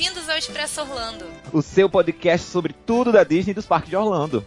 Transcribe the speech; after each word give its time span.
Expresso 0.00 0.80
Orlando, 0.80 1.26
o 1.52 1.60
seu 1.60 1.90
podcast 1.90 2.48
sobre 2.48 2.72
tudo 2.72 3.12
da 3.12 3.22
Disney 3.22 3.50
e 3.50 3.54
dos 3.54 3.66
parques 3.66 3.90
de 3.90 3.96
Orlando. 3.96 4.42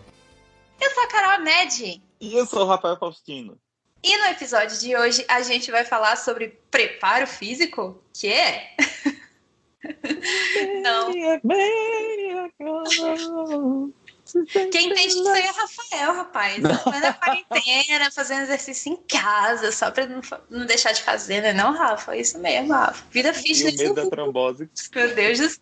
Eu 0.81 0.89
sou 0.89 1.03
a 1.03 1.07
Carol 1.07 1.43
Med. 1.43 2.01
E 2.19 2.33
eu 2.35 2.47
sou 2.47 2.63
o 2.63 2.65
Rafael 2.65 2.97
Faustino. 2.97 3.59
E 4.01 4.17
no 4.17 4.25
episódio 4.25 4.75
de 4.79 4.95
hoje 4.97 5.23
a 5.27 5.43
gente 5.43 5.69
vai 5.69 5.85
falar 5.85 6.15
sobre 6.15 6.59
preparo 6.71 7.27
físico, 7.27 8.03
que 8.11 8.27
é. 8.27 8.75
Não. 10.81 11.11
Quem 14.71 14.87
entende 14.87 15.07
disso 15.07 15.29
aí 15.29 15.43
é 15.43 15.51
Rafael, 15.51 16.13
rapaz. 16.13 16.57
Na 16.59 16.77
quarentena, 17.13 18.11
fazendo 18.11 18.41
exercício 18.43 18.93
em 18.93 18.95
casa, 19.07 19.71
só 19.71 19.91
pra 19.91 20.07
não, 20.07 20.21
não 20.49 20.65
deixar 20.65 20.91
de 20.91 21.03
fazer, 21.03 21.41
né? 21.41 21.53
Não, 21.53 21.73
Rafa? 21.73 22.17
Isso 22.17 22.39
mesmo, 22.39 22.73
Rafa. 22.73 23.03
Vida 23.11 23.33
fitness. 23.33 23.79
E 23.79 23.85
o 23.85 23.89
medo 23.89 23.95
da 23.95 24.09
trombose. 24.09 24.69
Meu 24.95 25.15
Deus 25.15 25.39
do 25.39 25.49
céu. 25.49 25.61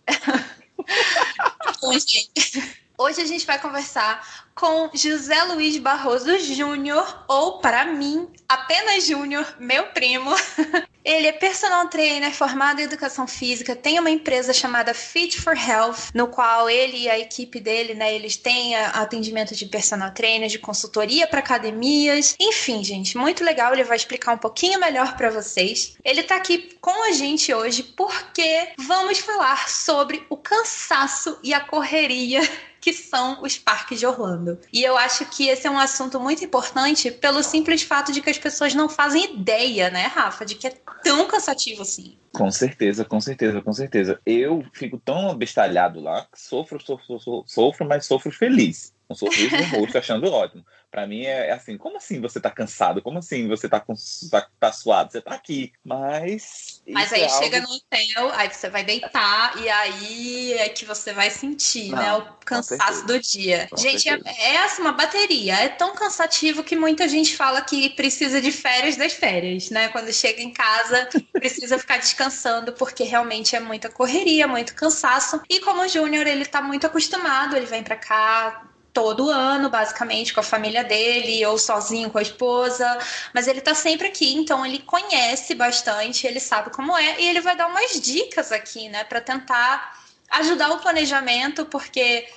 Gente. 1.99 2.81
Hoje 2.97 3.19
a 3.19 3.25
gente 3.25 3.47
vai 3.47 3.59
conversar 3.59 4.45
com 4.53 4.91
José 4.93 5.43
Luiz 5.45 5.75
Barroso 5.77 6.37
Júnior, 6.37 7.25
ou 7.27 7.57
para 7.57 7.85
mim, 7.85 8.29
apenas 8.47 9.07
Júnior, 9.07 9.55
meu 9.59 9.87
primo. 9.87 10.29
Ele 11.03 11.27
é 11.27 11.31
personal 11.31 11.87
trainer 11.87 12.31
formado 12.31 12.79
em 12.79 12.83
educação 12.83 13.27
física, 13.27 13.75
tem 13.75 13.99
uma 13.99 14.09
empresa 14.09 14.53
chamada 14.53 14.93
Fit 14.93 15.39
for 15.39 15.55
Health, 15.57 16.11
no 16.13 16.27
qual 16.27 16.69
ele 16.69 16.97
e 16.97 17.09
a 17.09 17.17
equipe 17.17 17.59
dele, 17.59 17.93
né, 17.93 18.13
eles 18.13 18.37
têm 18.37 18.75
atendimento 18.75 19.55
de 19.55 19.65
personal 19.65 20.11
trainer, 20.11 20.47
de 20.47 20.59
consultoria 20.59 21.27
para 21.27 21.39
academias, 21.39 22.35
enfim, 22.39 22.83
gente, 22.83 23.17
muito 23.17 23.43
legal. 23.43 23.73
Ele 23.73 23.83
vai 23.83 23.97
explicar 23.97 24.33
um 24.33 24.37
pouquinho 24.37 24.79
melhor 24.79 25.15
para 25.15 25.29
vocês. 25.29 25.95
Ele 26.03 26.23
tá 26.23 26.35
aqui 26.35 26.69
com 26.79 27.03
a 27.03 27.11
gente 27.11 27.53
hoje 27.53 27.83
porque 27.83 28.69
vamos 28.77 29.19
falar 29.19 29.69
sobre 29.69 30.25
o 30.29 30.37
cansaço 30.37 31.39
e 31.43 31.53
a 31.53 31.59
correria 31.59 32.41
que 32.81 32.91
são 32.91 33.41
os 33.43 33.57
parques 33.57 33.99
de 33.99 34.05
Orlando. 34.05 34.59
E 34.73 34.83
eu 34.83 34.97
acho 34.97 35.25
que 35.25 35.47
esse 35.47 35.67
é 35.67 35.71
um 35.71 35.77
assunto 35.77 36.19
muito 36.19 36.43
importante 36.43 37.11
pelo 37.11 37.43
simples 37.43 37.83
fato 37.83 38.11
de 38.11 38.21
que 38.21 38.29
as 38.29 38.39
pessoas 38.39 38.73
não 38.73 38.89
fazem 38.89 39.35
ideia, 39.35 39.91
né, 39.91 40.07
Rafa, 40.07 40.43
de 40.43 40.55
que 40.55 40.67
é 40.67 40.73
tão 41.03 41.27
cansativo 41.27 41.83
assim. 41.83 42.17
Com 42.33 42.49
certeza, 42.49 43.05
com 43.05 43.21
certeza, 43.21 43.61
com 43.61 43.73
certeza. 43.73 44.19
Eu 44.25 44.63
fico 44.73 44.97
tão 44.97 45.29
abestalhado 45.29 45.99
lá, 45.99 46.27
sofro, 46.33 46.81
sofro, 46.81 47.19
sofro, 47.19 47.43
sofro 47.45 47.87
mas 47.87 48.05
sofro 48.05 48.31
feliz 48.31 48.93
um 49.11 49.15
sorriso 49.15 49.55
no 49.55 49.63
rosto, 49.79 49.97
achando 49.97 50.31
ótimo. 50.31 50.65
Para 50.91 51.07
mim 51.07 51.23
é, 51.23 51.47
é, 51.47 51.51
assim, 51.51 51.77
como 51.77 51.95
assim 51.95 52.19
você 52.19 52.37
tá 52.37 52.51
cansado? 52.51 53.01
Como 53.01 53.19
assim 53.19 53.47
você 53.47 53.69
tá, 53.69 53.79
com, 53.79 53.93
tá, 54.29 54.45
tá 54.59 54.73
suado? 54.73 55.09
Você 55.09 55.21
tá 55.21 55.31
aqui, 55.31 55.71
mas... 55.85 56.81
Mas 56.85 57.13
aí 57.13 57.21
é 57.21 57.29
chega 57.29 57.61
algo... 57.61 57.69
no 57.69 57.75
hotel, 57.75 58.31
aí 58.33 58.49
você 58.49 58.69
vai 58.69 58.83
deitar 58.83 59.57
e 59.57 59.69
aí 59.69 60.53
é 60.53 60.67
que 60.67 60.83
você 60.83 61.13
vai 61.13 61.29
sentir, 61.29 61.91
né, 61.91 61.95
Não, 61.95 62.19
né, 62.19 62.25
o 62.25 62.45
cansaço 62.45 63.05
do 63.05 63.17
dia. 63.19 63.67
Com 63.69 63.77
gente, 63.77 64.09
é, 64.09 64.19
é 64.25 64.57
assim, 64.65 64.81
uma 64.81 64.91
bateria. 64.91 65.55
É 65.55 65.69
tão 65.69 65.95
cansativo 65.95 66.61
que 66.61 66.75
muita 66.75 67.07
gente 67.07 67.37
fala 67.37 67.61
que 67.61 67.91
precisa 67.91 68.41
de 68.41 68.51
férias 68.51 68.97
das 68.97 69.13
férias, 69.13 69.69
né? 69.69 69.87
Quando 69.89 70.11
chega 70.11 70.41
em 70.41 70.51
casa, 70.51 71.07
precisa 71.31 71.79
ficar 71.79 71.99
descansando 71.99 72.73
porque 72.73 73.03
realmente 73.03 73.55
é 73.55 73.61
muita 73.61 73.89
correria, 73.89 74.45
muito 74.45 74.75
cansaço. 74.75 75.41
E 75.49 75.61
como 75.61 75.83
o 75.83 75.87
Júnior, 75.87 76.27
ele 76.27 76.45
tá 76.45 76.61
muito 76.61 76.85
acostumado, 76.85 77.55
ele 77.55 77.65
vem 77.65 77.81
para 77.81 77.95
cá 77.95 78.70
todo 78.93 79.29
ano, 79.29 79.69
basicamente, 79.69 80.33
com 80.33 80.39
a 80.39 80.43
família 80.43 80.83
dele, 80.83 81.45
ou 81.45 81.57
sozinho 81.57 82.09
com 82.09 82.17
a 82.17 82.21
esposa, 82.21 82.85
mas 83.33 83.47
ele 83.47 83.61
tá 83.61 83.73
sempre 83.73 84.07
aqui, 84.07 84.33
então 84.33 84.65
ele 84.65 84.79
conhece 84.79 85.55
bastante, 85.55 86.27
ele 86.27 86.39
sabe 86.39 86.71
como 86.71 86.97
é, 86.97 87.19
e 87.19 87.27
ele 87.27 87.41
vai 87.41 87.55
dar 87.55 87.67
umas 87.67 87.99
dicas 87.99 88.51
aqui, 88.51 88.89
né, 88.89 89.03
para 89.03 89.21
tentar 89.21 89.97
ajudar 90.29 90.71
o 90.71 90.79
planejamento, 90.79 91.65
porque 91.65 92.27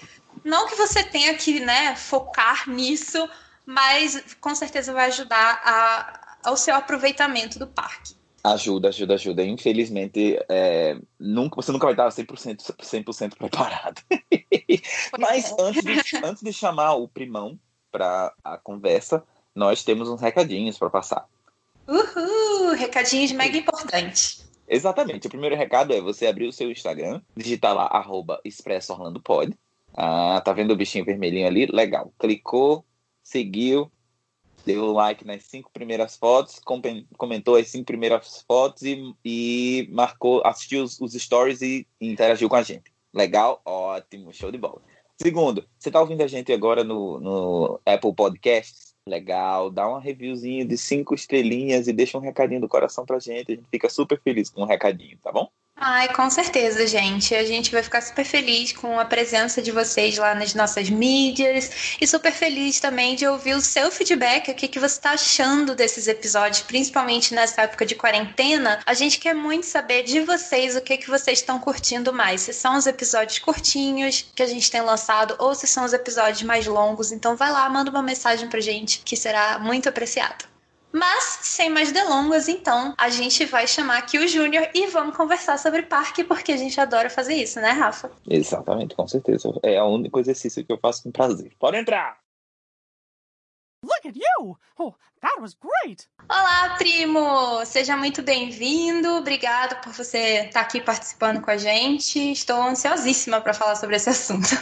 não 0.45 0.69
que 0.69 0.75
você 0.75 1.03
tenha 1.03 1.35
que, 1.35 1.61
né, 1.61 1.97
focar 1.97 2.69
nisso, 2.69 3.29
mas 3.67 4.23
com 4.41 4.55
certeza 4.55 4.93
vai 4.93 5.07
ajudar 5.07 5.61
a, 5.65 6.37
ao 6.45 6.57
seu 6.57 6.75
aproveitamento 6.75 7.59
do 7.59 7.67
parque. 7.67 8.15
Ajuda, 8.45 8.89
ajuda, 8.89 9.15
ajuda. 9.15 9.43
Infelizmente, 9.43 10.39
é, 10.51 10.99
nunca, 11.19 11.57
você 11.57 11.73
nunca 11.73 11.87
vai 11.87 11.95
estar 11.95 12.09
100%, 12.09 13.13
100 13.13 13.31
preparado. 13.31 14.03
Mas 15.19 15.51
é. 15.51 15.63
antes 15.63 15.83
de, 15.83 16.17
antes 16.23 16.43
de 16.43 16.53
chamar 16.53 16.93
o 16.95 17.09
primão 17.09 17.59
para 17.91 18.35
a 18.45 18.59
conversa, 18.59 19.25
nós 19.55 19.83
temos 19.83 20.11
uns 20.11 20.21
recadinhos 20.21 20.77
para 20.77 20.91
passar. 20.91 21.27
Uhul! 21.89 22.75
Recadinhos 22.75 23.33
mega 23.33 23.57
importantes. 23.57 24.47
Exatamente. 24.69 25.27
O 25.27 25.31
primeiro 25.31 25.57
recado 25.57 25.95
é 25.95 26.01
você 26.01 26.27
abrir 26.27 26.47
o 26.47 26.53
seu 26.53 26.71
Instagram, 26.71 27.23
digitar 27.35 27.75
lá, 27.75 27.87
arroba. 27.87 28.43
Ah, 29.97 30.43
tá 30.45 30.53
vendo 30.53 30.73
o 30.73 30.77
bichinho 30.77 31.05
vermelhinho 31.05 31.47
ali? 31.47 31.67
Legal. 31.67 32.13
Clicou, 32.19 32.85
seguiu, 33.23 33.91
deu 34.65 34.93
like 34.93 35.27
nas 35.27 35.45
cinco 35.45 35.71
primeiras 35.73 36.17
fotos, 36.17 36.61
comentou 37.17 37.57
as 37.57 37.69
cinco 37.69 37.87
primeiras 37.87 38.45
fotos 38.47 38.83
e, 38.83 39.15
e 39.25 39.89
marcou, 39.93 40.43
assistiu 40.45 40.83
os, 40.83 41.01
os 41.01 41.13
stories 41.13 41.63
e, 41.63 41.87
e, 42.01 42.11
interagiu 42.11 42.49
com 42.49 42.57
a 42.57 42.63
gente. 42.63 42.93
Legal? 43.13 43.61
Ótimo, 43.65 44.33
show 44.33 44.51
de 44.51 44.59
bola. 44.59 44.81
Segundo, 45.21 45.65
você 45.79 45.89
está 45.89 46.01
ouvindo 46.01 46.23
a 46.23 46.27
gente 46.27 46.53
agora 46.53 46.83
no, 46.83 47.21
no 47.21 47.81
Apple 47.87 48.15
Podcasts? 48.15 48.95
Legal, 49.07 49.71
dá 49.71 49.87
uma 49.87 50.01
reviewzinha 50.01 50.65
de 50.65 50.79
cinco 50.79 51.15
estrelinhas 51.15 51.87
e 51.87 51.93
deixa 51.93 52.17
um 52.17 52.23
recadinho 52.23 52.61
do 52.61 52.69
coração 52.69 53.05
pra 53.05 53.19
gente. 53.19 53.53
A 53.53 53.55
gente 53.55 53.69
fica 53.71 53.89
super 53.89 54.21
feliz 54.21 54.49
com 54.49 54.63
o 54.63 54.65
um 54.65 54.67
recadinho, 54.67 55.19
tá 55.23 55.31
bom? 55.31 55.49
Ai, 55.77 56.09
com 56.15 56.31
certeza, 56.31 56.87
gente. 56.87 57.35
A 57.35 57.45
gente 57.45 57.71
vai 57.71 57.83
ficar 57.83 58.01
super 58.01 58.25
feliz 58.25 58.73
com 58.73 58.99
a 58.99 59.05
presença 59.05 59.61
de 59.61 59.71
vocês 59.73 60.17
lá 60.17 60.35
nas 60.35 60.55
nossas 60.55 60.89
mídias 60.89 61.97
e 62.01 62.07
super 62.07 62.33
feliz 62.33 62.81
também 62.81 63.15
de 63.17 63.27
ouvir 63.27 63.55
o 63.55 63.61
seu 63.61 63.91
feedback, 63.91 64.51
o 64.51 64.55
que, 64.55 64.69
que 64.69 64.79
você 64.79 64.95
está 64.95 65.11
achando 65.11 65.75
desses 65.75 66.07
episódios, 66.07 66.63
principalmente 66.63 67.35
nessa 67.35 67.63
época 67.63 67.85
de 67.85 67.97
quarentena. 67.97 68.81
A 68.87 68.95
gente 68.95 69.19
quer 69.19 69.35
muito 69.35 69.67
saber 69.67 70.05
de 70.05 70.21
vocês 70.21 70.77
o 70.77 70.81
que, 70.81 70.97
que 70.97 71.11
vocês 71.11 71.41
estão 71.41 71.59
curtindo 71.59 72.13
mais. 72.13 72.43
Se 72.43 72.53
são 72.53 72.77
os 72.77 72.87
episódios 72.87 73.41
curtinhos 73.41 74.25
que 74.35 74.43
a 74.43 74.47
gente 74.47 74.71
tem 74.71 74.81
lançado 74.81 75.35
ou 75.39 75.55
se 75.55 75.67
são 75.67 75.85
os 75.85 75.93
episódios 75.93 76.43
mais 76.45 76.67
longos. 76.67 77.13
Então 77.13 77.37
vai 77.37 77.51
lá, 77.51 77.69
manda 77.69 77.91
uma 77.91 78.03
mensagem 78.03 78.49
pra 78.49 78.61
gente 78.61 79.01
que 79.05 79.17
será 79.17 79.59
muito 79.59 79.89
apreciado. 79.89 80.54
Mas, 80.95 81.25
sem 81.43 81.69
mais 81.71 81.91
delongas, 81.91 82.47
então, 82.47 82.95
a 82.97 83.09
gente 83.09 83.45
vai 83.47 83.67
chamar 83.67 83.99
aqui 83.99 84.17
o 84.17 84.29
Júnior 84.29 84.69
e 84.73 84.87
vamos 84.87 85.17
conversar 85.17 85.59
sobre 85.59 85.83
parque, 85.83 86.23
porque 86.23 86.53
a 86.53 86.57
gente 86.57 86.81
adora 86.81 87.11
fazer 87.11 87.35
isso, 87.35 87.61
né, 87.61 87.73
Rafa? 87.73 88.13
Exatamente, 88.31 88.95
com 88.95 89.09
certeza. 89.09 89.53
É 89.65 89.83
o 89.83 89.89
único 89.89 90.21
exercício 90.21 90.65
que 90.65 90.73
eu 90.73 90.79
faço 90.79 91.03
com 91.03 91.11
prazer. 91.11 91.51
Pode 91.59 91.79
entrar! 91.79 92.17
Look 93.85 94.07
at 94.07 94.15
you! 94.15 94.57
Oh, 94.79 94.95
that 95.21 95.41
was 95.41 95.55
great! 95.55 96.09
Olá, 96.31 96.77
primo! 96.79 97.67
Seja 97.67 97.97
muito 97.97 98.23
bem-vindo. 98.23 99.17
Obrigado 99.17 99.83
por 99.83 99.93
você 99.93 100.45
estar 100.47 100.61
aqui 100.61 100.81
participando 100.81 101.41
com 101.41 101.51
a 101.51 101.57
gente. 101.57 102.21
Estou 102.31 102.63
ansiosíssima 102.63 103.41
para 103.41 103.53
falar 103.53 103.75
sobre 103.75 103.97
esse 103.97 104.11
assunto. 104.11 104.57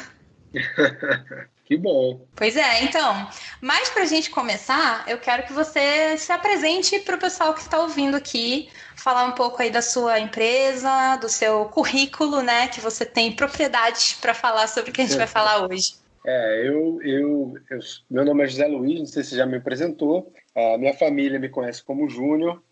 Que 1.65 1.77
bom. 1.77 2.27
Pois 2.35 2.57
é, 2.57 2.85
então. 2.85 3.29
Mas 3.61 3.89
para 3.89 4.03
a 4.03 4.07
gente 4.07 4.31
começar, 4.31 5.05
eu 5.09 5.19
quero 5.19 5.45
que 5.45 5.53
você 5.53 6.17
se 6.19 6.33
apresente 6.33 6.99
para 7.01 7.17
o 7.17 7.19
pessoal 7.19 7.55
que 7.55 7.61
está 7.61 7.81
ouvindo 7.81 8.17
aqui, 8.17 8.69
falar 8.97 9.25
um 9.25 9.33
pouco 9.33 9.63
aí 9.63 9.71
da 9.71 9.81
sua 9.81 10.19
empresa, 10.19 11.17
do 11.17 11.29
seu 11.29 11.67
currículo, 11.67 12.43
né? 12.43 12.69
Que 12.69 12.81
você 12.81 13.07
tem 13.07 13.35
propriedades 13.35 14.15
para 14.15 14.35
falar 14.35 14.67
sobre 14.67 14.91
o 14.91 14.93
que 14.93 15.01
a 15.01 15.07
gente 15.07 15.17
vai 15.17 15.27
falar 15.29 15.67
hoje. 15.67 15.95
É, 16.25 16.69
eu, 16.69 17.01
eu, 17.03 17.55
eu, 17.71 17.79
meu 18.11 18.25
nome 18.25 18.45
é 18.45 18.49
José 18.49 18.67
Luiz, 18.67 18.99
não 18.99 19.07
sei 19.07 19.23
se 19.23 19.31
você 19.31 19.37
já 19.37 19.47
me 19.47 19.57
apresentou. 19.57 20.33
A 20.55 20.77
minha 20.79 20.95
família 20.95 21.39
me 21.39 21.49
conhece 21.49 21.83
como 21.83 22.09
Júnior. 22.09 22.63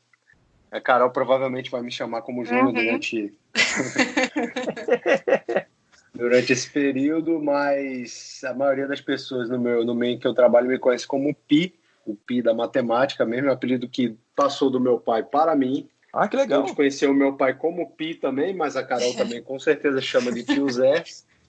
A 0.70 0.80
Carol 0.80 1.10
provavelmente 1.10 1.70
vai 1.70 1.82
me 1.82 1.90
chamar 1.90 2.22
como 2.22 2.44
Júnior 2.44 2.66
uhum. 2.66 2.72
durante 2.72 3.34
durante 6.14 6.52
esse 6.52 6.70
período, 6.70 7.40
mas 7.40 8.40
a 8.44 8.54
maioria 8.54 8.86
das 8.86 9.00
pessoas 9.00 9.48
no 9.48 9.58
meu 9.58 9.84
no 9.84 9.94
meio 9.94 10.18
que 10.18 10.26
eu 10.26 10.34
trabalho 10.34 10.68
me 10.68 10.78
conhece 10.78 11.06
como 11.06 11.34
Pi, 11.34 11.74
o 12.04 12.14
Pi 12.14 12.42
da 12.42 12.52
matemática, 12.52 13.24
mesmo 13.24 13.48
é 13.48 13.52
apelido 13.52 13.88
que 13.88 14.16
passou 14.34 14.70
do 14.70 14.80
meu 14.80 14.98
pai 14.98 15.22
para 15.22 15.54
mim. 15.54 15.88
Ah, 16.12 16.26
que 16.26 16.36
legal. 16.36 16.62
A 16.62 16.66
gente 16.66 16.76
conheceu 16.76 17.10
o 17.10 17.14
meu 17.14 17.34
pai 17.34 17.54
como 17.54 17.90
Pi 17.90 18.14
também, 18.14 18.54
mas 18.54 18.76
a 18.76 18.82
Carol 18.82 19.12
também 19.14 19.42
com 19.42 19.58
certeza 19.58 20.00
chama 20.00 20.32
de 20.32 20.42
tio 20.42 20.68
Zé. 20.68 21.04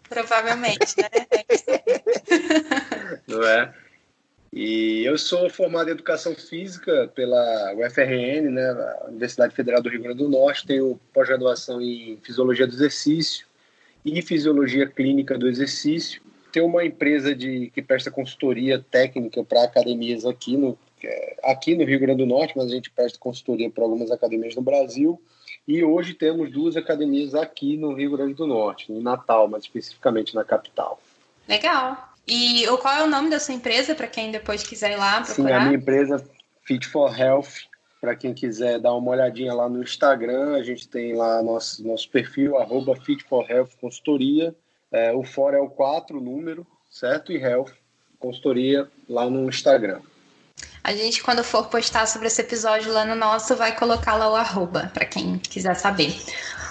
Provavelmente, 0.08 0.96
né? 0.98 1.10
Não 3.28 3.44
é? 3.44 3.74
E 4.54 5.06
eu 5.06 5.18
sou 5.18 5.50
formado 5.50 5.88
em 5.88 5.94
Educação 5.94 6.36
Física 6.36 7.10
pela 7.16 7.74
UFRN, 7.74 8.52
né, 8.52 8.70
a 8.70 9.06
Universidade 9.08 9.56
Federal 9.56 9.82
do 9.82 9.88
Rio 9.88 10.02
Grande 10.02 10.18
do 10.18 10.28
Norte, 10.28 10.68
tenho 10.68 11.00
pós-graduação 11.14 11.82
em 11.82 12.20
Fisiologia 12.22 12.68
do 12.68 12.74
Exercício, 12.74 13.48
e 14.04 14.22
fisiologia 14.22 14.88
clínica 14.88 15.38
do 15.38 15.48
exercício. 15.48 16.22
Tem 16.52 16.62
uma 16.62 16.84
empresa 16.84 17.34
de, 17.34 17.72
que 17.74 17.82
presta 17.82 18.12
consultoria 18.12 18.84
técnica 18.92 19.44
para 19.44 19.64
academias 19.64 20.26
aqui 20.26 20.58
no 20.58 20.78
é, 21.04 21.38
aqui 21.44 21.76
no 21.76 21.84
Rio 21.84 22.00
Grande 22.00 22.24
do 22.24 22.28
Norte, 22.28 22.54
mas 22.56 22.68
a 22.68 22.76
gente 22.76 22.90
presta 22.92 23.18
consultoria 23.18 23.70
para 23.70 23.84
algumas 23.84 24.12
academias 24.12 24.56
no 24.56 24.62
Brasil. 24.62 25.22
E 25.68 25.84
hoje 25.84 26.14
temos 26.14 26.52
duas 26.52 26.76
academias 26.76 27.34
aqui 27.34 27.78
no 27.78 27.94
Rio 27.94 28.16
Grande 28.16 28.34
do 28.34 28.48
Norte, 28.48 28.92
em 28.92 29.02
Natal, 29.02 29.48
mas 29.48 29.64
especificamente 29.64 30.36
na 30.36 30.44
capital. 30.44 31.02
Legal. 31.48 32.12
E 32.28 32.66
qual 32.82 32.94
é 32.94 33.04
o 33.04 33.10
nome 33.10 33.30
da 33.30 33.40
sua 33.40 33.54
empresa, 33.54 33.96
para 33.96 34.08
quem 34.08 34.32
depois 34.32 34.64
quiser 34.64 34.92
ir 34.92 34.98
lá 34.98 35.22
procurar? 35.22 35.48
Sim, 35.48 35.54
a 35.54 35.60
minha 35.66 35.78
empresa 35.78 36.24
Fit 36.64 36.88
for 36.88 37.20
Health. 37.20 37.68
Para 38.02 38.16
quem 38.16 38.34
quiser 38.34 38.80
dar 38.80 38.96
uma 38.96 39.12
olhadinha 39.12 39.54
lá 39.54 39.70
no 39.70 39.84
Instagram, 39.84 40.56
a 40.56 40.64
gente 40.64 40.88
tem 40.88 41.14
lá 41.14 41.44
nosso, 41.44 41.88
nosso 41.88 42.10
perfil, 42.10 42.58
arroba 42.58 42.96
Fit 42.96 43.24
for 43.26 43.50
Health 43.50 43.70
Consultoria. 43.80 44.56
É, 44.92 45.14
o 45.14 45.24
for 45.24 45.54
é 45.54 45.60
o 45.60 45.70
4, 45.70 46.20
número, 46.20 46.66
certo? 46.90 47.32
E 47.32 47.38
Health, 47.38 47.72
consultoria 48.20 48.90
lá 49.08 49.30
no 49.30 49.48
Instagram. 49.48 50.02
A 50.84 50.94
gente, 50.94 51.22
quando 51.22 51.44
for 51.44 51.68
postar 51.68 52.08
sobre 52.08 52.28
esse 52.28 52.42
episódio 52.42 52.92
lá 52.92 53.06
no 53.06 53.14
nosso, 53.14 53.56
vai 53.56 53.76
colocar 53.76 54.16
lá 54.16 54.32
o 54.32 54.36
arroba, 54.36 54.90
para 54.92 55.06
quem 55.06 55.38
quiser 55.38 55.76
saber. 55.76 56.20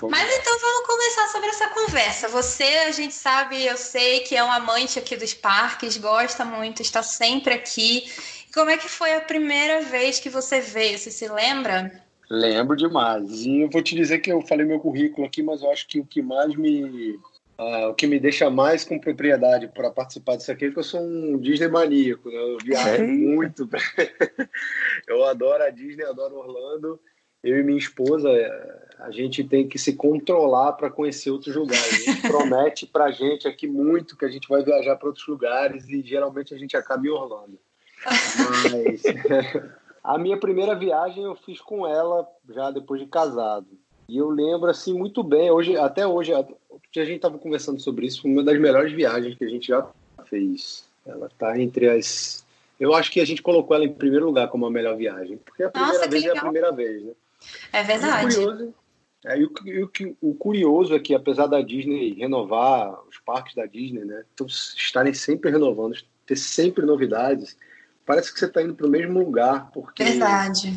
Mas 0.08 0.34
então 0.34 0.58
vamos 0.58 0.86
começar 0.86 1.28
sobre 1.28 1.48
essa 1.48 1.68
conversa. 1.68 2.28
Você, 2.28 2.64
a 2.64 2.90
gente 2.90 3.14
sabe, 3.14 3.64
eu 3.64 3.76
sei 3.76 4.20
que 4.20 4.34
é 4.34 4.42
um 4.42 4.50
amante 4.50 4.98
aqui 4.98 5.16
dos 5.16 5.32
parques, 5.32 5.96
gosta 5.96 6.44
muito, 6.44 6.82
está 6.82 7.02
sempre 7.02 7.54
aqui. 7.54 8.10
Como 8.52 8.70
é 8.70 8.76
que 8.76 8.88
foi 8.88 9.12
a 9.14 9.20
primeira 9.20 9.80
vez 9.82 10.18
que 10.18 10.28
você 10.28 10.60
veio? 10.60 10.98
Você 10.98 11.10
se 11.10 11.28
lembra? 11.28 11.92
Lembro 12.28 12.76
demais. 12.76 13.44
E 13.44 13.60
eu 13.60 13.70
vou 13.70 13.82
te 13.82 13.94
dizer 13.94 14.18
que 14.18 14.30
eu 14.30 14.40
falei 14.42 14.66
meu 14.66 14.80
currículo 14.80 15.26
aqui, 15.26 15.42
mas 15.42 15.62
eu 15.62 15.70
acho 15.70 15.86
que 15.86 16.00
o 16.00 16.06
que 16.06 16.22
mais 16.22 16.54
me 16.56 17.18
Uh, 17.60 17.90
o 17.90 17.94
que 17.94 18.06
me 18.06 18.18
deixa 18.18 18.48
mais 18.48 18.86
com 18.86 18.98
propriedade 18.98 19.68
para 19.68 19.90
participar 19.90 20.36
disso 20.36 20.50
aqui 20.50 20.64
é 20.64 20.70
que 20.70 20.78
eu 20.78 20.82
sou 20.82 21.02
um 21.02 21.36
Disney 21.36 21.68
maníaco, 21.68 22.30
né? 22.30 22.34
eu 22.34 22.56
viajo 22.56 23.04
muito. 23.06 23.68
eu 25.06 25.22
adoro 25.24 25.62
a 25.62 25.68
Disney, 25.68 26.04
adoro 26.04 26.36
Orlando. 26.36 26.98
Eu 27.44 27.58
e 27.58 27.62
minha 27.62 27.76
esposa, 27.78 28.30
a 28.98 29.10
gente 29.10 29.44
tem 29.44 29.68
que 29.68 29.78
se 29.78 29.92
controlar 29.92 30.72
para 30.72 30.88
conhecer 30.88 31.30
outros 31.30 31.54
lugares. 31.54 32.08
A 32.08 32.12
gente 32.12 32.22
promete 32.28 32.86
para 32.86 33.04
a 33.04 33.10
gente 33.10 33.46
aqui 33.46 33.66
muito 33.66 34.16
que 34.16 34.24
a 34.24 34.30
gente 34.30 34.48
vai 34.48 34.64
viajar 34.64 34.96
para 34.96 35.08
outros 35.08 35.26
lugares 35.28 35.86
e 35.86 36.00
geralmente 36.00 36.54
a 36.54 36.58
gente 36.58 36.78
acaba 36.78 37.06
em 37.06 37.10
Orlando. 37.10 37.58
Mas 38.04 39.02
a 40.02 40.18
minha 40.18 40.38
primeira 40.38 40.74
viagem 40.74 41.24
eu 41.24 41.34
fiz 41.34 41.60
com 41.60 41.86
ela 41.86 42.26
já 42.48 42.70
depois 42.70 43.00
de 43.00 43.06
casado. 43.06 43.66
E 44.08 44.16
eu 44.16 44.28
lembro 44.28 44.68
assim 44.68 44.92
muito 44.92 45.22
bem, 45.22 45.50
hoje 45.50 45.76
até 45.76 46.06
hoje, 46.06 46.34
a 46.34 46.44
gente 46.94 47.12
estava 47.12 47.38
conversando 47.38 47.80
sobre 47.80 48.06
isso, 48.06 48.22
foi 48.22 48.30
uma 48.30 48.42
das 48.42 48.58
melhores 48.58 48.92
viagens 48.92 49.36
que 49.36 49.44
a 49.44 49.48
gente 49.48 49.68
já 49.68 49.86
fez. 50.24 50.84
Ela 51.06 51.26
está 51.26 51.58
entre 51.58 51.88
as 51.88 52.44
eu 52.80 52.94
acho 52.94 53.12
que 53.12 53.20
a 53.20 53.24
gente 53.26 53.42
colocou 53.42 53.76
ela 53.76 53.84
em 53.84 53.92
primeiro 53.92 54.24
lugar 54.24 54.48
como 54.48 54.64
a 54.64 54.70
melhor 54.70 54.96
viagem, 54.96 55.36
porque 55.36 55.62
a 55.62 55.68
primeira 55.68 55.98
Nossa, 55.98 56.10
vez 56.10 56.22
legal. 56.22 56.36
é 56.36 56.38
a 56.38 56.42
primeira 56.42 56.72
vez, 56.72 57.02
né? 57.04 57.12
É 57.74 57.82
verdade. 57.82 58.24
O 58.24 58.34
curioso, 58.34 58.74
é, 59.26 59.38
e 59.38 59.44
o, 59.44 59.50
o, 59.52 60.30
o, 60.30 60.34
curioso 60.34 60.94
é 60.94 60.98
que, 60.98 61.14
apesar 61.14 61.46
da 61.46 61.60
Disney 61.60 62.14
renovar, 62.14 62.98
os 63.06 63.18
parques 63.18 63.54
da 63.54 63.66
Disney, 63.66 64.04
né, 64.04 64.24
então, 64.32 64.46
estarem 64.46 65.12
sempre 65.12 65.50
renovando, 65.50 65.94
ter 66.24 66.36
sempre 66.36 66.86
novidades, 66.86 67.54
parece 68.10 68.32
que 68.32 68.40
você 68.40 68.46
está 68.46 68.60
indo 68.60 68.74
para 68.74 68.88
o 68.88 68.90
mesmo 68.90 69.20
lugar. 69.20 69.70
Porque 69.72 70.02
verdade. 70.02 70.76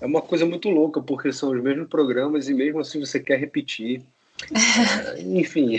É 0.00 0.06
uma 0.06 0.22
coisa 0.22 0.46
muito 0.46 0.70
louca, 0.70 1.02
porque 1.02 1.30
são 1.30 1.50
os 1.50 1.62
mesmos 1.62 1.90
programas 1.90 2.48
e 2.48 2.54
mesmo 2.54 2.80
assim 2.80 2.98
você 2.98 3.20
quer 3.20 3.38
repetir. 3.38 4.02
é, 4.48 5.20
enfim, 5.20 5.78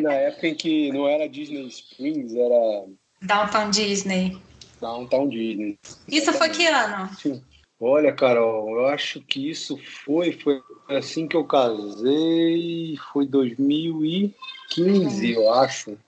na 0.00 0.14
época 0.14 0.48
em 0.48 0.54
que 0.54 0.90
não 0.90 1.06
era 1.06 1.28
Disney 1.28 1.66
Springs, 1.66 2.34
era. 2.34 2.86
Downtown 3.20 3.68
Disney. 3.68 4.38
Downtown 4.80 5.28
Disney. 5.28 5.78
Isso 6.10 6.32
foi 6.32 6.48
que 6.48 6.66
ano? 6.66 7.14
Sim. 7.14 7.42
Olha, 7.78 8.10
Carol, 8.10 8.70
eu 8.70 8.86
acho 8.86 9.20
que 9.20 9.50
isso 9.50 9.76
foi, 9.76 10.32
foi 10.32 10.62
assim 10.88 11.28
que 11.28 11.36
eu 11.36 11.44
casei, 11.44 12.96
foi 13.12 13.26
2015, 13.26 15.30
eu 15.30 15.52
acho. 15.52 15.98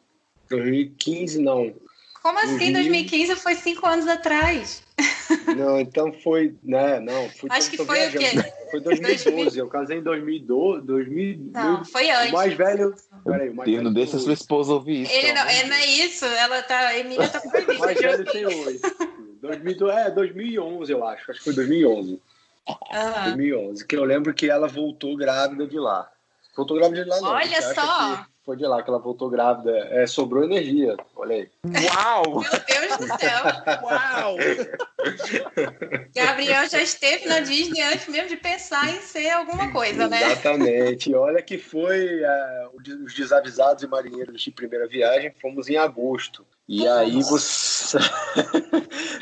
2015 0.49 1.43
não. 1.43 1.75
Como 2.23 2.39
assim? 2.39 2.73
2015 2.73 3.37
foi 3.37 3.55
cinco 3.55 3.87
anos 3.87 4.07
atrás. 4.07 4.83
Não, 5.57 5.81
então 5.81 6.13
foi, 6.13 6.55
né? 6.63 7.01
Não, 7.01 7.29
fui, 7.31 7.49
Acho 7.51 7.71
que 7.71 7.79
foi 7.79 8.09
o 8.09 8.11
quê? 8.13 8.27
Foi 8.71 8.81
2012. 8.81 9.59
eu 9.59 9.67
casei 9.67 9.99
em 9.99 10.03
2012. 10.03 10.87
2000, 10.87 11.51
não, 11.53 11.85
foi 11.85 12.09
antes. 12.09 12.31
O 12.31 12.35
mais 12.35 12.55
velho. 12.55 12.95
Peraí, 13.25 13.49
o 13.49 13.55
mais 13.57 13.83
não 13.83 13.93
deixa 13.93 14.17
sua 14.17 14.33
esposa 14.33 14.75
ouvir 14.75 15.03
isso. 15.03 15.13
Ele 15.13 15.33
não, 15.33 15.43
é, 15.43 15.67
não 15.67 15.75
é 15.75 15.87
isso. 15.87 16.25
Ela 16.25 16.63
tá. 16.63 16.97
Emília 16.97 17.29
tá 17.29 17.41
proibida. 17.41 17.73
O 17.75 17.79
mais 17.81 17.99
velho 17.99 18.25
tem 18.27 18.47
hoje. 18.47 18.81
2000, 19.43 19.91
é, 19.91 20.11
2011, 20.13 20.93
eu 20.93 21.05
acho. 21.05 21.33
Acho 21.33 21.41
que 21.41 21.45
foi 21.47 21.55
2011. 21.55 22.13
Uhum. 22.13 23.25
2011. 23.25 23.85
Que 23.85 23.97
eu 23.97 24.05
lembro 24.05 24.33
que 24.33 24.49
ela 24.49 24.69
voltou 24.69 25.17
grávida 25.17 25.67
de 25.67 25.77
lá. 25.77 26.09
Voltou 26.57 26.77
grávida 26.77 27.03
de 27.03 27.11
lá, 27.11 27.21
não. 27.21 27.31
Olha 27.31 27.75
só! 27.75 28.25
Foi 28.51 28.57
de 28.57 28.67
lá 28.67 28.83
que 28.83 28.91
ela 28.91 28.99
voltou 28.99 29.31
grávida. 29.31 29.71
É, 29.93 30.09
sobrou 30.09 30.43
energia. 30.43 30.97
Olha 31.15 31.37
aí. 31.37 31.49
Uau! 31.65 32.41
Meu 32.41 32.51
Deus 32.67 32.99
do 32.99 33.07
céu! 33.07 33.45
Uau! 33.85 34.37
Gabriel 36.13 36.69
já 36.69 36.83
esteve 36.83 37.29
na 37.29 37.39
Disney 37.39 37.81
antes 37.81 38.09
mesmo 38.09 38.29
de 38.29 38.37
pensar 38.37 38.91
em 38.91 39.01
ser 39.03 39.31
alguma 39.31 39.71
coisa, 39.71 40.09
né? 40.09 40.33
Exatamente. 40.33 41.15
Olha 41.15 41.41
que 41.41 41.59
foi 41.59 42.25
uh, 42.25 43.05
os 43.07 43.15
desavisados 43.15 43.85
e 43.85 43.87
marinheiros 43.87 44.43
de 44.43 44.51
primeira 44.51 44.89
viagem. 44.89 45.33
Fomos 45.41 45.69
em 45.69 45.77
agosto. 45.77 46.45
E 46.67 46.85
Nossa. 46.85 47.01
aí 47.03 47.23
você... 47.23 47.99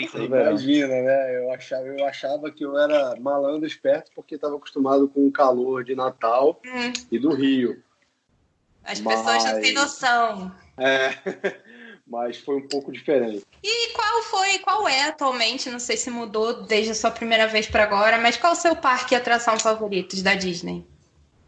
você 0.07 0.19
imagina, 0.25 0.89
né? 0.89 1.37
Eu 1.37 1.53
achava, 1.53 1.87
eu 1.87 2.07
achava 2.07 2.51
que 2.51 2.65
eu 2.65 2.79
era 2.79 3.15
malandro 3.21 3.67
esperto 3.67 4.11
porque 4.15 4.37
estava 4.37 4.57
acostumado 4.57 5.07
com 5.07 5.27
o 5.27 5.33
calor 5.33 5.85
de 5.85 5.95
Natal 5.95 6.59
hum. 6.65 6.93
e 7.13 7.19
do 7.19 7.35
Rio. 7.35 7.83
As 8.89 9.01
mas... 9.01 9.21
pessoas 9.21 9.45
não 9.45 9.61
têm 9.61 9.75
noção. 9.75 10.53
É, 10.79 11.11
mas 12.09 12.39
foi 12.39 12.57
um 12.57 12.67
pouco 12.67 12.91
diferente. 12.91 13.45
E 13.63 13.93
qual 13.93 14.23
foi, 14.23 14.59
qual 14.61 14.89
é 14.89 15.05
atualmente, 15.05 15.69
não 15.69 15.79
sei 15.79 15.99
se 15.99 16.11
mudou 16.11 16.63
desde 16.63 16.93
a 16.93 16.95
sua 16.95 17.11
primeira 17.11 17.47
vez 17.47 17.67
para 17.67 17.83
agora, 17.83 18.19
mas 18.19 18.39
qual 18.39 18.55
é 18.55 18.57
o 18.57 18.59
seu 18.59 18.75
parque 18.75 19.15
e 19.15 19.17
atração 19.17 19.59
favoritos 19.59 20.23
da 20.23 20.35
Disney? 20.35 20.87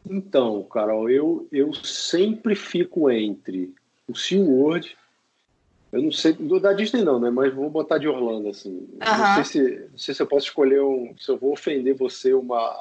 Então, 0.08 0.62
Carol, 0.64 1.08
eu, 1.08 1.48
eu 1.50 1.72
sempre 1.72 2.54
fico 2.54 3.10
entre 3.10 3.74
o 4.06 4.14
SeaWorld 4.14 4.96
eu 5.92 6.02
não 6.02 6.12
sei, 6.12 6.32
do 6.34 6.60
da 6.60 6.72
Disney 6.72 7.02
não, 7.02 7.18
né? 7.18 7.30
Mas 7.30 7.52
vou 7.52 7.68
botar 7.68 7.98
de 7.98 8.06
Orlando, 8.06 8.48
assim. 8.48 8.70
Uhum. 8.70 8.98
Não, 9.00 9.34
sei 9.34 9.44
se, 9.44 9.88
não 9.90 9.98
sei 9.98 10.14
se 10.14 10.22
eu 10.22 10.26
posso 10.26 10.46
escolher 10.46 10.80
um. 10.82 11.14
Se 11.18 11.30
eu 11.30 11.36
vou 11.36 11.52
ofender 11.52 11.96
você, 11.96 12.32
uma 12.32 12.72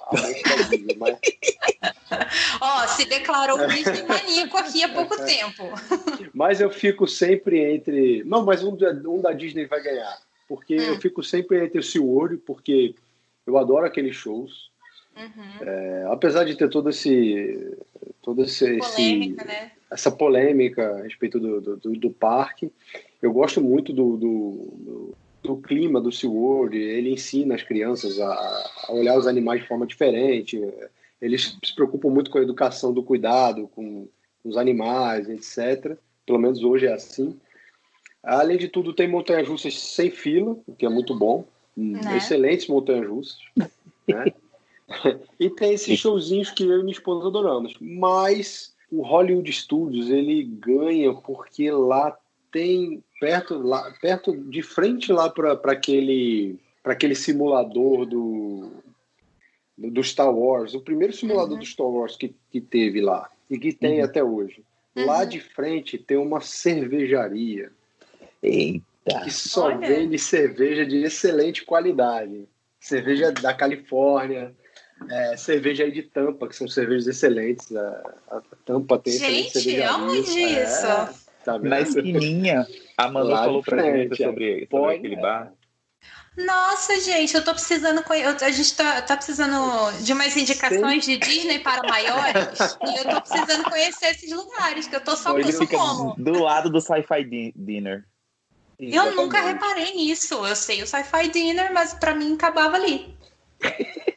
Disney, 0.70 0.96
mas. 0.96 1.18
Ó, 2.62 2.84
oh, 2.84 2.88
se 2.88 3.06
declarou 3.06 3.60
um 3.60 3.68
Disney 3.68 4.04
maníaco 4.04 4.58
aqui 4.58 4.84
há 4.84 4.90
pouco 4.90 5.16
tempo. 5.26 5.64
Mas 6.34 6.62
eu 6.62 6.70
fico 6.70 7.08
sempre 7.08 7.74
entre. 7.74 8.24
Não, 8.26 8.46
mas 8.46 8.64
um, 8.64 8.78
um 9.08 9.22
da 9.22 9.34
Disney 9.34 9.66
vai 9.66 9.82
ganhar. 9.82 10.20
Porque 10.48 10.76
hum. 10.76 10.82
eu 10.82 11.02
fico 11.02 11.24
sempre 11.24 11.64
entre 11.66 11.80
o 11.80 11.84
SeaWorld, 11.84 12.38
porque 12.38 12.94
eu 13.46 13.58
adoro 13.58 13.88
aqueles 13.88 14.16
shows. 14.16 14.70
Uhum. 15.18 15.68
É, 15.68 16.08
apesar 16.12 16.44
de 16.44 16.56
ter 16.56 16.70
todo 16.70 16.90
esse. 16.92 17.76
Todo 18.22 18.44
esse, 18.44 18.78
polêmica, 18.78 19.44
esse, 19.44 19.48
né? 19.48 19.72
Essa 19.92 20.12
polêmica 20.12 20.98
a 20.98 21.04
respeito 21.04 21.40
do, 21.40 21.62
do, 21.62 21.78
do, 21.78 21.92
do 21.94 22.10
parque. 22.12 22.72
Eu 23.22 23.34
gosto 23.34 23.62
muito 23.62 23.92
do, 23.92 24.18
do, 24.18 25.16
do, 25.44 25.58
clima 25.58 26.00
do 26.00 26.12
SeaWorld, 26.12 26.78
ele 26.78 27.14
ensina 27.14 27.56
as 27.56 27.64
crianças 27.64 28.20
a, 28.20 28.32
a, 28.88 28.94
olhar 28.94 29.18
os 29.18 29.28
animais 29.28 29.62
de 29.62 29.68
forma 29.68 29.86
diferente, 29.86 30.62
eles 31.22 31.58
se 31.64 31.76
preocupam 31.76 32.10
muito 32.10 32.32
com 32.32 32.38
a 32.38 32.44
educação 32.44 32.94
do 32.94 33.04
cuidado 33.04 33.68
com 33.76 34.08
os 34.44 34.56
animais, 34.56 35.28
etc. 35.28 35.98
Pelo 36.26 36.40
menos 36.40 36.64
hoje 36.64 36.86
é 36.86 36.94
assim. 36.94 37.38
Além 38.24 38.58
de 38.58 38.68
tudo, 38.68 38.94
tem 38.94 39.08
montanhas 39.08 39.48
russas 39.48 39.78
sem 39.78 40.10
fila, 40.12 40.58
o 40.68 40.74
que 40.74 40.86
é 40.86 40.90
muito 40.90 41.16
bom. 41.16 41.46
Né? 41.76 42.18
Excelentes 42.18 42.68
montanhas 42.68 43.08
russas. 43.08 43.38
Né? 44.08 44.34
e 45.40 45.50
tem 45.50 45.74
esses 45.74 46.00
showzinhos 46.00 46.52
que 46.52 46.64
eu 46.64 46.80
e 46.80 46.84
minha 46.84 46.94
esposa 46.94 47.28
adoramos. 47.28 47.76
Mas 47.80 48.74
o 48.92 49.02
Hollywood 49.02 49.52
Studios 49.52 50.10
ele 50.10 50.44
ganha 50.44 51.14
porque 51.14 51.70
lá 51.72 52.18
tem 52.52 53.04
perto 53.20 53.58
lá 53.60 53.94
perto 54.02 54.36
de 54.36 54.62
frente 54.62 55.12
lá 55.12 55.30
para 55.30 55.54
aquele 55.72 56.58
para 56.82 56.94
aquele 56.94 57.16
simulador 57.16 58.06
do 58.06 58.72
do 59.78 60.04
Star 60.04 60.34
Wars, 60.36 60.74
o 60.74 60.82
primeiro 60.82 61.14
simulador 61.14 61.54
uhum. 61.54 61.60
do 61.60 61.66
Star 61.66 61.88
Wars 61.88 62.18
que, 62.18 62.36
que 62.52 62.60
teve 62.60 63.00
lá 63.00 63.30
e 63.50 63.58
que 63.58 63.72
tem 63.72 64.00
uhum. 64.00 64.06
até 64.06 64.24
hoje. 64.24 64.64
Uhum. 64.96 65.06
Lá 65.06 65.24
de 65.24 65.40
frente 65.40 65.98
tem 65.98 66.18
uma 66.18 66.42
cervejaria. 66.42 67.72
Eita. 68.44 69.22
Que 69.24 69.32
só 69.32 69.68
Olha. 69.68 69.88
vende 69.88 70.20
cerveja 70.20 70.86
de 70.86 70.98
excelente 70.98 71.64
qualidade. 71.64 72.48
Cerveja 72.80 73.32
da 73.32 73.54
Califórnia, 73.54 74.54
é, 75.08 75.38
cerveja 75.38 75.84
aí 75.84 75.92
de 75.92 76.04
tampa, 76.04 76.48
que 76.48 76.56
são 76.56 76.68
cervejas 76.68 77.08
excelentes. 77.08 77.76
A, 77.76 78.14
a 78.32 78.42
tampa 78.66 79.00
tem 79.00 79.14
Gente, 79.14 79.80
é, 79.80 80.64
isso? 80.64 80.88
Tá 81.46 81.58
Na 81.60 81.80
esquininha, 81.80 82.68
a 82.98 83.08
Manu 83.12 83.30
falou 83.30 83.64
pra 83.64 83.82
gente 83.82 84.18
sobre, 84.18 84.68
sobre 84.70 84.96
aquele 84.96 85.16
bar. 85.16 85.54
Nossa, 86.38 87.00
gente, 87.02 87.36
eu 87.36 87.44
tô 87.44 87.54
precisando. 87.54 88.04
A 88.42 88.52
gente 88.52 88.76
tá, 88.76 89.02
tá 89.02 89.18
precisando 89.18 89.92
de 90.04 90.14
umas 90.14 90.36
indicações 90.38 91.04
Sim. 91.04 91.18
de 91.18 91.28
Disney 91.28 91.60
para 91.60 91.82
maiores. 91.88 92.78
e 92.86 92.98
eu 92.98 93.06
tô 93.10 93.22
precisando 93.22 93.64
conhecer 93.66 94.06
esses 94.08 94.32
lugares, 94.32 94.88
que 94.88 94.96
eu 94.96 95.02
tô 95.02 95.16
só 95.16 95.38
Ele 95.38 95.52
fica 95.52 95.78
como. 95.78 96.16
Do 96.18 96.44
lado 96.44 96.70
do 96.70 96.80
Sci-Fi 96.80 97.54
Dinner. 97.56 98.06
Eu 98.80 99.14
nunca 99.16 99.42
reparei 99.42 99.94
nisso. 99.94 100.46
Eu 100.46 100.56
sei 100.56 100.82
o 100.82 100.88
Sci-Fi 100.88 101.30
Dinner, 101.30 101.74
mas 101.74 101.94
para 101.94 102.16
mim 102.16 102.36
acabava 102.36 102.78
ali. 102.78 103.14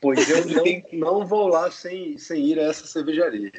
Pois 0.01 0.29
eu 0.29 0.45
não, 0.47 0.65
não 0.93 1.27
vou 1.27 1.47
lá 1.49 1.71
sem, 1.71 2.19
sem 2.19 2.45
ir 2.45 2.59
a 2.59 2.65
essa 2.65 2.87
cervejaria. 2.87 3.53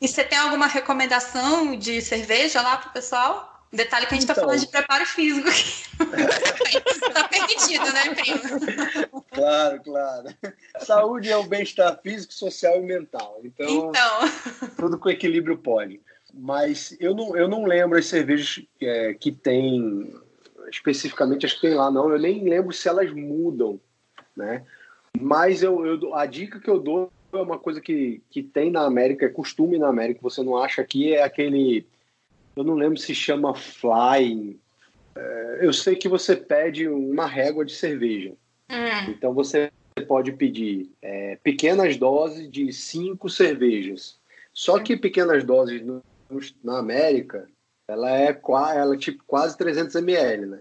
E 0.00 0.06
você 0.06 0.22
tem 0.22 0.38
alguma 0.38 0.66
recomendação 0.66 1.76
de 1.76 2.02
cerveja 2.02 2.60
lá 2.60 2.76
pro 2.76 2.90
pessoal? 2.90 3.56
Detalhe 3.72 4.06
que 4.06 4.14
a 4.14 4.16
gente 4.18 4.22
está 4.22 4.32
então, 4.32 4.44
falando 4.44 4.60
de 4.60 4.68
preparo 4.68 5.04
físico 5.06 5.48
Está 5.48 7.26
permitido, 7.28 7.84
né, 7.92 8.14
primo? 8.14 9.24
Claro, 9.32 9.82
claro. 9.82 10.28
Saúde 10.78 11.30
é 11.30 11.36
o 11.36 11.42
bem-estar 11.42 11.98
físico, 12.00 12.32
social 12.32 12.76
e 12.76 12.82
mental. 12.82 13.40
Então, 13.42 13.90
então, 13.90 14.70
tudo 14.76 14.98
com 14.98 15.10
equilíbrio 15.10 15.58
pode. 15.58 16.00
Mas 16.32 16.96
eu 17.00 17.14
não, 17.14 17.36
eu 17.36 17.48
não 17.48 17.64
lembro 17.64 17.98
as 17.98 18.06
cervejas 18.06 18.62
é, 18.80 19.14
que 19.14 19.32
tem 19.32 20.14
especificamente, 20.70 21.46
acho 21.46 21.56
que 21.56 21.62
tem 21.62 21.74
lá, 21.74 21.90
não. 21.90 22.10
Eu 22.10 22.18
nem 22.18 22.48
lembro 22.48 22.72
se 22.72 22.88
elas 22.88 23.10
mudam, 23.12 23.80
né? 24.36 24.64
Mas 25.20 25.62
eu, 25.62 25.84
eu, 25.84 26.14
a 26.14 26.26
dica 26.26 26.60
que 26.60 26.68
eu 26.68 26.78
dou 26.78 27.10
é 27.32 27.36
uma 27.36 27.58
coisa 27.58 27.80
que, 27.80 28.22
que 28.30 28.42
tem 28.42 28.70
na 28.70 28.82
América, 28.82 29.26
é 29.26 29.28
costume 29.28 29.78
na 29.78 29.88
América, 29.88 30.20
você 30.22 30.42
não 30.42 30.56
acha 30.56 30.80
aqui, 30.80 31.12
é 31.12 31.22
aquele 31.22 31.86
eu 32.56 32.64
não 32.64 32.74
lembro 32.74 32.98
se 32.98 33.14
chama 33.14 33.54
flying. 33.54 34.58
É, 35.14 35.58
eu 35.60 35.72
sei 35.72 35.94
que 35.94 36.08
você 36.08 36.34
pede 36.34 36.88
uma 36.88 37.26
régua 37.26 37.64
de 37.64 37.74
cerveja. 37.74 38.32
Hum. 38.70 39.10
Então 39.10 39.34
você 39.34 39.70
pode 40.08 40.32
pedir 40.32 40.90
é, 41.02 41.36
pequenas 41.42 41.96
doses 41.98 42.50
de 42.50 42.72
cinco 42.72 43.28
cervejas. 43.28 44.18
Só 44.54 44.78
que 44.78 44.96
pequenas 44.96 45.44
doses 45.44 45.82
no, 45.82 46.02
na 46.64 46.78
América, 46.78 47.46
ela 47.86 48.10
é, 48.10 48.40
ela 48.74 48.94
é 48.94 48.98
tipo 48.98 49.22
quase 49.26 49.56
300 49.58 49.94
ml, 49.96 50.46
né? 50.46 50.58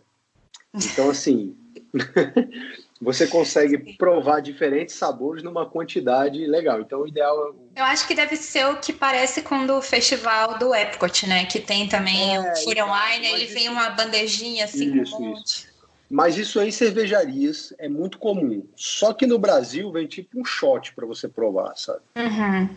Então, 0.73 1.09
assim, 1.09 1.55
você 3.05 3.27
consegue 3.27 3.95
provar 3.95 4.41
diferentes 4.41 4.95
sabores 4.95 5.43
numa 5.43 5.65
quantidade 5.69 6.45
legal. 6.47 6.81
Então, 6.81 7.01
o 7.01 7.07
ideal 7.07 7.55
é. 7.75 7.79
Eu 7.81 7.85
acho 7.85 8.07
que 8.07 8.15
deve 8.15 8.35
ser 8.35 8.65
o 8.65 8.77
que 8.77 8.91
parece 8.91 9.43
com 9.43 9.63
o 9.65 9.81
festival 9.81 10.57
do 10.57 10.73
Epcot, 10.73 11.27
né? 11.27 11.45
Que 11.45 11.59
tem 11.59 11.87
também 11.87 12.35
é, 12.35 12.39
o 12.39 12.55
Furion 12.57 12.87
Wine, 12.91 13.27
ele 13.27 13.43
isso... 13.45 13.53
vem 13.53 13.69
uma 13.69 13.91
bandejinha 13.91 14.65
assim 14.65 14.99
isso, 14.99 15.17
um 15.17 15.33
isso. 15.33 15.67
Mas 16.09 16.37
isso 16.37 16.59
aí 16.59 16.69
em 16.69 16.71
cervejarias 16.71 17.73
é 17.77 17.87
muito 17.87 18.17
comum. 18.17 18.67
Só 18.75 19.13
que 19.13 19.27
no 19.27 19.37
Brasil 19.37 19.91
vem 19.91 20.07
tipo 20.07 20.39
um 20.39 20.45
shot 20.45 20.93
para 20.93 21.05
você 21.05 21.27
provar, 21.27 21.75
sabe? 21.75 22.01
Uhum. 22.17 22.69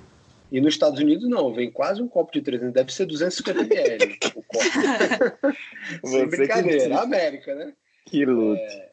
E 0.50 0.60
nos 0.60 0.74
Estados 0.74 1.00
Unidos 1.00 1.28
não, 1.28 1.52
vem 1.52 1.70
quase 1.70 2.02
um 2.02 2.08
copo 2.08 2.32
de 2.32 2.40
300, 2.40 2.72
deve 2.72 2.92
ser 2.92 3.06
250 3.06 3.60
ml 3.62 4.18
o 4.34 4.42
copo. 4.42 4.64
Sem 6.04 6.26
brincadeira, 6.26 7.00
América, 7.00 7.54
né? 7.54 7.72
Que 8.06 8.24
luto. 8.24 8.58
É, 8.58 8.87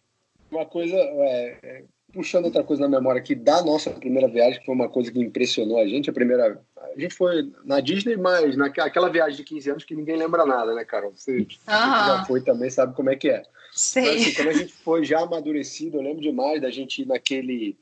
uma 0.55 0.65
coisa, 0.65 0.95
é, 0.95 1.57
é, 1.63 1.83
puxando 2.13 2.45
outra 2.45 2.63
coisa 2.63 2.83
na 2.83 2.97
memória 2.97 3.19
aqui 3.19 3.35
da 3.35 3.61
nossa 3.63 3.91
primeira 3.91 4.27
viagem, 4.27 4.59
que 4.59 4.65
foi 4.65 4.75
uma 4.75 4.89
coisa 4.89 5.11
que 5.11 5.19
impressionou 5.19 5.79
a 5.79 5.87
gente. 5.87 6.09
A 6.09 6.13
primeira. 6.13 6.61
A 6.77 6.99
gente 6.99 7.13
foi 7.13 7.51
na 7.65 7.79
Disney, 7.81 8.15
mas 8.15 8.55
naquela 8.55 9.09
viagem 9.09 9.35
de 9.35 9.43
15 9.43 9.69
anos 9.69 9.83
que 9.83 9.95
ninguém 9.95 10.15
lembra 10.15 10.45
nada, 10.45 10.73
né, 10.73 10.85
Carol? 10.85 11.11
Você, 11.13 11.45
já 11.67 12.23
foi 12.25 12.41
também, 12.41 12.69
sabe 12.69 12.95
como 12.95 13.09
é 13.09 13.15
que 13.15 13.29
é. 13.29 13.43
Sei. 13.73 14.05
Mas, 14.05 14.21
assim, 14.21 14.33
quando 14.33 14.47
a 14.47 14.53
gente 14.53 14.73
foi 14.73 15.03
já 15.03 15.19
amadurecido, 15.19 15.97
eu 15.97 16.01
lembro 16.01 16.21
demais 16.21 16.61
da 16.61 16.71
gente 16.71 17.01
ir 17.01 17.05
naquele. 17.05 17.77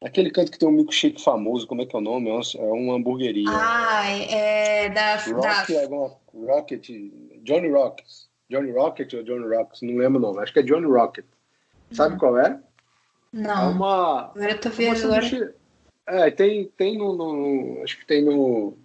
Aquele 0.00 0.30
canto 0.30 0.52
que 0.52 0.58
tem 0.58 0.68
um 0.68 0.72
milkshake 0.72 1.22
famoso, 1.22 1.66
como 1.66 1.80
é 1.80 1.86
que 1.86 1.96
é 1.96 1.98
o 1.98 2.02
nome? 2.02 2.28
É 2.28 2.58
uma 2.60 2.94
hamburgueria. 2.94 3.48
Ah, 3.48 4.06
é 4.06 4.88
da. 4.90 5.16
Rock, 5.16 5.72
da... 5.72 5.82
Alguma, 5.82 6.12
Rocket. 6.34 6.88
Johnny 7.42 7.70
Rockets. 7.70 8.28
Johnny 8.50 8.70
Rocket 8.70 9.12
ou 9.14 9.22
Johnny 9.22 9.46
Rockets? 9.46 9.82
Não 9.82 9.96
lembro 9.96 10.18
o 10.18 10.22
nome. 10.22 10.40
Acho 10.40 10.52
que 10.52 10.58
é 10.60 10.62
Johnny 10.62 10.86
Rocket. 10.86 11.24
Sabe 11.94 12.18
qual 12.18 12.38
é? 12.38 12.60
Não. 13.32 13.70
É 13.70 13.74
uma. 13.74 14.30
Agora 14.30 14.50
eu 14.50 14.60
tô 14.60 14.70
vendo 14.70 15.04
agora. 15.04 15.54
É, 16.06 16.30
tem, 16.30 16.66
tem 16.76 16.98
no, 16.98 17.16
no, 17.16 17.82
Acho 17.82 17.98
que 17.98 18.06
tem 18.06 18.24
no. 18.24 18.76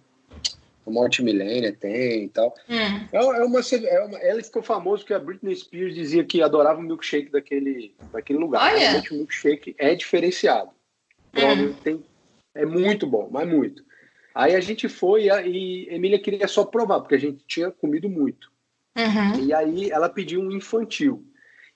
No 0.86 0.92
Monte 0.94 1.22
Milênia 1.22 1.76
tem 1.78 2.24
e 2.24 2.28
tal. 2.30 2.54
Hum. 2.68 3.06
É, 3.12 3.16
é, 3.18 3.44
uma, 3.44 3.60
é 3.60 4.04
uma. 4.04 4.18
Ela 4.18 4.42
ficou 4.42 4.62
famosa 4.62 5.04
que 5.04 5.12
a 5.12 5.18
Britney 5.18 5.54
Spears 5.54 5.94
dizia 5.94 6.24
que 6.24 6.42
adorava 6.42 6.80
o 6.80 6.82
milkshake 6.82 7.30
daquele, 7.30 7.94
daquele 8.12 8.38
lugar. 8.38 8.72
Olha. 8.72 8.78
Realmente 8.78 9.12
o 9.12 9.16
milkshake 9.18 9.74
é 9.78 9.94
diferenciado. 9.94 10.70
Hum. 11.36 11.74
Tem, 11.84 12.02
é 12.54 12.64
muito 12.64 13.06
bom, 13.06 13.28
mas 13.30 13.46
muito. 13.46 13.84
Aí 14.34 14.54
a 14.54 14.60
gente 14.60 14.88
foi 14.88 15.28
e 15.28 15.88
Emília 15.94 16.18
queria 16.18 16.48
só 16.48 16.64
provar, 16.64 17.00
porque 17.00 17.14
a 17.14 17.20
gente 17.20 17.44
tinha 17.46 17.70
comido 17.70 18.08
muito. 18.08 18.50
Uhum. 18.96 19.44
E 19.44 19.52
aí 19.52 19.90
ela 19.90 20.08
pediu 20.08 20.40
um 20.40 20.50
infantil. 20.50 21.24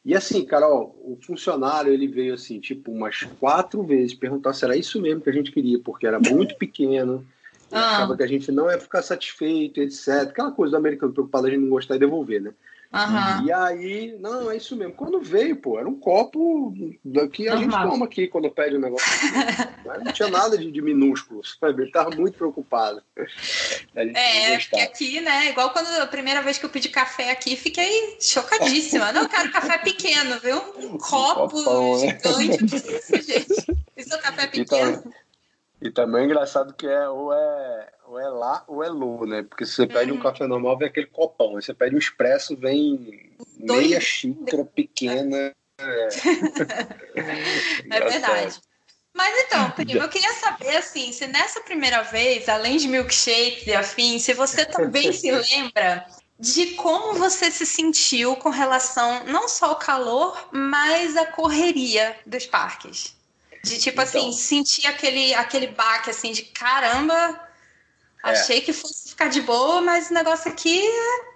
E 0.05 0.15
assim, 0.15 0.45
Carol, 0.45 0.95
o 1.03 1.17
funcionário 1.17 1.93
ele 1.93 2.07
veio 2.07 2.35
assim, 2.35 2.61
tipo, 2.61 2.93
umas 2.93 3.23
quatro 3.41 3.83
vezes 3.83 4.13
perguntar 4.13 4.53
se 4.53 4.65
era 4.65 4.77
isso 4.77 5.01
mesmo 5.01 5.23
que 5.23 5.31
a 5.31 5.33
gente 5.33 5.51
queria, 5.51 5.79
porque 5.79 6.07
era 6.07 6.21
muito 6.21 6.57
pequeno, 6.57 7.27
ah. 7.73 7.97
achava 7.97 8.17
que 8.17 8.23
a 8.23 8.27
gente 8.27 8.53
não 8.53 8.71
ia 8.71 8.79
ficar 8.79 9.01
satisfeito, 9.01 9.81
etc. 9.81 10.29
Aquela 10.29 10.53
coisa 10.53 10.73
do 10.73 10.77
americano 10.77 11.13
preocupado 11.13 11.47
a 11.47 11.51
gente 11.51 11.63
não 11.63 11.71
gostar 11.71 11.97
e 11.97 11.99
devolver, 11.99 12.43
né? 12.43 12.53
Uhum. 12.95 13.47
E 13.47 13.53
aí, 13.53 14.17
não, 14.21 14.49
é 14.49 14.57
isso 14.57 14.77
mesmo. 14.77 14.95
Quando 14.95 15.21
veio, 15.21 15.57
pô, 15.57 15.81
era 15.81 15.89
um 15.89 15.99
copo 15.99 16.73
que 17.33 17.49
a 17.49 17.55
uhum. 17.55 17.63
gente 17.63 17.73
toma 17.73 18.07
aqui 18.07 18.29
quando 18.29 18.49
pede 18.49 18.77
um 18.77 18.81
negócio. 18.81 19.07
não 20.05 20.13
tinha 20.13 20.29
nada 20.29 20.57
de, 20.57 20.71
de 20.71 20.81
minúsculo, 20.81 21.43
sabe? 21.45 21.83
Ele 21.83 21.91
tava 21.91 22.11
muito 22.15 22.39
preocupado. 22.39 23.03
É, 23.97 24.59
porque 24.59 24.81
aqui, 24.81 25.21
né, 25.21 25.51
igual 25.51 25.71
quando 25.71 25.89
a 26.01 26.07
primeira 26.07 26.41
vez 26.41 26.57
que 26.57 26.67
eu 26.67 26.71
pedi 26.71 26.89
café 26.89 27.33
aqui, 27.33 27.57
fiquei 27.57 28.17
chocadíssima. 28.21 29.11
Não, 29.11 29.29
quero 29.29 29.51
café 29.51 29.79
pequeno, 29.79 30.39
viu? 30.39 30.57
Um 30.79 30.97
copo 30.97 31.51
copão, 31.51 32.01
né? 32.01 32.19
gigante. 32.23 32.75
Né? 32.75 32.97
Isso, 32.97 33.23
gente. 33.23 33.85
Isso 33.97 34.15
é 34.15 34.19
café 34.19 34.47
pequeno. 34.47 34.91
Então, 34.93 35.13
e 35.83 35.91
também 35.91 36.23
é 36.23 36.25
engraçado 36.27 36.73
que 36.75 36.87
é 36.87 37.09
ou 37.09 37.35
é, 37.35 37.89
ou 38.07 38.19
é 38.19 38.29
lá 38.29 38.65
ou 38.67 38.83
é 38.83 38.89
lu, 38.89 39.27
né? 39.27 39.43
Porque 39.43 39.65
se 39.65 39.73
você 39.75 39.87
pede 39.87 40.13
um 40.13 40.17
uhum. 40.17 40.23
café 40.23 40.47
normal, 40.47 40.79
vem 40.79 40.89
aquele 40.89 41.07
copão. 41.07 41.57
Aí 41.57 41.63
você 41.63 41.75
pede 41.75 41.95
um 41.95 41.99
expresso, 41.99 42.57
vem 42.57 43.33
Dois... 43.59 43.87
meia 43.87 44.01
xícara 44.01 44.65
pequena. 44.65 45.53
É, 45.77 46.09
é 47.97 48.01
verdade. 48.01 48.61
Mas 49.13 49.45
então, 49.45 49.71
primo, 49.75 50.03
eu 50.03 50.09
queria 50.09 50.33
saber 50.35 50.77
assim, 50.77 51.13
se 51.13 51.27
nessa 51.27 51.61
primeira 51.61 52.03
vez, 52.03 52.49
além 52.49 52.77
de 52.77 52.89
milkshake 52.89 53.71
e 53.71 53.75
afim, 53.75 54.19
se 54.19 54.35
você 54.35 54.65
também 54.67 55.13
se 55.13 55.31
lembra 55.33 56.07
de 56.39 56.75
como 56.75 57.15
você 57.15 57.51
se 57.51 57.65
sentiu 57.65 58.37
com 58.37 58.51
relação 58.51 59.25
não 59.25 59.49
só 59.49 59.67
ao 59.67 59.77
calor, 59.77 60.49
mas 60.53 61.17
à 61.17 61.27
correria 61.27 62.17
dos 62.27 62.45
parques. 62.47 63.17
De 63.63 63.79
tipo 63.79 64.01
assim, 64.01 64.19
então, 64.19 64.31
assim, 64.31 64.39
sentir 64.39 64.87
aquele, 64.87 65.33
aquele 65.35 65.69
baque 65.69 66.11
assim 66.11 66.33
de 66.33 66.43
caramba, 66.43 67.41
é. 68.31 68.33
achei 68.33 68.61
que 68.61 68.73
fosse 68.73 69.11
ficar 69.11 69.29
de 69.29 69.41
boa, 69.43 69.81
mas 69.81 70.11
o 70.11 70.15
negócio 70.15 70.51
aqui 70.51 70.81
é 70.81 71.35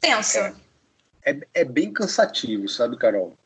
tenso. 0.00 0.38
É, 0.38 0.54
é, 1.24 1.40
é 1.54 1.64
bem 1.64 1.92
cansativo, 1.92 2.68
sabe, 2.68 2.96
Carol? 2.96 3.36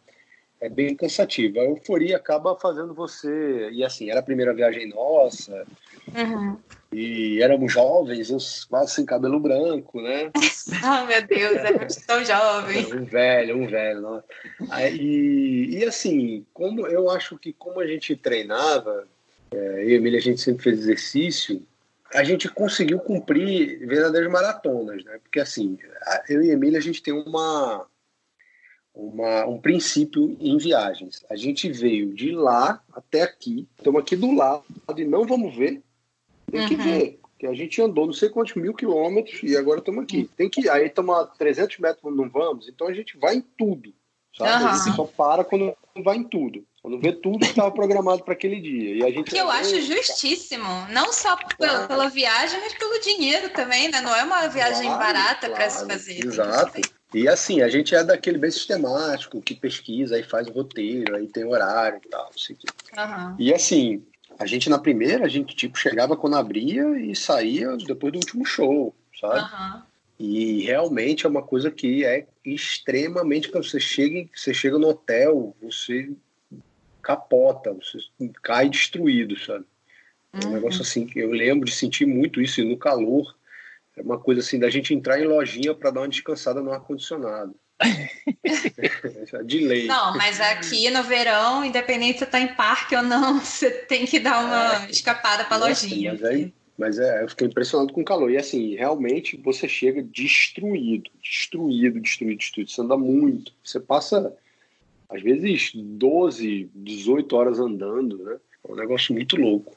É 0.61 0.69
bem 0.69 0.95
cansativo. 0.95 1.59
A 1.59 1.65
euforia 1.65 2.19
acaba 2.19 2.55
fazendo 2.55 2.93
você. 2.93 3.71
E 3.73 3.83
assim, 3.83 4.11
era 4.11 4.21
a 4.21 4.23
primeira 4.23 4.53
viagem 4.53 4.91
nossa. 4.91 5.67
Uhum. 6.15 6.59
E 6.93 7.41
éramos 7.43 7.73
jovens, 7.73 8.31
eu 8.31 8.39
quase 8.69 8.95
sem 8.95 9.07
cabelo 9.07 9.39
branco, 9.39 10.03
né? 10.03 10.31
oh, 10.35 11.07
meu 11.07 11.27
Deus, 11.27 11.57
é 11.57 11.87
tão 12.07 12.25
jovem. 12.25 12.93
Um 12.93 13.05
velho, 13.05 13.57
um 13.57 13.67
velho. 13.67 14.01
Não. 14.01 14.23
E, 14.89 15.79
e 15.79 15.85
assim, 15.85 16.45
como 16.53 16.87
eu 16.87 17.09
acho 17.09 17.39
que 17.39 17.53
como 17.53 17.81
a 17.81 17.87
gente 17.87 18.15
treinava, 18.17 19.07
é, 19.53 19.57
eu 19.57 19.89
e 19.89 19.93
a 19.95 19.97
Emília, 19.97 20.19
a 20.19 20.23
gente 20.23 20.41
sempre 20.41 20.65
fez 20.65 20.81
exercício, 20.81 21.63
a 22.13 22.25
gente 22.25 22.49
conseguiu 22.49 22.99
cumprir 22.99 23.87
verdadeiras 23.87 24.31
maratonas, 24.31 25.05
né? 25.05 25.19
Porque 25.23 25.41
assim, 25.41 25.79
eu 26.29 26.43
e 26.43 26.51
a 26.51 26.55
Emília, 26.55 26.79
a 26.79 26.83
gente 26.83 27.03
tem 27.03 27.15
uma, 27.15 27.87
uma, 28.95 29.47
um 29.47 29.61
princípio 29.61 30.37
em 30.41 30.57
viagens. 30.59 31.25
A 31.31 31.37
gente 31.37 31.71
veio 31.71 32.13
de 32.13 32.33
lá 32.33 32.83
até 32.93 33.23
aqui, 33.23 33.69
estamos 33.77 34.01
aqui 34.01 34.17
do 34.17 34.35
lado 34.35 34.65
e 34.97 35.05
não 35.05 35.27
vamos 35.27 35.57
ver 35.57 35.83
tem 36.51 36.61
uhum. 36.61 36.69
que 36.69 36.77
ver, 36.77 37.21
que 37.39 37.47
a 37.47 37.55
gente 37.55 37.81
andou 37.81 38.07
não 38.07 38.13
sei 38.13 38.29
quantos 38.29 38.55
mil 38.55 38.75
quilômetros 38.75 39.43
e 39.43 39.57
agora 39.57 39.79
estamos 39.79 40.03
aqui. 40.03 40.29
Tem 40.37 40.49
que 40.49 40.69
aí 40.69 40.87
estamos 40.87 41.17
a 41.17 41.27
300 41.27 41.79
metros 41.79 42.15
não 42.15 42.29
vamos, 42.29 42.69
então 42.69 42.89
a 42.89 42.93
gente 42.93 43.17
vai 43.17 43.37
em 43.37 43.41
tudo, 43.41 43.95
sabe? 44.37 44.65
Uhum. 44.65 44.71
A 44.71 44.75
gente 44.75 44.97
só 44.97 45.05
para 45.05 45.45
quando 45.45 45.75
vai 46.05 46.17
em 46.17 46.25
tudo. 46.25 46.65
Quando 46.83 46.99
vê 46.99 47.13
tudo 47.13 47.41
que 47.41 47.47
estava 47.47 47.71
programado 47.71 48.25
para 48.25 48.33
aquele 48.33 48.59
dia. 48.59 48.95
E 48.97 49.05
a 49.05 49.11
gente 49.11 49.31
que 49.31 49.37
eu 49.37 49.51
acho 49.51 49.81
justíssimo. 49.83 50.67
Não 50.91 51.13
só 51.13 51.37
pela, 51.59 51.87
pela, 51.87 52.09
viagem, 52.09 52.59
mas 52.59 52.73
pelo 52.75 52.99
dinheiro 53.01 53.51
também, 53.51 53.91
né? 53.91 54.01
Não 54.01 54.17
é 54.17 54.25
uma 54.25 54.47
viagem 54.49 54.87
claro, 54.87 54.99
barata 54.99 55.47
claro, 55.47 55.55
para 55.55 55.71
se 55.71 55.87
fazer. 55.87 56.25
Exato. 56.25 56.81
E 57.13 57.29
assim, 57.29 57.61
a 57.61 57.69
gente 57.69 57.95
é 57.95 58.03
daquele 58.03 58.39
bem 58.39 58.51
sistemático, 58.51 59.43
que 59.43 59.55
pesquisa, 59.55 60.17
aí 60.17 60.23
faz 60.23 60.47
o 60.49 60.53
roteiro, 60.53 61.17
aí 61.17 61.27
tem 61.27 61.45
horário 61.45 62.01
e 62.05 62.09
tal, 62.09 62.25
não 62.25 62.39
sei 62.39 62.57
o 62.57 62.59
quê. 62.59 62.67
Uhum. 62.97 63.37
E 63.39 63.53
assim, 63.53 64.03
a 64.39 64.47
gente 64.47 64.71
na 64.71 64.79
primeira, 64.79 65.27
a 65.27 65.29
gente 65.29 65.55
tipo 65.55 65.77
chegava 65.77 66.17
quando 66.17 66.37
abria 66.37 66.99
e 66.99 67.15
saía 67.15 67.77
depois 67.77 68.13
do 68.13 68.21
último 68.21 68.47
show, 68.47 68.95
sabe? 69.21 69.41
Uhum. 69.41 69.83
E 70.19 70.63
realmente 70.63 71.27
é 71.27 71.29
uma 71.29 71.43
coisa 71.43 71.71
que 71.71 72.05
é 72.05 72.27
extremamente 72.45 73.51
quando 73.51 73.65
você 73.65 73.81
chega, 73.81 74.29
você 74.35 74.55
chega 74.55 74.79
no 74.79 74.89
hotel, 74.89 75.57
você 75.61 76.11
capota, 77.01 77.73
você 77.73 77.99
cai 78.43 78.69
destruído, 78.69 79.39
sabe? 79.39 79.65
É 80.33 80.39
um 80.39 80.45
Uhum. 80.45 80.51
negócio 80.51 80.83
assim 80.83 81.07
que 81.07 81.19
eu 81.19 81.31
lembro 81.31 81.67
de 81.67 81.75
sentir 81.75 82.07
muito 82.07 82.41
isso 82.41 82.61
e 82.61 82.65
no 82.65 82.77
calor. 82.77 83.35
É 83.97 84.03
uma 84.03 84.19
coisa 84.19 84.41
assim 84.41 84.59
da 84.59 84.71
gente 84.71 84.95
entrar 84.95 85.21
em 85.21 85.27
lojinha 85.27 85.75
para 85.75 85.91
dar 85.91 86.01
uma 86.01 86.09
descansada 86.09 86.61
no 86.63 86.73
ar 86.73 86.81
condicionado. 86.81 87.55
de 89.47 89.61
lei. 89.61 89.87
Não, 89.87 90.17
mas 90.17 90.41
aqui 90.41 90.91
no 90.91 91.03
verão, 91.03 91.65
independente 91.65 92.19
se 92.19 92.27
tá 92.27 92.39
em 92.41 92.55
parque 92.55 92.95
ou 92.95 93.03
não, 93.03 93.41
você 93.41 93.71
tem 93.71 94.07
que 94.07 94.21
dar 94.21 94.45
uma 94.45 94.91
escapada 94.91 95.45
pra 95.45 95.59
Nossa, 95.59 95.87
lojinha. 95.87 96.13
Mas, 96.13 96.25
aí, 96.25 96.55
mas 96.79 96.99
é, 96.99 97.23
eu 97.23 97.29
fiquei 97.29 97.47
impressionado 97.47 97.93
com 97.93 98.03
o 98.03 98.05
calor. 98.05 98.31
E 98.31 98.37
assim, 98.37 98.75
realmente 98.77 99.37
você 99.37 99.69
chega 99.69 100.03
destruído, 100.03 101.11
destruído, 101.23 102.01
destruído, 102.01 102.39
destruído. 102.39 102.71
Você 102.71 102.81
anda 102.81 102.97
muito. 102.97 103.53
Você 103.65 103.81
passa, 103.81 104.35
às 105.11 105.23
vezes, 105.23 105.73
12, 105.75 106.71
18 106.75 107.37
horas 107.37 107.59
andando, 107.59 108.19
né? 108.19 108.37
É 108.69 108.73
um 108.73 108.77
negócio 108.77 109.15
muito 109.15 109.37
louco. 109.37 109.75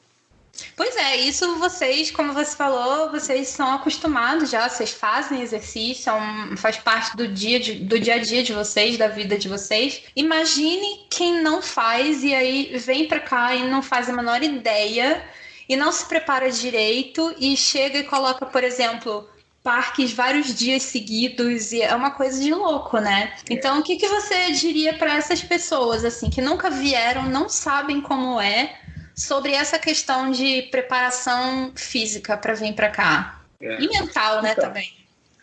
Pois 0.76 0.94
é, 0.96 1.16
isso 1.16 1.56
vocês, 1.56 2.12
como 2.12 2.32
você 2.32 2.56
falou, 2.56 3.10
vocês 3.10 3.48
são 3.48 3.72
acostumados 3.72 4.50
já, 4.50 4.68
vocês 4.68 4.92
fazem 4.92 5.42
exercício, 5.42 6.12
faz 6.56 6.76
parte 6.76 7.16
do 7.16 7.26
dia, 7.26 7.58
de- 7.58 7.74
do 7.74 7.98
dia 7.98 8.14
a 8.14 8.18
dia 8.18 8.40
de 8.40 8.52
vocês, 8.52 8.96
da 8.96 9.08
vida 9.08 9.36
de 9.36 9.48
vocês. 9.48 10.02
Imagine 10.14 11.06
quem 11.10 11.42
não 11.42 11.60
faz 11.60 12.22
e 12.22 12.32
aí 12.32 12.76
vem 12.78 13.08
pra 13.08 13.18
cá 13.18 13.54
e 13.56 13.68
não 13.68 13.82
faz 13.82 14.08
a 14.08 14.12
menor 14.12 14.44
ideia 14.44 15.24
e 15.68 15.74
não 15.76 15.90
se 15.90 16.06
prepara 16.06 16.48
direito 16.50 17.34
e 17.38 17.56
chega 17.56 17.98
e 17.98 18.04
coloca, 18.04 18.46
por 18.46 18.62
exemplo, 18.62 19.28
parques 19.64 20.12
vários 20.12 20.54
dias 20.54 20.84
seguidos 20.84 21.72
e 21.72 21.82
é 21.82 21.94
uma 21.94 22.12
coisa 22.12 22.40
de 22.40 22.52
louco, 22.52 22.98
né? 22.98 23.34
Então, 23.50 23.80
o 23.80 23.82
que, 23.82 23.96
que 23.96 24.06
você 24.06 24.52
diria 24.52 24.96
para 24.96 25.16
essas 25.16 25.42
pessoas 25.42 26.04
assim 26.04 26.30
que 26.30 26.40
nunca 26.40 26.70
vieram, 26.70 27.28
não 27.28 27.48
sabem 27.48 28.00
como 28.00 28.40
é? 28.40 28.78
sobre 29.14 29.52
essa 29.52 29.78
questão 29.78 30.30
de 30.30 30.62
preparação 30.62 31.72
física 31.76 32.36
para 32.36 32.54
vir 32.54 32.74
para 32.74 32.90
cá. 32.90 33.40
É. 33.60 33.80
E 33.80 33.88
mental, 33.88 34.42
né, 34.42 34.52
Então. 34.52 34.64
também. 34.64 34.92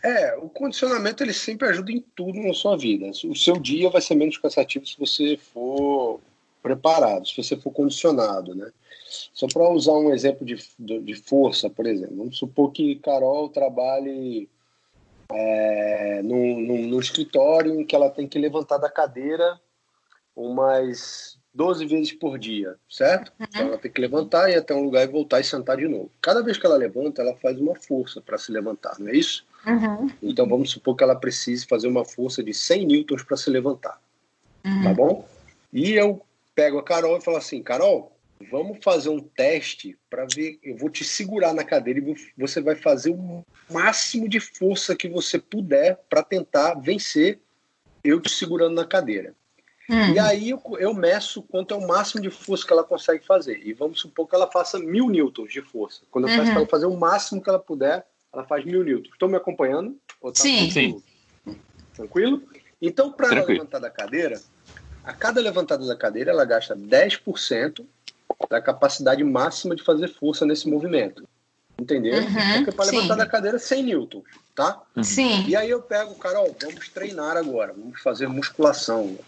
É, 0.04 0.36
o 0.36 0.48
condicionamento 0.48 1.22
ele 1.22 1.32
sempre 1.32 1.68
ajuda 1.68 1.92
em 1.92 2.04
tudo 2.14 2.40
na 2.40 2.52
sua 2.52 2.76
vida. 2.76 3.06
O 3.24 3.36
seu 3.36 3.56
dia 3.58 3.88
vai 3.88 4.02
ser 4.02 4.16
menos 4.16 4.36
cansativo 4.36 4.84
se 4.86 4.98
você 4.98 5.38
for 5.54 6.20
preparado, 6.60 7.26
se 7.26 7.36
você 7.36 7.56
for 7.56 7.70
condicionado, 7.70 8.54
né? 8.54 8.70
Só 9.32 9.46
para 9.46 9.68
usar 9.70 9.92
um 9.92 10.12
exemplo 10.12 10.46
de, 10.46 10.56
de 10.78 11.14
força, 11.14 11.68
por 11.68 11.86
exemplo, 11.86 12.16
vamos 12.16 12.38
supor 12.38 12.70
que 12.72 12.96
Carol 12.96 13.48
trabalhe 13.48 14.48
é, 15.30 16.20
num, 16.22 16.60
num- 16.60 16.86
num 16.88 17.00
escritório 17.00 17.80
em 17.80 17.84
que 17.84 17.94
ela 17.94 18.10
tem 18.10 18.26
que 18.26 18.38
levantar 18.38 18.78
da 18.78 18.90
cadeira 18.90 19.60
umas 20.34 21.38
12 21.54 21.84
vezes 21.86 22.12
por 22.12 22.38
dia, 22.38 22.76
certo? 22.88 23.32
Então 23.38 23.66
ela 23.68 23.78
tem 23.78 23.90
que 23.90 24.00
levantar 24.00 24.48
e 24.48 24.54
ir 24.54 24.56
até 24.56 24.74
um 24.74 24.84
lugar 24.84 25.04
e 25.04 25.10
voltar 25.10 25.40
e 25.40 25.44
sentar 25.44 25.76
de 25.76 25.86
novo. 25.86 26.10
Cada 26.20 26.42
vez 26.42 26.56
que 26.56 26.64
ela 26.64 26.76
levanta, 26.76 27.20
ela 27.22 27.36
faz 27.36 27.58
uma 27.60 27.74
força 27.74 28.20
para 28.20 28.38
se 28.38 28.50
levantar, 28.50 28.98
não 28.98 29.08
é 29.08 29.16
isso? 29.16 29.44
Uhum, 29.66 30.10
Então 30.22 30.48
vamos 30.48 30.70
supor 30.70 30.96
que 30.96 31.04
ela 31.04 31.14
precise 31.14 31.66
fazer 31.66 31.86
uma 31.88 32.04
força 32.04 32.42
de 32.42 32.52
100 32.54 32.86
newtons 32.86 33.22
para 33.22 33.36
se 33.36 33.50
levantar, 33.50 34.00
uhum. 34.64 34.82
tá 34.82 34.94
bom? 34.94 35.28
E 35.72 35.92
eu 35.92 36.20
pego 36.54 36.78
a 36.78 36.82
Carol 36.82 37.16
e 37.16 37.20
falo 37.20 37.36
assim, 37.36 37.62
Carol, 37.62 38.11
vamos 38.50 38.78
fazer 38.82 39.08
um 39.08 39.20
teste 39.20 39.96
para 40.10 40.24
ver, 40.34 40.58
eu 40.62 40.76
vou 40.76 40.90
te 40.90 41.04
segurar 41.04 41.52
na 41.54 41.64
cadeira 41.64 41.98
e 41.98 42.02
vo- 42.02 42.16
você 42.36 42.60
vai 42.60 42.74
fazer 42.76 43.10
o 43.10 43.44
máximo 43.70 44.28
de 44.28 44.40
força 44.40 44.94
que 44.96 45.08
você 45.08 45.38
puder 45.38 45.98
para 46.08 46.22
tentar 46.22 46.74
vencer 46.74 47.40
eu 48.04 48.20
te 48.20 48.30
segurando 48.30 48.74
na 48.74 48.84
cadeira. 48.86 49.34
Hum. 49.88 50.12
E 50.14 50.18
aí 50.18 50.50
eu, 50.50 50.62
eu 50.78 50.94
meço 50.94 51.42
quanto 51.42 51.74
é 51.74 51.76
o 51.76 51.86
máximo 51.86 52.22
de 52.22 52.30
força 52.30 52.66
que 52.66 52.72
ela 52.72 52.84
consegue 52.84 53.24
fazer. 53.24 53.60
E 53.66 53.72
vamos 53.72 54.00
supor 54.00 54.28
que 54.28 54.34
ela 54.34 54.50
faça 54.50 54.78
mil 54.78 55.08
newtons 55.08 55.52
de 55.52 55.60
força. 55.62 56.02
Quando 56.10 56.28
eu 56.28 56.30
peço 56.30 56.42
Uhum. 56.48 56.52
para 56.52 56.60
ela 56.62 56.68
fazer 56.68 56.86
o 56.86 56.96
máximo 56.96 57.42
que 57.42 57.48
ela 57.48 57.58
puder, 57.58 58.06
ela 58.32 58.44
faz 58.44 58.64
mil 58.64 58.82
newtons. 58.82 59.12
Estão 59.12 59.28
me 59.28 59.36
acompanhando? 59.36 59.98
Ou 60.20 60.32
tá 60.32 60.42
Sim. 60.42 60.68
tudo 60.70 61.02
Tranquilo? 61.94 62.42
Então, 62.80 63.12
para 63.12 63.28
ela 63.28 63.46
levantar 63.54 63.78
da 63.78 63.90
cadeira, 63.90 64.40
a 65.04 65.12
cada 65.12 65.40
levantada 65.40 65.86
da 65.86 65.94
cadeira, 65.96 66.30
ela 66.30 66.44
gasta 66.44 66.74
10% 66.74 67.86
da 68.48 68.60
capacidade 68.60 69.22
máxima 69.24 69.74
de 69.74 69.82
fazer 69.82 70.08
força 70.08 70.44
nesse 70.44 70.68
movimento. 70.68 71.26
Entendeu? 71.80 72.22
Uhum, 72.22 72.64
Porque 72.64 72.72
para 72.72 72.90
levantar 72.90 73.16
da 73.16 73.26
cadeira, 73.26 73.58
100 73.58 73.82
newtons, 73.82 74.24
tá? 74.54 74.82
Sim. 75.02 75.44
E 75.48 75.56
aí 75.56 75.70
eu 75.70 75.82
pego, 75.82 76.14
Carol, 76.14 76.54
vamos 76.60 76.88
treinar 76.90 77.36
agora, 77.36 77.72
vamos 77.72 78.00
fazer 78.00 78.28
musculação. 78.28 79.18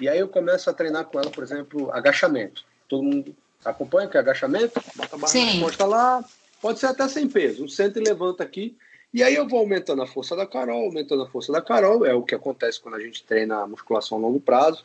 E 0.00 0.08
aí 0.08 0.18
eu 0.18 0.28
começo 0.28 0.68
a 0.68 0.72
treinar 0.72 1.04
com 1.04 1.20
ela, 1.20 1.30
por 1.30 1.44
exemplo, 1.44 1.92
agachamento. 1.92 2.64
Todo 2.88 3.02
mundo 3.02 3.36
acompanha 3.64 4.08
que 4.08 4.16
é 4.16 4.20
agachamento? 4.20 4.82
Bota 4.96 5.14
a 5.14 5.18
barra 5.18 5.32
Sim. 5.32 5.60
costas 5.60 5.88
lá, 5.88 6.24
pode 6.60 6.80
ser 6.80 6.86
até 6.86 7.06
sem 7.08 7.28
peso. 7.28 7.64
Um 7.64 7.68
senta 7.68 8.00
e 8.00 8.02
levanta 8.02 8.42
aqui. 8.42 8.76
E 9.12 9.22
aí 9.22 9.36
eu 9.36 9.46
vou 9.46 9.60
aumentando 9.60 10.02
a 10.02 10.08
força 10.08 10.34
da 10.34 10.44
Carol, 10.44 10.86
aumentando 10.86 11.22
a 11.22 11.28
força 11.28 11.52
da 11.52 11.62
Carol, 11.62 12.04
é 12.04 12.12
o 12.12 12.22
que 12.22 12.34
acontece 12.34 12.80
quando 12.80 12.96
a 12.96 13.00
gente 13.00 13.22
treina 13.22 13.58
a 13.58 13.66
musculação 13.66 14.18
a 14.18 14.20
longo 14.20 14.40
prazo. 14.40 14.84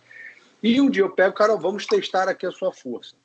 E 0.61 0.79
um 0.81 0.89
dia 0.89 1.03
eu 1.03 1.09
pego, 1.09 1.33
Carol, 1.35 1.57
vamos 1.57 1.85
testar 1.85 2.27
aqui 2.27 2.45
a 2.45 2.51
sua 2.51 2.73
força. 2.73 3.15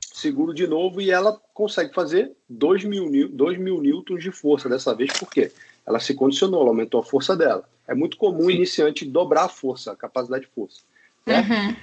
Seguro 0.00 0.52
de 0.54 0.66
novo 0.66 1.00
e 1.00 1.10
ela 1.10 1.40
consegue 1.54 1.92
fazer 1.94 2.32
2 2.48 2.84
mil, 2.84 3.08
nil- 3.08 3.28
2 3.28 3.58
mil 3.58 3.80
newtons 3.80 4.22
de 4.22 4.30
força 4.32 4.68
dessa 4.68 4.94
vez, 4.94 5.12
por 5.12 5.30
quê? 5.30 5.52
Ela 5.86 6.00
se 6.00 6.14
condicionou, 6.14 6.60
ela 6.60 6.70
aumentou 6.70 7.00
a 7.00 7.04
força 7.04 7.36
dela. 7.36 7.68
É 7.86 7.94
muito 7.94 8.16
comum 8.16 8.46
o 8.46 8.50
iniciante 8.50 9.04
dobrar 9.04 9.44
a 9.44 9.48
força, 9.48 9.92
a 9.92 9.96
capacidade 9.96 10.44
de 10.46 10.50
força. 10.50 10.80
certo? 11.24 11.50
Uhum. 11.50 11.76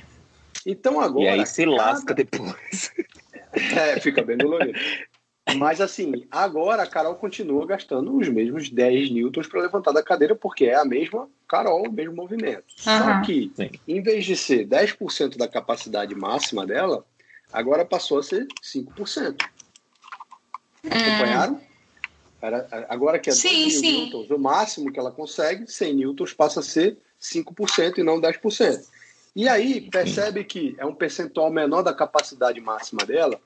Então 0.66 1.00
agora. 1.00 1.26
E 1.26 1.28
aí 1.30 1.46
se 1.46 1.64
cada- 1.66 1.76
lasca 1.78 2.14
depois. 2.14 2.92
É, 3.54 4.00
fica 4.02 4.22
bem 4.22 4.38
dolorido. 4.38 4.78
Mas 5.58 5.82
assim, 5.82 6.26
agora 6.30 6.84
a 6.84 6.88
Carol 6.88 7.16
continua 7.16 7.66
gastando 7.66 8.16
os 8.16 8.28
mesmos 8.30 8.70
10 8.70 9.12
newtons 9.12 9.48
para 9.48 9.62
levantar 9.62 9.92
da 9.92 10.04
cadeira, 10.04 10.36
porque 10.36 10.66
é 10.66 10.76
a 10.76 10.86
mesma 10.86 11.30
Carol, 11.48 11.88
o 11.88 11.92
mesmo 11.92 12.16
movimento. 12.16 12.66
Só 12.76 12.92
Aham. 12.92 13.22
que, 13.22 13.52
Sim. 13.56 13.70
em 13.88 14.02
vez 14.02 14.26
de 14.26 14.36
ser 14.36 14.68
10% 14.68 15.38
da 15.38 15.48
capacidade 15.48 16.14
máxima 16.16 16.66
dela, 16.66 17.06
agora 17.52 17.86
passou 17.86 18.20
a 18.20 18.24
ser 18.24 18.48
5%. 18.62 19.44
Acompanharam? 20.90 21.62
Era, 22.42 22.68
agora 22.90 23.18
que 23.18 23.30
é 23.30 23.34
2 23.34 23.42
Sim, 23.42 23.70
sim. 23.70 23.92
newtons, 23.92 24.30
o 24.30 24.38
máximo 24.38 24.92
que 24.92 25.00
ela 25.00 25.12
consegue, 25.12 25.72
100 25.72 25.94
newtons, 25.96 26.34
passa 26.34 26.60
a 26.60 26.64
ser 26.64 26.98
5% 27.20 27.98
e 27.98 28.04
não 28.04 28.22
10%. 28.22 28.86
E 29.36 29.50
aí, 29.50 29.82
percebe 29.90 30.44
que 30.44 30.76
é 30.78 30.86
um 30.86 30.96
percentual 30.96 31.52
menor 31.52 31.82
da 31.82 31.94
capacidade 31.94 32.62
máxima 32.62 33.06
dela, 33.06 33.40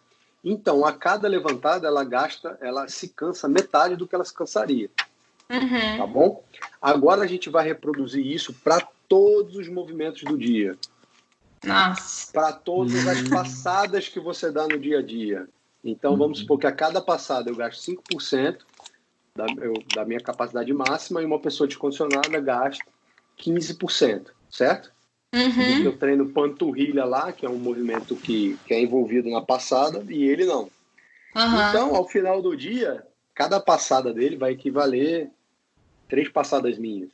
então 0.43 0.85
a 0.85 0.93
cada 0.93 1.27
levantada 1.27 1.87
ela 1.87 2.03
gasta, 2.03 2.57
ela 2.61 2.87
se 2.87 3.09
cansa 3.09 3.47
metade 3.47 3.95
do 3.95 4.07
que 4.07 4.15
ela 4.15 4.25
se 4.25 4.33
cansaria, 4.33 4.89
Uhum. 5.51 5.97
tá 5.97 6.07
bom? 6.07 6.43
Agora 6.81 7.23
a 7.23 7.27
gente 7.27 7.49
vai 7.49 7.65
reproduzir 7.65 8.25
isso 8.25 8.53
para 8.53 8.79
todos 9.07 9.55
os 9.55 9.67
movimentos 9.67 10.23
do 10.23 10.37
dia, 10.37 10.77
Nossa. 11.63 12.31
para 12.31 12.53
todas 12.53 13.05
as 13.07 13.21
passadas 13.23 14.07
que 14.07 14.19
você 14.19 14.51
dá 14.51 14.67
no 14.67 14.79
dia 14.79 14.99
a 14.99 15.01
dia. 15.01 15.47
Então 15.83 16.17
vamos 16.17 16.39
supor 16.39 16.59
que 16.59 16.67
a 16.67 16.71
cada 16.71 17.01
passada 17.01 17.49
eu 17.49 17.55
gasto 17.55 17.81
5% 17.81 18.65
da, 19.35 19.45
eu- 19.63 19.73
da 19.93 20.05
minha 20.05 20.19
capacidade 20.19 20.71
máxima 20.73 21.21
e 21.21 21.25
uma 21.25 21.39
pessoa 21.39 21.67
descondicionada 21.67 22.39
gasta 22.39 22.85
15%, 23.37 24.31
certo? 24.49 24.91
Uhum. 25.33 25.83
Eu 25.83 25.97
treino 25.97 26.29
panturrilha 26.29 27.05
lá, 27.05 27.31
que 27.31 27.45
é 27.45 27.49
um 27.49 27.59
movimento 27.59 28.15
que, 28.15 28.57
que 28.65 28.73
é 28.73 28.81
envolvido 28.81 29.29
na 29.29 29.41
passada, 29.41 30.03
e 30.09 30.23
ele 30.23 30.45
não. 30.45 30.69
Uhum. 31.35 31.69
Então, 31.69 31.95
ao 31.95 32.07
final 32.07 32.41
do 32.41 32.55
dia, 32.57 33.05
cada 33.35 33.59
passada 33.59 34.13
dele 34.13 34.35
vai 34.35 34.53
equivaler 34.53 35.29
três 36.07 36.27
passadas 36.29 36.77
minhas. 36.77 37.11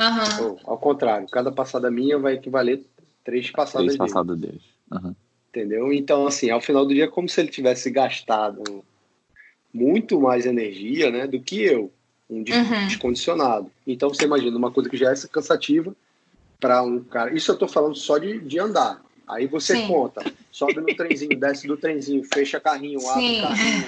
Uhum. 0.00 0.44
Ou, 0.44 0.60
ao 0.64 0.78
contrário, 0.78 1.28
cada 1.28 1.50
passada 1.50 1.90
minha 1.90 2.18
vai 2.18 2.34
equivaler 2.34 2.82
três 3.24 3.50
passadas 3.50 3.86
Três 3.86 3.98
dele. 3.98 4.10
passadas 4.10 4.38
deles. 4.38 4.62
Aham. 4.90 5.16
Entendeu? 5.48 5.92
Então, 5.92 6.26
assim, 6.28 6.48
ao 6.50 6.60
final 6.60 6.86
do 6.86 6.94
dia 6.94 7.04
é 7.04 7.08
como 7.08 7.28
se 7.28 7.40
ele 7.40 7.50
tivesse 7.50 7.90
gastado 7.90 8.84
muito 9.74 10.20
mais 10.20 10.46
energia 10.46 11.10
né, 11.10 11.26
do 11.26 11.40
que 11.40 11.60
eu, 11.60 11.90
um 12.28 12.38
Uhum. 12.38 12.86
descondicionado. 12.86 13.70
Então, 13.84 14.08
você 14.08 14.24
imagina 14.24 14.56
uma 14.56 14.70
coisa 14.70 14.88
que 14.88 14.96
já 14.96 15.10
é 15.10 15.14
cansativa 15.30 15.94
para 16.60 16.82
um 16.82 17.02
cara. 17.02 17.34
Isso 17.34 17.50
eu 17.50 17.54
estou 17.54 17.68
falando 17.68 17.96
só 17.96 18.18
de, 18.18 18.38
de 18.40 18.58
andar. 18.58 19.02
Aí 19.26 19.46
você 19.46 19.76
Sim. 19.76 19.86
conta, 19.86 20.24
sobe 20.50 20.80
no 20.80 20.94
trenzinho, 20.94 21.34
desce 21.38 21.66
do 21.66 21.76
trenzinho, 21.76 22.22
fecha 22.24 22.60
carrinho, 22.60 23.08
abre 23.08 23.26
Sim. 23.26 23.40
carrinho, 23.40 23.86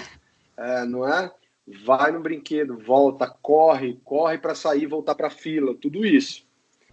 é, 0.56 0.84
não 0.84 1.08
é? 1.08 1.30
vai 1.66 2.10
no 2.10 2.20
brinquedo, 2.20 2.78
volta, 2.78 3.26
corre, 3.40 3.98
corre 4.04 4.38
para 4.38 4.54
sair, 4.54 4.86
voltar 4.86 5.14
para 5.14 5.30
fila, 5.30 5.74
tudo 5.74 6.04
isso. 6.04 6.44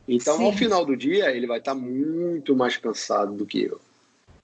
Então, 0.08 0.38
Sim. 0.38 0.46
ao 0.46 0.54
final 0.54 0.86
do 0.86 0.96
dia, 0.96 1.32
ele 1.32 1.48
vai 1.48 1.60
estar 1.60 1.74
tá 1.74 1.80
muito 1.80 2.56
mais 2.56 2.78
cansado 2.78 3.34
do 3.34 3.46
que 3.46 3.63
eu. 3.63 3.80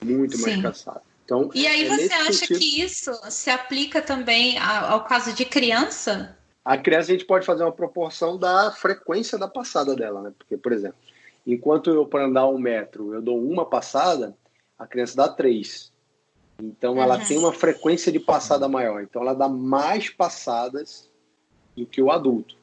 Muito 0.03 0.37
mais 0.39 0.61
cansado. 0.61 1.01
Então, 1.23 1.49
e 1.55 1.65
aí 1.65 1.85
é 1.85 1.89
você 1.89 2.13
acha 2.13 2.33
sentido... 2.33 2.59
que 2.59 2.81
isso 2.81 3.11
se 3.31 3.49
aplica 3.49 4.01
também 4.01 4.59
ao 4.59 5.03
caso 5.05 5.33
de 5.33 5.43
criança? 5.43 6.37
A 6.63 6.77
criança 6.77 7.11
a 7.11 7.15
gente 7.15 7.25
pode 7.25 7.45
fazer 7.45 7.63
uma 7.63 7.71
proporção 7.71 8.37
da 8.37 8.71
frequência 8.71 9.37
da 9.37 9.47
passada 9.47 9.95
dela, 9.95 10.21
né? 10.21 10.31
Porque, 10.37 10.55
por 10.55 10.71
exemplo, 10.71 10.97
enquanto 11.45 11.89
eu 11.89 12.05
para 12.05 12.25
andar 12.25 12.47
um 12.47 12.57
metro 12.57 13.13
eu 13.13 13.21
dou 13.21 13.41
uma 13.41 13.65
passada, 13.65 14.35
a 14.77 14.87
criança 14.87 15.15
dá 15.15 15.29
três. 15.29 15.93
Então 16.61 17.01
ela 17.01 17.17
uhum. 17.17 17.25
tem 17.25 17.37
uma 17.37 17.51
frequência 17.51 18.11
de 18.11 18.19
passada 18.19 18.67
maior. 18.67 19.03
Então 19.03 19.21
ela 19.21 19.33
dá 19.33 19.49
mais 19.49 20.09
passadas 20.09 21.11
do 21.75 21.85
que 21.85 22.01
o 22.01 22.11
adulto. 22.11 22.55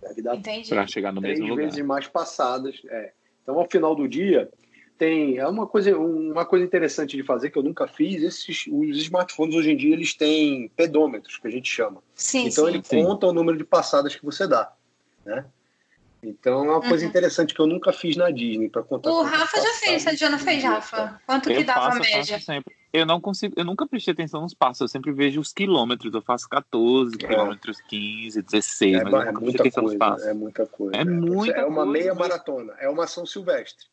Deve 0.00 0.22
dar 0.22 0.36
para 0.68 0.86
chegar 0.86 1.12
no 1.12 1.20
mesmo 1.20 1.44
lugar. 1.44 1.56
Três 1.56 1.74
vezes 1.74 1.86
mais 1.86 2.06
passadas. 2.06 2.80
É. 2.88 3.12
Então 3.42 3.58
ao 3.58 3.68
final 3.68 3.94
do 3.94 4.08
dia 4.08 4.50
tem 4.96 5.38
é 5.38 5.46
uma 5.46 5.66
coisa 5.66 5.96
uma 5.96 6.44
coisa 6.44 6.64
interessante 6.64 7.16
de 7.16 7.22
fazer 7.22 7.50
que 7.50 7.58
eu 7.58 7.62
nunca 7.62 7.86
fiz. 7.86 8.22
Esses 8.22 8.66
os 8.66 8.96
smartphones 8.98 9.54
hoje 9.54 9.70
em 9.70 9.76
dia 9.76 9.94
eles 9.94 10.14
têm 10.14 10.68
pedômetros 10.76 11.38
que 11.38 11.46
a 11.46 11.50
gente 11.50 11.70
chama. 11.70 12.02
Sim, 12.14 12.48
então 12.48 12.64
sim, 12.64 12.70
ele 12.70 12.82
sim. 12.84 13.02
conta 13.02 13.26
o 13.28 13.32
número 13.32 13.56
de 13.56 13.64
passadas 13.64 14.14
que 14.14 14.24
você 14.24 14.46
dá, 14.46 14.72
né? 15.24 15.44
Então 16.22 16.64
é 16.64 16.70
uma 16.70 16.80
coisa 16.80 17.04
uhum. 17.04 17.10
interessante 17.10 17.54
que 17.54 17.60
eu 17.60 17.66
nunca 17.66 17.92
fiz 17.92 18.16
na 18.16 18.30
Disney 18.30 18.68
para 18.68 18.82
contar. 18.82 19.10
O 19.10 19.22
Rafa 19.22 19.60
já 19.60 19.72
fez, 19.74 20.18
já 20.18 20.28
não 20.28 20.38
fez, 20.38 20.62
Rafa? 20.64 21.20
Quanto 21.24 21.50
eu 21.50 21.58
que 21.58 21.64
dava 21.64 21.92
faço, 21.92 21.98
a 21.98 22.00
média? 22.00 22.40
sempre. 22.40 22.76
Eu 22.92 23.04
não 23.04 23.20
consigo, 23.20 23.54
eu 23.56 23.64
nunca 23.64 23.86
prestei 23.86 24.12
atenção 24.12 24.40
nos 24.40 24.54
passos, 24.54 24.80
eu 24.80 24.88
sempre 24.88 25.12
vejo 25.12 25.40
os 25.40 25.52
quilômetros, 25.52 26.12
eu 26.12 26.22
faço 26.22 26.48
14 26.48 27.14
é. 27.14 27.26
quilômetros, 27.26 27.80
15, 27.82 28.40
16, 28.40 28.94
é, 28.94 29.04
mas 29.04 29.26
é 29.28 29.32
muita 29.32 29.70
coisa, 29.70 30.30
é 30.30 30.32
muita 30.32 30.66
coisa. 30.66 30.96
É, 30.96 31.00
é 31.02 31.04
muita 31.04 31.52
É 31.52 31.64
uma 31.66 31.84
meia 31.84 32.14
maratona, 32.14 32.74
é 32.80 32.88
uma 32.88 33.04
ação 33.04 33.26
silvestre. 33.26 33.86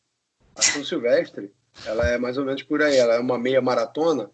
A 0.56 0.60
ação 0.60 0.82
silvestre, 0.82 1.52
ela 1.84 2.08
é 2.08 2.16
mais 2.16 2.38
ou 2.38 2.46
menos 2.46 2.62
por 2.62 2.82
aí, 2.82 2.96
ela 2.96 3.14
é 3.14 3.20
uma 3.20 3.38
meia 3.38 3.60
maratona, 3.60 4.30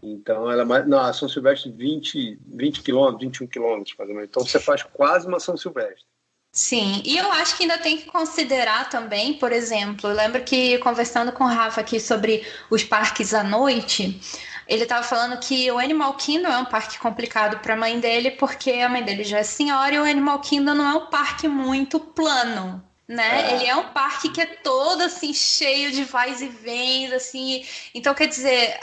então 0.00 0.50
ela 0.50 0.62
é 0.62 0.64
mais, 0.64 0.86
não, 0.86 0.98
a 0.98 1.08
ação 1.08 1.28
silvestre 1.28 1.70
20, 1.72 2.38
20 2.46 2.82
quilômetros, 2.82 3.22
21 3.22 3.46
quilômetros, 3.48 3.96
mais 3.98 4.08
ou 4.08 4.14
menos. 4.14 4.30
Então 4.30 4.46
você 4.46 4.60
faz 4.60 4.84
quase 4.84 5.26
uma 5.26 5.38
ação 5.38 5.56
silvestre. 5.56 6.11
Sim, 6.54 7.00
e 7.06 7.16
eu 7.16 7.32
acho 7.32 7.56
que 7.56 7.62
ainda 7.62 7.78
tem 7.78 7.96
que 7.96 8.04
considerar 8.04 8.90
também, 8.90 9.32
por 9.32 9.50
exemplo, 9.52 10.10
eu 10.10 10.14
lembro 10.14 10.44
que 10.44 10.76
conversando 10.78 11.32
com 11.32 11.44
o 11.44 11.48
Rafa 11.48 11.80
aqui 11.80 11.98
sobre 11.98 12.46
os 12.68 12.84
parques 12.84 13.32
à 13.32 13.42
noite, 13.42 14.20
ele 14.68 14.82
estava 14.82 15.02
falando 15.02 15.40
que 15.40 15.70
o 15.70 15.78
Animal 15.78 16.12
Kingdom 16.14 16.48
é 16.48 16.58
um 16.58 16.66
parque 16.66 16.98
complicado 16.98 17.58
para 17.60 17.72
a 17.72 17.76
mãe 17.76 17.98
dele, 17.98 18.32
porque 18.32 18.70
a 18.70 18.88
mãe 18.88 19.02
dele 19.02 19.24
já 19.24 19.38
é 19.38 19.42
senhora 19.42 19.94
e 19.94 19.98
o 19.98 20.04
Animal 20.04 20.40
Kingdom 20.40 20.74
não 20.74 20.90
é 20.90 20.94
um 20.94 21.06
parque 21.06 21.48
muito 21.48 21.98
plano, 21.98 22.84
né? 23.08 23.50
É. 23.50 23.54
Ele 23.54 23.66
é 23.66 23.76
um 23.76 23.88
parque 23.88 24.28
que 24.28 24.40
é 24.42 24.46
todo 24.46 25.00
assim 25.00 25.32
cheio 25.32 25.90
de 25.90 26.04
vais 26.04 26.42
e 26.42 26.48
vens, 26.48 27.14
assim. 27.14 27.66
Então, 27.94 28.14
quer 28.14 28.28
dizer, 28.28 28.78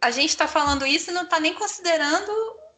a 0.00 0.10
gente 0.10 0.30
está 0.30 0.48
falando 0.48 0.84
isso 0.84 1.10
e 1.10 1.14
não 1.14 1.22
está 1.22 1.38
nem 1.38 1.54
considerando 1.54 2.32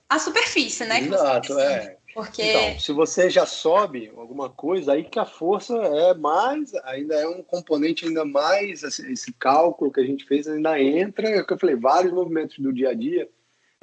a 0.09 0.19
superfície, 0.19 0.85
né? 0.85 1.01
Exato, 1.01 1.59
é. 1.59 1.97
Porque... 2.17 2.43
Então, 2.43 2.81
se 2.81 2.93
você 2.93 3.29
já 3.29 3.45
sobe 3.45 4.11
alguma 4.17 4.49
coisa, 4.49 4.95
aí 4.95 5.05
que 5.05 5.19
a 5.19 5.27
força 5.27 5.75
é 5.77 6.15
mais, 6.15 6.75
ainda 6.77 7.15
é 7.15 7.29
um 7.29 7.43
componente 7.43 8.07
ainda 8.07 8.25
mais, 8.25 8.83
esse, 8.83 9.13
esse 9.13 9.35
cálculo 9.35 9.93
que 9.93 10.01
a 10.01 10.03
gente 10.03 10.25
fez 10.25 10.49
ainda 10.49 10.81
entra, 10.81 11.29
é 11.29 11.43
o 11.43 11.47
que 11.47 11.53
eu 11.53 11.59
falei, 11.59 11.77
vários 11.77 12.15
movimentos 12.15 12.59
do 12.59 12.73
dia 12.73 12.89
a 12.89 12.95
dia 12.95 13.29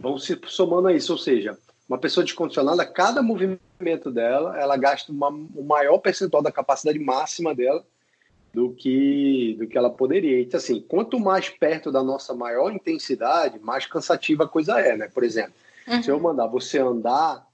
vão 0.02 0.17
se 0.17 0.36
somando 0.48 0.88
a 0.88 0.93
isso, 0.93 1.12
ou 1.12 1.19
seja, 1.19 1.56
uma 1.88 2.00
pessoa 2.00 2.24
descondicionada, 2.24 2.84
cada 2.88 3.22
movimento 3.22 4.10
dela, 4.10 4.60
ela 4.60 4.78
gasta 4.78 5.12
uma, 5.12 5.30
o 5.30 5.63
maior 5.63 6.00
percentual 6.00 6.41
da 6.41 6.52
capacidade 6.52 6.98
máxima 6.98 7.54
dela 7.54 7.86
do 8.52 8.72
que 8.72 9.56
do 9.60 9.67
que 9.67 9.78
ela 9.78 9.91
poderia. 9.91 10.41
Então, 10.41 10.58
assim, 10.58 10.82
quanto 10.82 11.19
mais 11.19 11.50
perto 11.50 11.91
da 11.91 12.02
nossa 12.02 12.34
maior 12.34 12.72
intensidade, 12.72 13.60
mais 13.60 13.86
cansativa 13.86 14.46
a 14.46 14.48
coisa 14.48 14.80
é, 14.80 14.98
né? 14.98 15.08
Por 15.13 15.24
exemplo, 15.24 15.54
uhum. 15.88 16.02
se 16.02 16.10
eu 16.10 16.19
mandar 16.19 16.48
você 16.48 16.80
andar 16.80 17.46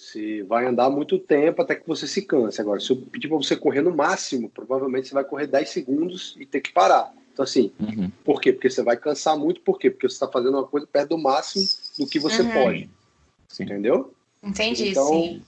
você 0.00 0.42
vai 0.44 0.66
andar 0.66 0.88
muito 0.88 1.18
tempo 1.18 1.60
até 1.60 1.74
que 1.74 1.86
você 1.86 2.06
se 2.06 2.22
canse. 2.22 2.60
Agora, 2.60 2.80
se 2.80 2.90
eu 2.90 2.96
pedir 2.96 3.28
para 3.28 3.36
você 3.36 3.54
correr 3.54 3.82
no 3.82 3.94
máximo, 3.94 4.48
provavelmente 4.48 5.08
você 5.08 5.14
vai 5.14 5.24
correr 5.24 5.46
10 5.46 5.68
segundos 5.68 6.34
e 6.38 6.46
ter 6.46 6.60
que 6.60 6.72
parar. 6.72 7.12
Então, 7.32 7.44
assim, 7.44 7.70
uhum. 7.78 8.10
por 8.24 8.40
quê? 8.40 8.52
Porque 8.52 8.70
você 8.70 8.82
vai 8.82 8.96
cansar 8.96 9.38
muito, 9.38 9.60
por 9.60 9.78
quê? 9.78 9.90
Porque 9.90 10.08
você 10.08 10.14
está 10.14 10.26
fazendo 10.26 10.54
uma 10.54 10.66
coisa 10.66 10.86
perto 10.86 11.10
do 11.10 11.18
máximo 11.18 11.66
do 11.98 12.06
que 12.06 12.18
você 12.18 12.42
uhum. 12.42 12.50
pode. 12.50 12.88
Sim. 13.48 13.64
Entendeu? 13.64 14.14
Entendi, 14.42 14.88
então, 14.88 15.08
sim. 15.08 15.42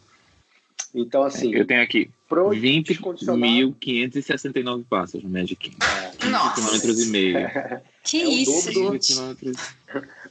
Então, 0.94 1.22
assim. 1.22 1.54
Eu 1.54 1.66
tenho 1.66 1.82
aqui 1.82 2.10
20.569 2.30 4.84
passos 4.88 5.22
no 5.22 5.30
Magic 5.30 5.74
É. 5.80 6.12
Nossa. 6.26 6.54
quilômetros 6.54 7.00
e 7.00 7.06
meio. 7.10 7.38
Que 8.04 8.20
é 8.20 8.28
isso, 8.28 8.72
gente. 8.72 9.14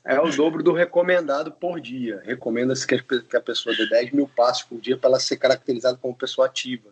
É 0.04 0.20
o 0.20 0.30
dobro 0.32 0.64
do 0.64 0.74
recomendado 0.74 1.52
por 1.52 1.80
dia. 1.80 2.22
Recomenda-se 2.26 2.88
que 2.88 3.38
a 3.38 3.42
pessoa 3.42 3.76
dê 3.76 3.88
10 3.88 4.12
mil 4.12 4.28
passos 4.28 4.64
por 4.64 4.80
dia 4.80 4.98
para 4.98 5.12
ela 5.12 5.20
ser 5.20 5.38
caracterizada 5.38 5.98
como 5.98 6.16
pessoa 6.16 6.48
ativa. 6.48 6.90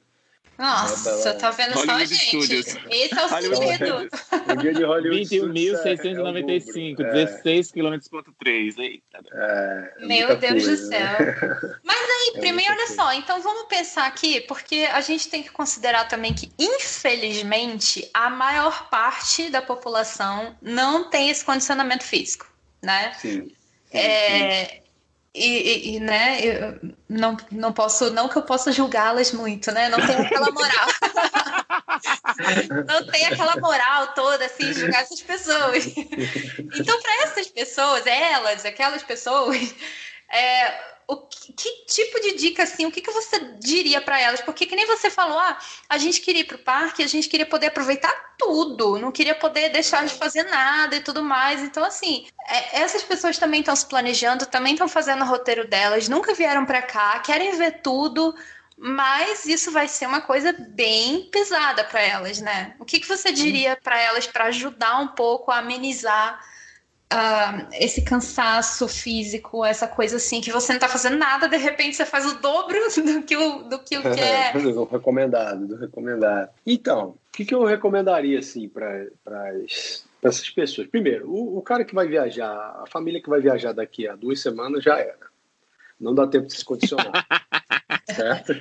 Nossa, 0.59 1.35
tá 1.35 1.51
vendo 1.51 1.73
Hollywood 1.73 2.07
só, 2.07 2.15
gente? 2.15 2.43
Studios. 2.43 2.67
Esse 2.89 3.17
é 3.17 3.25
o 3.25 3.29
segredo. 3.29 4.09
O 4.51 4.55
dia 4.57 4.73
de 4.73 4.83
Hollywood 4.83 5.37
21.695, 5.37 6.99
é, 6.99 7.13
16 7.13 7.71
km 7.71 7.97
ponto 8.11 8.33
3. 8.37 8.77
Eita. 8.77 9.19
É, 9.31 9.93
é 9.99 10.05
Meu 10.05 10.35
Deus 10.35 10.65
coisa, 10.65 10.71
do 10.71 10.77
céu. 10.77 10.99
Né? 10.99 11.77
Mas 11.81 11.97
aí, 11.97 12.33
é 12.35 12.39
primeiro, 12.41 12.73
olha 12.73 12.87
só, 12.87 13.13
então 13.13 13.41
vamos 13.41 13.69
pensar 13.69 14.05
aqui, 14.05 14.41
porque 14.41 14.85
a 14.91 14.99
gente 14.99 15.29
tem 15.29 15.41
que 15.41 15.49
considerar 15.49 16.09
também 16.09 16.33
que, 16.33 16.51
infelizmente, 16.59 18.09
a 18.13 18.29
maior 18.29 18.89
parte 18.89 19.49
da 19.49 19.61
população 19.61 20.57
não 20.61 21.09
tem 21.09 21.29
esse 21.29 21.45
condicionamento 21.45 22.03
físico, 22.03 22.45
né? 22.81 23.13
Sim. 23.19 23.51
É, 23.91 24.81
e, 25.33 25.95
e, 25.95 25.99
né, 25.99 26.39
eu 26.41 26.79
não, 27.07 27.37
não 27.51 27.71
posso, 27.71 28.11
não 28.11 28.27
que 28.27 28.37
eu 28.37 28.41
possa 28.41 28.71
julgá-las 28.71 29.31
muito, 29.31 29.71
né? 29.71 29.89
Não 29.89 30.05
tem 30.05 30.15
aquela 30.15 30.51
moral. 30.51 30.87
não 32.87 33.07
tem 33.07 33.25
aquela 33.25 33.55
moral 33.57 34.07
toda, 34.13 34.45
assim, 34.45 34.73
julgar 34.73 35.01
essas 35.01 35.21
pessoas. 35.21 35.87
então, 35.95 37.01
para 37.01 37.23
essas 37.23 37.47
pessoas, 37.47 38.05
elas, 38.07 38.65
aquelas 38.65 39.03
pessoas, 39.03 39.75
é, 40.31 40.98
o 41.09 41.17
que, 41.17 41.51
que, 41.53 41.85
tipo 41.87 42.21
de 42.21 42.35
dica 42.35 42.61
assim, 42.61 42.85
o 42.85 42.91
que, 42.91 43.01
que 43.01 43.11
você 43.11 43.39
diria 43.59 43.99
para 43.99 44.21
elas? 44.21 44.41
Porque 44.41 44.67
que 44.67 44.75
nem 44.75 44.85
você 44.85 45.09
falou, 45.09 45.39
ah, 45.39 45.57
a 45.89 45.97
gente 45.97 46.21
queria 46.21 46.41
ir 46.41 46.45
pro 46.45 46.59
parque, 46.59 47.01
a 47.01 47.07
gente 47.07 47.27
queria 47.27 47.47
poder 47.47 47.67
aproveitar 47.67 48.35
tudo, 48.37 48.99
não 48.99 49.11
queria 49.11 49.33
poder 49.33 49.69
deixar 49.69 50.05
de 50.05 50.13
fazer 50.13 50.43
nada 50.43 50.95
e 50.95 51.01
tudo 51.01 51.23
mais. 51.23 51.61
Então 51.61 51.83
assim, 51.83 52.27
é, 52.47 52.81
essas 52.81 53.01
pessoas 53.01 53.39
também 53.39 53.61
estão 53.61 53.75
se 53.75 53.87
planejando, 53.87 54.45
também 54.45 54.73
estão 54.73 54.87
fazendo 54.87 55.23
o 55.23 55.27
roteiro 55.27 55.67
delas, 55.67 56.07
nunca 56.07 56.35
vieram 56.35 56.63
para 56.63 56.83
cá, 56.83 57.17
querem 57.19 57.57
ver 57.57 57.81
tudo, 57.81 58.35
mas 58.77 59.47
isso 59.47 59.71
vai 59.71 59.87
ser 59.87 60.05
uma 60.05 60.21
coisa 60.21 60.53
bem 60.53 61.27
pesada 61.31 61.83
para 61.83 62.01
elas, 62.01 62.39
né? 62.39 62.75
O 62.77 62.85
que, 62.85 62.99
que 62.99 63.07
você 63.07 63.31
diria 63.31 63.75
para 63.75 63.99
elas 63.99 64.27
para 64.27 64.45
ajudar 64.45 64.99
um 64.99 65.07
pouco 65.07 65.49
a 65.51 65.57
amenizar 65.57 66.39
uh, 67.13 67.67
esse 67.73 68.01
cansaço 68.01 68.87
físico, 68.87 69.65
essa 69.65 69.87
coisa 69.87 70.17
assim, 70.17 70.41
que 70.41 70.51
você 70.51 70.71
não 70.71 70.77
está 70.77 70.87
fazendo 70.87 71.17
nada, 71.17 71.47
de 71.47 71.57
repente 71.57 71.95
você 71.95 72.05
faz 72.05 72.25
o 72.25 72.39
dobro 72.39 72.77
do 73.03 73.23
que 73.23 73.35
o, 73.35 73.63
do 73.63 73.79
que 73.79 73.97
o 73.97 74.01
que 74.01 74.07
é. 74.19 74.53
do 74.53 74.83
recomendado, 74.85 75.67
do 75.67 75.75
recomendado. 75.75 76.49
Então, 76.65 77.09
o 77.09 77.17
que, 77.31 77.45
que 77.45 77.53
eu 77.53 77.63
recomendaria 77.65 78.39
assim 78.39 78.69
para 78.69 79.07
essas 80.21 80.49
pessoas? 80.49 80.87
Primeiro, 80.87 81.29
o, 81.29 81.57
o, 81.57 81.61
cara 81.61 81.83
que 81.83 81.95
vai 81.95 82.07
viajar, 82.07 82.53
a 82.81 82.85
família 82.89 83.21
que 83.21 83.29
vai 83.29 83.41
viajar 83.41 83.73
daqui 83.73 84.07
a 84.07 84.15
duas 84.15 84.39
semanas 84.41 84.83
já 84.83 84.99
era. 84.99 85.29
Não 85.99 86.15
dá 86.15 86.27
tempo 86.27 86.47
de 86.47 86.53
se 86.53 86.63
condicionar. 86.63 87.25
certo? 88.15 88.53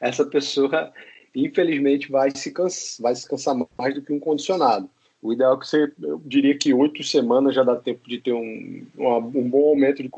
Essa 0.00 0.24
pessoa, 0.24 0.92
infelizmente, 1.34 2.10
vai 2.10 2.30
se, 2.34 2.50
cansa, 2.50 3.02
vai 3.02 3.14
se 3.14 3.28
cansar 3.28 3.54
mais 3.78 3.94
do 3.94 4.02
que 4.02 4.12
um 4.12 4.20
condicionado. 4.20 4.88
O 5.22 5.32
ideal 5.32 5.54
é 5.54 5.58
que 5.58 5.66
você, 5.66 5.92
eu 6.02 6.20
diria 6.24 6.56
que 6.56 6.72
oito 6.72 7.02
semanas 7.02 7.54
já 7.54 7.62
dá 7.62 7.76
tempo 7.76 8.08
de 8.08 8.18
ter 8.18 8.32
um, 8.32 8.86
um 8.96 9.50
bom 9.50 9.68
aumento 9.68 10.02
de, 10.02 10.10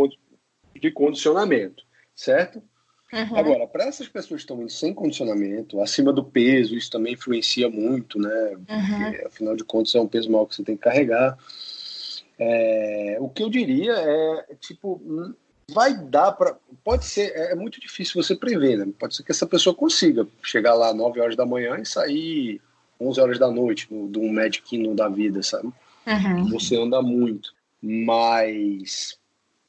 de 0.80 0.90
condicionamento, 0.90 1.84
certo? 2.14 2.62
Uhum. 3.12 3.36
Agora, 3.36 3.66
para 3.66 3.84
essas 3.84 4.08
pessoas 4.08 4.40
que 4.40 4.44
estão 4.44 4.62
indo 4.62 4.70
sem 4.70 4.94
condicionamento, 4.94 5.80
acima 5.82 6.12
do 6.12 6.24
peso, 6.24 6.74
isso 6.74 6.90
também 6.90 7.12
influencia 7.12 7.68
muito, 7.68 8.18
né? 8.18 8.56
Porque, 8.66 9.26
afinal 9.26 9.54
de 9.54 9.64
contas, 9.64 9.94
é 9.94 10.00
um 10.00 10.08
peso 10.08 10.30
maior 10.30 10.46
que 10.46 10.54
você 10.54 10.62
tem 10.62 10.76
que 10.76 10.82
carregar. 10.82 11.36
É, 12.38 13.18
o 13.20 13.28
que 13.28 13.42
eu 13.42 13.50
diria 13.50 13.92
é, 13.92 14.54
tipo, 14.60 15.00
hum, 15.04 15.34
vai 15.70 15.94
dar 15.94 16.32
para. 16.32 16.56
Pode 16.82 17.04
ser, 17.04 17.32
é, 17.34 17.52
é 17.52 17.54
muito 17.54 17.78
difícil 17.78 18.22
você 18.22 18.34
prever, 18.34 18.78
né? 18.78 18.88
Pode 18.98 19.14
ser 19.14 19.24
que 19.24 19.32
essa 19.32 19.46
pessoa 19.46 19.74
consiga 19.74 20.26
chegar 20.42 20.72
lá 20.72 20.94
9 20.94 21.20
horas 21.20 21.36
da 21.36 21.44
manhã 21.44 21.78
e 21.78 21.84
sair 21.84 22.62
11 23.08 23.20
horas 23.20 23.38
da 23.38 23.50
noite, 23.50 23.86
no, 23.90 24.08
de 24.10 24.18
um 24.18 24.32
Magic 24.32 24.62
Kingdom 24.62 24.94
da 24.94 25.08
vida, 25.08 25.42
sabe? 25.42 25.68
Uhum. 26.06 26.48
Você 26.50 26.76
anda 26.76 27.02
muito. 27.02 27.54
Mas 27.80 29.18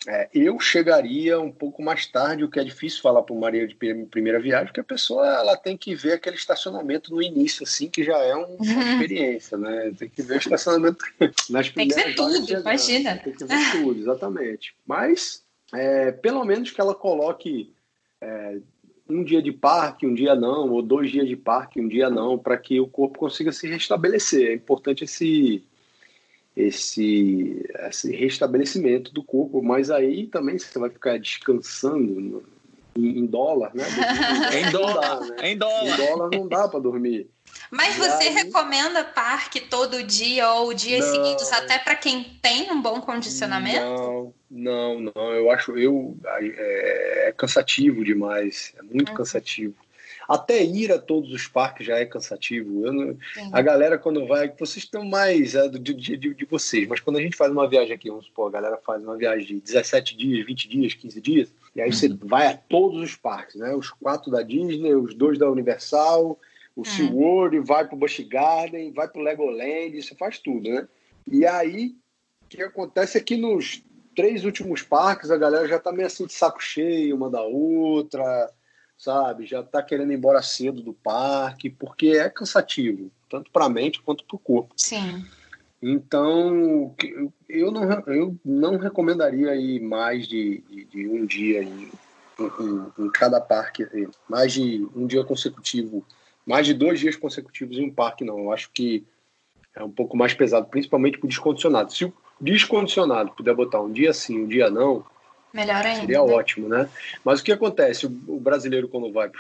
É, 0.06 0.30
eu 0.34 0.60
chegaria 0.60 1.40
um 1.40 1.52
pouco 1.52 1.82
mais 1.82 2.06
tarde, 2.06 2.44
o 2.44 2.50
que 2.50 2.60
é 2.60 2.64
difícil 2.64 3.02
falar 3.02 3.24
para 3.24 3.34
o 3.34 3.40
Maria 3.40 3.66
de 3.66 3.76
primeira 3.76 4.40
viagem, 4.40 4.68
porque 4.68 4.82
a 4.82 4.84
pessoa 4.84 5.26
ela 5.26 5.56
tem 5.56 5.78
que 5.78 5.96
ver 5.96 6.14
aquele 6.14 6.36
estacionamento 6.36 7.14
no 7.14 7.22
início, 7.22 7.64
assim, 7.64 7.90
que 7.90 8.04
já 8.04 8.18
é 8.18 8.36
um, 8.36 8.58
uma 8.58 8.84
experiência, 8.92 9.58
né? 9.58 9.94
Tem 9.98 10.10
que 10.10 10.22
ver 10.22 10.36
o 10.36 10.38
estacionamento 10.40 11.06
nas 11.50 11.70
primeiras 11.70 11.74
Tem 11.74 11.86
que 11.88 11.94
ver 11.96 12.16
tudo, 12.16 12.60
imagina. 12.60 13.18
Tem 13.18 13.34
que 13.34 13.46
ver 13.46 13.72
tudo, 13.72 14.00
exatamente. 14.02 14.76
Mas, 14.86 15.42
é, 15.74 16.12
pelo 16.12 16.44
menos 16.44 16.70
que 16.72 16.82
ela 16.82 16.94
coloque 16.94 17.74
é, 18.20 18.58
um 19.10 19.24
dia 19.24 19.42
de 19.42 19.52
parque, 19.52 20.08
um 20.08 20.14
dia 20.14 20.36
não, 20.36 20.72
ou 20.72 20.82
dois 20.82 21.12
dias 21.12 21.28
de 21.28 21.36
parque, 21.36 21.82
um 21.82 21.88
dia 21.88 22.10
não, 22.10 22.38
para 22.38 22.58
que 22.58 22.80
o 22.80 22.88
corpo 22.88 23.20
consiga 23.20 23.52
se 23.52 23.68
restabelecer. 23.68 24.52
É 24.52 24.54
importante 24.54 25.04
esse 25.04 25.64
esse, 26.56 27.66
esse 27.88 28.16
restabelecimento 28.16 29.12
do 29.12 29.24
corpo, 29.24 29.62
mas 29.62 29.90
aí 29.90 30.28
também 30.28 30.60
você 30.60 30.78
vai 30.78 30.90
ficar 30.90 31.18
descansando 31.18 32.22
no, 32.22 32.44
em, 32.96 33.26
dólar, 33.26 33.72
né? 33.74 33.84
em 34.62 34.72
dólar, 34.72 35.22
né? 35.22 35.52
Em 35.52 35.58
dólar. 35.58 35.84
Em 35.84 35.98
dólar 35.98 36.30
não 36.32 36.48
dá 36.48 36.68
para 36.68 36.80
dormir. 36.80 37.28
Mas 37.72 37.96
e 37.96 38.00
você 38.00 38.24
aí... 38.26 38.34
recomenda 38.34 39.04
parque 39.04 39.60
todo 39.60 40.04
dia 40.04 40.52
ou 40.54 40.74
dias 40.74 41.06
não, 41.06 41.14
seguidos, 41.14 41.52
até 41.52 41.80
para 41.80 41.96
quem 41.96 42.24
tem 42.42 42.72
um 42.72 42.82
bom 42.82 43.02
condicionamento? 43.02 43.80
Não, 43.80 44.34
não, 44.50 45.00
não. 45.00 45.34
Eu 45.34 45.52
acho 45.52 45.78
eu 45.78 46.18
é, 46.26 47.30
é 47.30 47.34
cansativo 47.36 48.04
demais, 48.04 48.74
é 48.78 48.82
muito 48.82 49.10
uhum. 49.10 49.16
cansativo. 49.16 49.76
Até 50.28 50.64
ir 50.64 50.92
a 50.92 51.00
todos 51.00 51.32
os 51.32 51.48
parques 51.48 51.86
já 51.86 51.98
é 51.98 52.06
cansativo. 52.06 52.92
Não, 52.92 53.18
a 53.52 53.62
galera, 53.62 53.98
quando 53.98 54.26
vai, 54.26 54.48
vocês 54.58 54.86
estão 54.86 55.04
mais 55.04 55.56
é, 55.56 55.68
do 55.68 55.80
dia 55.80 56.18
de, 56.18 56.34
de, 56.34 56.46
vocês, 56.46 56.88
mas 56.88 57.00
quando 57.00 57.18
a 57.18 57.22
gente 57.22 57.36
faz 57.36 57.52
uma 57.52 57.68
viagem 57.68 57.94
aqui, 57.94 58.10
vamos 58.10 58.26
supor, 58.26 58.48
a 58.48 58.54
galera 58.54 58.80
faz 58.86 59.04
uma 59.04 59.18
viagem 59.18 59.58
de 59.58 59.62
17 59.62 60.16
dias, 60.16 60.46
20 60.46 60.70
dias, 60.70 60.94
15 60.94 61.22
dias, 61.22 61.54
e 61.76 61.82
aí 61.82 61.90
uhum. 61.90 61.94
você 61.94 62.08
vai 62.24 62.48
a 62.48 62.58
todos 62.58 63.02
os 63.02 63.16
parques, 63.16 63.56
né? 63.56 63.74
Os 63.76 63.90
quatro 63.90 64.32
da 64.32 64.42
Disney, 64.42 64.94
os 64.94 65.14
dois 65.14 65.38
da 65.38 65.50
Universal, 65.50 66.40
o 66.76 66.80
uhum. 66.80 66.86
SeaWorld, 66.86 67.60
vai 67.60 67.88
pro 67.88 67.98
Busch 67.98 68.20
Garden, 68.28 68.92
vai 68.92 69.08
pro 69.08 69.22
Legoland, 69.22 70.02
você 70.02 70.16
faz 70.16 70.40
tudo, 70.40 70.70
né? 70.70 70.88
E 71.28 71.46
aí, 71.46 71.96
o 72.44 72.48
que 72.48 72.62
acontece 72.62 73.18
é 73.18 73.22
que 73.22 73.38
nos 73.38 73.84
três 74.16 74.44
últimos 74.46 74.82
parques 74.82 75.32
a 75.32 75.38
galera 75.38 75.68
já 75.68 75.80
tá 75.80 75.92
meio 75.92 76.08
assim 76.08 76.26
de 76.26 76.34
saco 76.34 76.62
cheio 76.62 77.16
uma 77.16 77.30
da 77.30 77.42
outra, 77.42 78.50
sabe? 78.98 79.46
Já 79.46 79.62
está 79.62 79.82
querendo 79.82 80.12
ir 80.12 80.16
embora 80.16 80.42
cedo 80.42 80.82
do 80.82 80.94
parque, 80.94 81.70
porque 81.70 82.10
é 82.10 82.30
cansativo, 82.30 83.12
tanto 83.30 83.52
para 83.52 83.66
a 83.66 83.70
mente 83.70 84.02
quanto 84.02 84.24
para 84.26 84.36
o 84.36 84.40
corpo. 84.40 84.74
Sim. 84.78 85.26
Então, 85.82 86.96
eu 87.50 87.70
não, 87.70 87.84
eu 88.08 88.38
não 88.46 88.78
recomendaria 88.78 89.54
ir 89.56 89.82
mais 89.82 90.26
de, 90.28 90.64
de, 90.70 90.86
de 90.86 91.08
um 91.10 91.26
dia 91.26 91.62
em, 91.62 91.92
em, 92.40 93.04
em, 93.04 93.12
cada 93.12 93.42
parque, 93.42 93.86
mais 94.30 94.54
de 94.54 94.88
um 94.96 95.06
dia 95.06 95.26
consecutivo, 95.26 96.06
mais 96.46 96.66
de 96.66 96.74
dois 96.74 97.00
dias 97.00 97.16
consecutivos 97.16 97.78
em 97.78 97.86
um 97.86 97.94
parque, 97.94 98.24
não. 98.24 98.40
Eu 98.40 98.52
acho 98.52 98.70
que 98.72 99.04
é 99.76 99.84
um 99.84 99.90
pouco 99.90 100.16
mais 100.16 100.34
pesado, 100.34 100.68
principalmente 100.68 101.18
para 101.18 101.26
o 101.26 101.30
descondicionado. 101.30 101.94
Se 101.94 102.06
o 102.06 102.14
descondicionado 102.40 103.32
puder 103.32 103.56
botar 103.56 103.82
um 103.82 103.92
dia 103.92 104.14
sim, 104.14 104.40
um 104.40 104.48
dia 104.48 104.70
não, 104.70 105.06
Melhor 105.54 105.86
ainda. 105.86 106.02
Seria 106.02 106.26
né? 106.26 106.34
ótimo, 106.34 106.68
né? 106.68 106.90
Mas 107.24 107.40
o 107.40 107.44
que 107.44 107.52
acontece? 107.52 108.08
O, 108.08 108.40
brasileiro, 108.40 108.88
quando 108.88 109.14
vai 109.14 109.30
para 109.30 109.40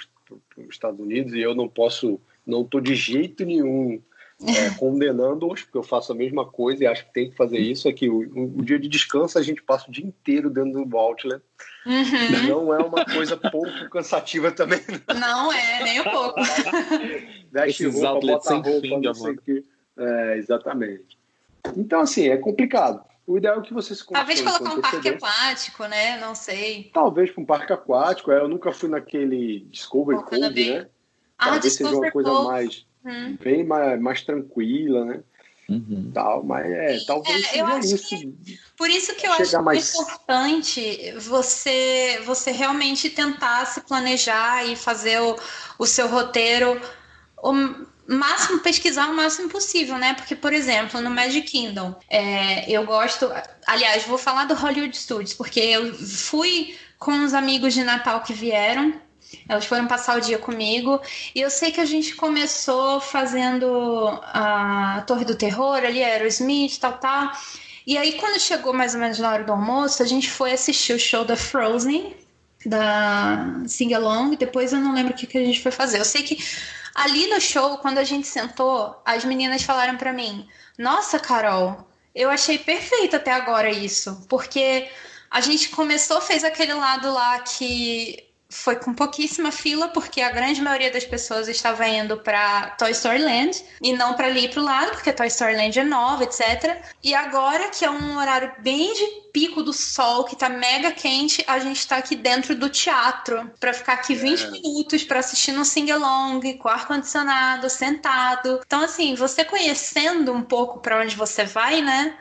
os 0.57 0.69
Estados 0.69 0.99
Unidos, 0.99 1.33
e 1.33 1.41
eu 1.41 1.55
não 1.55 1.67
posso, 1.67 2.21
não 2.45 2.61
estou 2.61 2.79
de 2.79 2.93
jeito 2.93 3.43
nenhum 3.43 3.99
é, 4.47 4.69
condenando-os, 4.77 5.63
porque 5.63 5.77
eu 5.77 5.83
faço 5.83 6.11
a 6.11 6.15
mesma 6.15 6.45
coisa 6.45 6.83
e 6.83 6.87
acho 6.87 7.05
que 7.05 7.13
tem 7.13 7.29
que 7.29 7.35
fazer 7.35 7.59
isso, 7.59 7.87
é 7.87 7.93
que 7.93 8.09
o, 8.09 8.19
o, 8.57 8.63
dia 8.63 8.77
de 8.77 8.89
descanso 8.89 9.37
a 9.39 9.41
gente 9.41 9.61
passa 9.61 9.87
o 9.87 9.91
dia 9.91 10.05
inteiro 10.05 10.49
dentro 10.49 10.85
do 10.85 10.97
outlet. 10.97 11.41
Uhum. 11.85 12.47
Não 12.47 12.73
é 12.73 12.77
uma 12.77 13.05
coisa 13.05 13.37
pouco 13.37 13.89
cansativa 13.89 14.51
também. 14.51 14.81
Não 15.19 15.51
é, 15.51 15.83
nem 15.83 16.01
um 16.01 16.03
pouco. 16.03 16.39
Veste 17.51 17.85
Esses 17.85 18.01
roupa, 18.01 18.27
bota 18.27 18.53
roupa, 18.55 18.81
fim, 18.81 19.01
não 19.01 19.13
sei 19.13 19.37
que. 19.37 19.65
É, 19.97 20.37
exatamente. 20.37 21.17
Então, 21.77 22.01
assim, 22.01 22.27
é 22.27 22.37
complicado. 22.37 23.03
O 23.25 23.37
ideal 23.37 23.59
é 23.59 23.61
que 23.61 23.73
você 23.73 23.95
se 23.95 24.05
Talvez 24.05 24.41
colocar 24.41 24.73
um 24.73 24.81
parque 24.81 25.07
aquático, 25.07 25.85
né? 25.85 26.19
Não 26.19 26.35
sei. 26.35 26.91
Talvez 26.93 27.31
para 27.31 27.41
um 27.41 27.45
parque 27.45 27.71
aquático. 27.71 28.31
É, 28.31 28.39
eu 28.39 28.49
nunca 28.49 28.73
fui 28.73 28.89
naquele 28.89 29.61
Discovery 29.71 30.21
Cove, 30.23 30.73
né? 30.73 30.89
Ah, 31.37 31.51
Talvez 31.51 31.73
seja 31.73 31.95
uma 31.95 32.11
coisa 32.11 32.29
Cove. 32.29 32.47
mais 32.47 32.85
hum. 33.05 33.37
bem 33.41 33.63
mais, 33.63 33.99
mais 34.01 34.21
tranquila, 34.21 35.05
né? 35.05 35.19
Uhum. 35.69 36.11
Tal, 36.13 36.43
mas 36.43 36.69
é, 36.69 36.99
talvez 37.07 37.53
é, 37.53 37.61
eu 37.61 37.81
seja 37.81 37.95
isso. 37.95 38.07
Que, 38.07 38.59
por 38.75 38.89
isso 38.89 39.15
que 39.15 39.25
eu 39.25 39.31
acho 39.31 39.61
mais... 39.63 39.93
importante 39.95 41.13
você 41.19 42.21
você 42.25 42.51
realmente 42.51 43.09
tentar 43.09 43.65
se 43.65 43.79
planejar 43.81 44.65
e 44.65 44.75
fazer 44.75 45.21
o, 45.21 45.37
o 45.79 45.85
seu 45.85 46.09
roteiro 46.09 46.79
o 47.41 47.53
máximo 48.07 48.59
pesquisar 48.59 49.09
o 49.09 49.15
máximo 49.15 49.49
possível, 49.49 49.97
né? 49.97 50.13
Porque, 50.13 50.35
por 50.35 50.53
exemplo, 50.53 51.01
no 51.01 51.09
Magic 51.09 51.49
Kingdom, 51.49 51.95
é, 52.09 52.69
eu 52.69 52.85
gosto. 52.85 53.31
Aliás, 53.65 54.03
vou 54.03 54.17
falar 54.17 54.45
do 54.45 54.53
Hollywood 54.53 54.95
Studios, 54.95 55.33
porque 55.33 55.59
eu 55.59 55.93
fui 55.93 56.75
com 56.97 57.23
os 57.23 57.33
amigos 57.33 57.73
de 57.73 57.83
Natal 57.83 58.21
que 58.21 58.33
vieram. 58.33 58.93
Elas 59.47 59.65
foram 59.65 59.87
passar 59.87 60.17
o 60.17 60.21
dia 60.21 60.37
comigo 60.37 61.01
e 61.33 61.41
eu 61.41 61.49
sei 61.49 61.71
que 61.71 61.81
a 61.81 61.85
gente 61.85 62.15
começou 62.15 62.99
fazendo 62.99 64.19
a 64.23 65.03
Torre 65.07 65.25
do 65.25 65.35
Terror 65.35 65.77
ali, 65.77 66.03
Aerosmith, 66.03 66.77
tal, 66.79 66.93
tal. 66.93 67.31
E 67.85 67.97
aí, 67.97 68.13
quando 68.13 68.39
chegou 68.39 68.73
mais 68.73 68.93
ou 68.93 69.01
menos 69.01 69.19
na 69.19 69.31
hora 69.31 69.43
do 69.43 69.51
almoço, 69.51 70.01
a 70.01 70.05
gente 70.05 70.29
foi 70.29 70.53
assistir 70.53 70.93
o 70.93 70.99
show 70.99 71.25
da 71.25 71.35
Frozen, 71.35 72.15
da 72.65 73.61
Sing 73.67 73.93
Along. 73.93 74.37
Depois 74.37 74.71
eu 74.71 74.79
não 74.79 74.93
lembro 74.93 75.13
o 75.13 75.15
que, 75.15 75.27
que 75.27 75.37
a 75.37 75.43
gente 75.43 75.61
foi 75.61 75.71
fazer. 75.71 75.99
Eu 75.99 76.05
sei 76.05 76.23
que 76.23 76.37
Ali 76.95 77.27
no 77.27 77.41
show, 77.41 77.77
quando 77.79 77.97
a 77.97 78.03
gente 78.03 78.27
sentou, 78.27 79.01
as 79.03 79.25
meninas 79.25 79.63
falaram 79.63 79.97
para 79.97 80.13
mim: 80.13 80.47
Nossa, 80.77 81.19
Carol, 81.19 81.87
eu 82.13 82.29
achei 82.29 82.57
perfeito 82.57 83.15
até 83.15 83.31
agora 83.31 83.69
isso, 83.71 84.25
porque 84.29 84.87
a 85.29 85.41
gente 85.41 85.69
começou, 85.69 86.21
fez 86.21 86.43
aquele 86.43 86.73
lado 86.73 87.11
lá 87.11 87.39
que 87.39 88.23
foi 88.53 88.75
com 88.75 88.93
pouquíssima 88.93 89.51
fila, 89.51 89.87
porque 89.87 90.21
a 90.21 90.29
grande 90.29 90.61
maioria 90.61 90.91
das 90.91 91.03
pessoas 91.03 91.47
estava 91.47 91.87
indo 91.87 92.17
para 92.17 92.69
Toy 92.77 92.91
Story 92.91 93.17
Land 93.17 93.63
e 93.81 93.93
não 93.93 94.13
para 94.13 94.27
ali 94.27 94.47
para 94.47 94.61
o 94.61 94.63
lado, 94.63 94.91
porque 94.91 95.11
Toy 95.11 95.27
Story 95.27 95.55
Land 95.55 95.79
é 95.79 95.83
nova, 95.83 96.23
etc. 96.23 96.77
E 97.03 97.15
agora, 97.15 97.69
que 97.69 97.83
é 97.83 97.89
um 97.89 98.17
horário 98.17 98.53
bem 98.59 98.93
de 98.93 99.23
pico 99.33 99.63
do 99.63 99.73
sol, 99.73 100.25
que 100.25 100.35
tá 100.35 100.47
mega 100.47 100.91
quente, 100.91 101.43
a 101.47 101.57
gente 101.57 101.85
tá 101.87 101.97
aqui 101.97 102.15
dentro 102.15 102.55
do 102.55 102.69
teatro 102.69 103.51
para 103.59 103.73
ficar 103.73 103.93
aqui 103.93 104.13
20 104.13 104.43
é. 104.43 104.51
minutos 104.51 105.03
para 105.03 105.19
assistir 105.19 105.51
no 105.51 105.65
sing-along, 105.65 106.39
com 106.59 106.69
ar-condicionado, 106.69 107.69
sentado. 107.69 108.61
Então, 108.65 108.81
assim, 108.81 109.15
você 109.15 109.43
conhecendo 109.43 110.31
um 110.31 110.43
pouco 110.43 110.79
para 110.79 111.01
onde 111.01 111.15
você 111.15 111.43
vai, 111.43 111.81
né? 111.81 112.15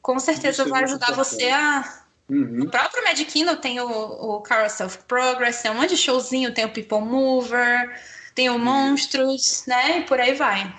Com 0.00 0.18
certeza 0.20 0.64
vai 0.64 0.84
ajudar 0.84 1.12
você 1.12 1.50
a 1.50 2.01
Uhum. 2.28 2.62
O 2.62 2.70
próprio 2.70 3.04
Magic 3.04 3.30
Kingdom 3.30 3.56
tem 3.56 3.80
o, 3.80 3.88
o 3.88 4.40
Carousel 4.40 4.86
of 4.86 4.98
Progress, 5.06 5.62
tem 5.62 5.70
um 5.70 5.74
monte 5.74 5.90
de 5.90 5.96
showzinho, 5.96 6.54
tem 6.54 6.64
o 6.64 6.70
People 6.70 7.00
Mover, 7.00 7.90
tem 8.34 8.48
o 8.48 8.58
Monstros, 8.58 9.64
né? 9.66 9.98
E 9.98 10.02
por 10.04 10.18
aí 10.18 10.34
vai. 10.34 10.74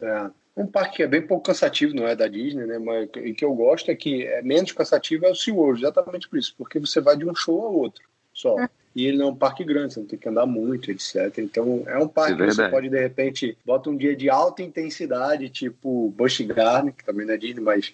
É. 0.00 0.30
Um 0.56 0.66
parque 0.66 0.96
que 0.96 1.02
é 1.02 1.06
bem 1.06 1.20
pouco 1.20 1.44
cansativo, 1.44 1.94
não 1.94 2.06
é 2.06 2.16
da 2.16 2.26
Disney, 2.26 2.64
né? 2.64 2.78
Mas 2.78 3.08
o 3.08 3.34
que 3.34 3.44
eu 3.44 3.52
gosto 3.54 3.90
é 3.90 3.94
que 3.94 4.24
é 4.24 4.40
menos 4.42 4.72
cansativo 4.72 5.26
é 5.26 5.30
o 5.30 5.34
SeaWorld, 5.34 5.82
exatamente 5.82 6.28
por 6.28 6.38
isso, 6.38 6.54
porque 6.56 6.78
você 6.78 6.98
vai 6.98 7.16
de 7.16 7.28
um 7.28 7.34
show 7.34 7.66
a 7.66 7.68
outro 7.68 8.02
só. 8.32 8.54
Uhum. 8.54 8.68
E 8.94 9.06
ele 9.06 9.18
não 9.18 9.28
é 9.28 9.30
um 9.30 9.36
parque 9.36 9.62
grande, 9.62 9.92
você 9.92 10.00
não 10.00 10.06
tem 10.06 10.18
que 10.18 10.28
andar 10.28 10.46
muito, 10.46 10.90
etc. 10.90 11.38
Então 11.38 11.82
é 11.86 11.98
um 11.98 12.08
parque 12.08 12.42
é 12.42 12.46
que 12.46 12.54
você 12.54 12.68
pode, 12.68 12.88
de 12.88 12.98
repente, 12.98 13.58
bota 13.64 13.90
um 13.90 13.96
dia 13.96 14.16
de 14.16 14.30
alta 14.30 14.62
intensidade, 14.62 15.50
tipo 15.50 16.10
Busch 16.16 16.40
Garden, 16.40 16.92
que 16.92 17.04
também 17.04 17.26
não 17.26 17.34
é 17.34 17.36
Disney, 17.36 17.60
mas 17.60 17.92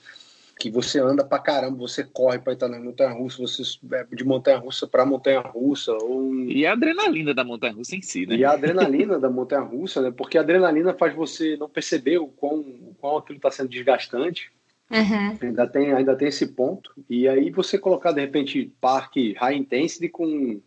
que 0.63 0.71
você 0.71 1.01
anda 1.01 1.25
pra 1.25 1.41
caramba, 1.41 1.77
você 1.77 2.05
corre 2.05 2.39
para 2.39 2.53
entrar 2.53 2.69
na 2.69 2.79
montanha 2.79 3.11
russa, 3.11 3.39
você 3.39 3.65
é 3.91 4.07
de 4.15 4.25
montanha 4.25 4.59
russa 4.59 4.87
para 4.87 5.05
montanha 5.05 5.41
russa. 5.41 5.93
Ou... 5.93 6.33
E 6.37 6.65
a 6.65 6.73
adrenalina 6.73 7.35
da 7.35 7.43
montanha 7.43 7.73
russa 7.73 7.97
em 7.97 8.01
si, 8.01 8.27
né? 8.27 8.37
E 8.37 8.45
a 8.45 8.53
adrenalina 8.53 9.19
da 9.19 9.29
montanha 9.29 9.63
russa, 9.63 10.01
né? 10.01 10.13
Porque 10.13 10.39
a 10.39 10.41
adrenalina 10.41 10.95
faz 10.95 11.17
você 11.17 11.57
não 11.57 11.69
perceber 11.69 12.19
o 12.19 12.29
quão, 12.29 12.61
o 12.61 12.95
quão 13.01 13.17
aquilo 13.17 13.39
está 13.39 13.51
sendo 13.51 13.71
desgastante. 13.71 14.53
Uhum. 14.89 15.37
Ainda, 15.43 15.67
tem, 15.67 15.93
ainda 15.93 16.15
tem 16.15 16.29
esse 16.29 16.47
ponto. 16.47 16.93
E 17.11 17.27
aí 17.27 17.51
você 17.51 17.77
colocar, 17.77 18.13
de 18.13 18.21
repente, 18.21 18.73
parque 18.81 19.33
high 19.33 19.57
intensity 19.57 20.09
com 20.09 20.61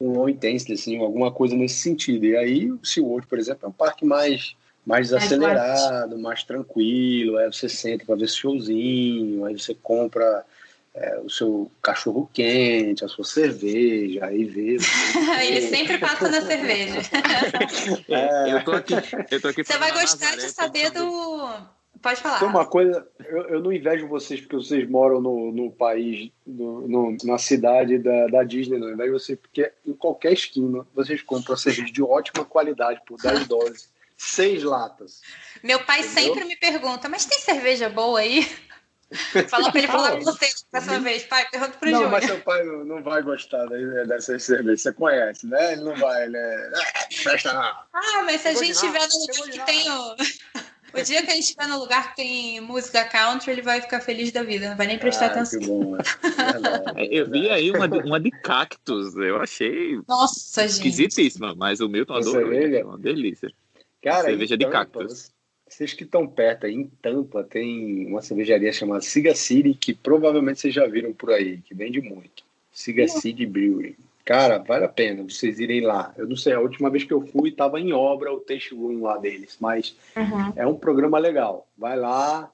um 0.00 0.12
low 0.12 0.28
intensity, 0.28 0.74
assim, 0.74 0.98
alguma 0.98 1.32
coisa 1.32 1.56
nesse 1.56 1.80
sentido. 1.80 2.24
E 2.24 2.36
aí 2.36 2.70
o 2.70 2.78
SeaWorld, 2.84 3.26
por 3.26 3.40
exemplo, 3.40 3.66
é 3.66 3.68
um 3.68 3.72
parque 3.72 4.04
mais 4.04 4.54
mais 4.84 5.12
acelerado, 5.12 6.18
mais 6.18 6.42
tranquilo. 6.44 7.36
Aí 7.38 7.46
você 7.46 7.68
senta 7.68 8.04
para 8.04 8.16
ver 8.16 8.24
esse 8.24 8.36
showzinho, 8.36 9.44
aí 9.44 9.58
você 9.58 9.74
compra 9.74 10.44
é, 10.94 11.18
o 11.20 11.28
seu 11.28 11.70
cachorro 11.82 12.28
quente, 12.32 13.04
a 13.04 13.08
sua 13.08 13.24
cerveja, 13.24 14.26
aí 14.26 14.44
vê. 14.44 14.76
Ele 15.44 15.62
sempre 15.62 15.98
passa 15.98 16.28
na 16.28 16.40
cerveja. 16.40 17.00
É, 18.08 18.52
eu 18.52 18.64
tô 18.64 18.72
aqui, 18.72 18.94
eu 19.30 19.40
tô 19.40 19.48
aqui 19.48 19.64
Você 19.64 19.78
vai 19.78 19.92
gostar 19.92 20.36
de 20.36 20.48
saber 20.48 20.90
do 20.90 21.48
Pode 22.04 22.20
falar. 22.20 22.38
Tem 22.38 22.48
uma 22.48 22.66
coisa, 22.66 23.08
eu, 23.18 23.42
eu 23.44 23.60
não 23.62 23.72
invejo 23.72 24.06
vocês 24.06 24.38
porque 24.38 24.56
vocês 24.56 24.86
moram 24.86 25.22
no, 25.22 25.50
no 25.50 25.70
país, 25.70 26.30
no, 26.46 26.86
no, 26.86 27.16
na 27.24 27.38
cidade 27.38 27.98
da, 27.98 28.26
da 28.26 28.42
Disney, 28.42 28.78
não. 28.78 28.88
Eu 28.88 28.94
invejo 28.94 29.12
vocês 29.14 29.38
porque 29.38 29.72
em 29.86 29.94
qualquer 29.94 30.34
esquina 30.34 30.86
vocês 30.94 31.22
compram 31.22 31.56
cerveja 31.56 31.90
de 31.90 32.02
ótima 32.02 32.44
qualidade 32.44 33.00
por 33.06 33.18
10 33.18 33.46
dólares, 33.48 33.88
seis 34.16 34.62
latas. 34.62 35.20
Meu 35.62 35.84
pai 35.84 36.00
Entendeu? 36.00 36.22
sempre 36.22 36.44
me 36.44 36.56
pergunta, 36.56 37.08
mas 37.08 37.24
tem 37.24 37.38
cerveja 37.38 37.88
boa 37.88 38.20
aí? 38.20 38.46
Fala 39.48 39.70
pra 39.70 39.78
ele 39.78 39.88
falar 39.88 40.12
com 40.12 40.24
você 40.24 40.48
dessa 40.72 41.00
vez, 41.00 41.24
pai. 41.24 41.46
Pergunta 41.50 41.76
pro 41.78 41.90
Não, 41.90 42.02
Júnior. 42.02 42.10
mas 42.10 42.24
seu 42.24 42.40
pai 42.40 42.64
não, 42.64 42.84
não 42.84 43.02
vai 43.02 43.22
gostar 43.22 43.66
dessas 44.06 44.42
cervejas. 44.42 44.82
Você 44.82 44.92
conhece, 44.92 45.46
né? 45.46 45.72
Ele 45.72 45.82
não 45.82 45.96
vai, 45.96 46.24
ele 46.24 46.36
é. 46.36 46.70
Festa 47.12 47.52
não. 47.52 47.62
Ah, 47.62 48.22
mas 48.24 48.40
se 48.40 48.48
a 48.48 48.54
gente 48.54 48.70
estiver 48.70 49.06
no 49.06 49.20
lugar 49.20 49.50
que 49.50 49.72
tem 49.72 49.90
o. 49.90 50.16
O 50.96 51.02
dia 51.02 51.24
que 51.24 51.30
a 51.30 51.34
gente 51.34 51.42
estiver 51.42 51.66
no 51.66 51.80
lugar 51.80 52.10
que 52.10 52.16
tem 52.22 52.60
música 52.60 53.04
country, 53.04 53.50
ele 53.50 53.62
vai 53.62 53.80
ficar 53.80 54.00
feliz 54.00 54.30
da 54.30 54.44
vida, 54.44 54.68
não 54.70 54.76
vai 54.76 54.86
nem 54.86 54.96
prestar 54.96 55.24
ah, 55.24 55.28
atenção. 55.28 55.58
Que 55.58 55.66
bom, 55.66 55.96
é 56.94 57.06
eu 57.10 57.28
vi 57.28 57.50
aí 57.50 57.72
uma 57.72 57.88
de, 57.88 57.98
uma 57.98 58.20
de 58.20 58.30
cactos, 58.30 59.16
eu 59.16 59.42
achei. 59.42 60.00
Nossa, 60.06 60.62
gente. 60.62 60.86
Esquisitíssima, 60.86 61.52
mas 61.56 61.80
o 61.80 61.88
Milton 61.88 62.14
adorou. 62.14 62.52
É 62.52 62.84
uma 62.84 62.96
delícia. 62.96 63.50
Cara, 64.04 64.24
cerveja 64.24 64.56
de 64.56 64.68
cactos. 64.68 65.32
Vocês 65.66 65.94
que 65.94 66.04
estão 66.04 66.26
perto 66.26 66.66
aí, 66.66 66.74
em 66.74 66.86
Tampa, 67.00 67.42
tem 67.42 68.06
uma 68.06 68.20
cervejaria 68.20 68.70
chamada 68.70 69.00
Siga 69.00 69.34
City, 69.34 69.72
que 69.72 69.94
provavelmente 69.94 70.60
vocês 70.60 70.74
já 70.74 70.86
viram 70.86 71.14
por 71.14 71.30
aí, 71.30 71.56
que 71.62 71.74
vende 71.74 72.02
muito. 72.02 72.44
Siga 72.70 73.08
City 73.08 73.46
Brewery. 73.46 73.96
Cara, 74.26 74.58
vale 74.58 74.84
a 74.84 74.88
pena 74.88 75.22
vocês 75.22 75.58
irem 75.58 75.80
lá. 75.80 76.14
Eu 76.18 76.28
não 76.28 76.36
sei, 76.36 76.52
a 76.52 76.60
última 76.60 76.90
vez 76.90 77.04
que 77.04 77.12
eu 77.12 77.22
fui 77.22 77.48
estava 77.48 77.80
em 77.80 77.92
obra 77.94 78.32
o 78.32 78.40
taste 78.40 78.74
room 78.74 79.02
lá 79.02 79.16
deles, 79.16 79.56
mas 79.58 79.96
uhum. 80.14 80.52
é 80.54 80.66
um 80.66 80.76
programa 80.76 81.18
legal. 81.18 81.66
Vai 81.76 81.98
lá, 81.98 82.52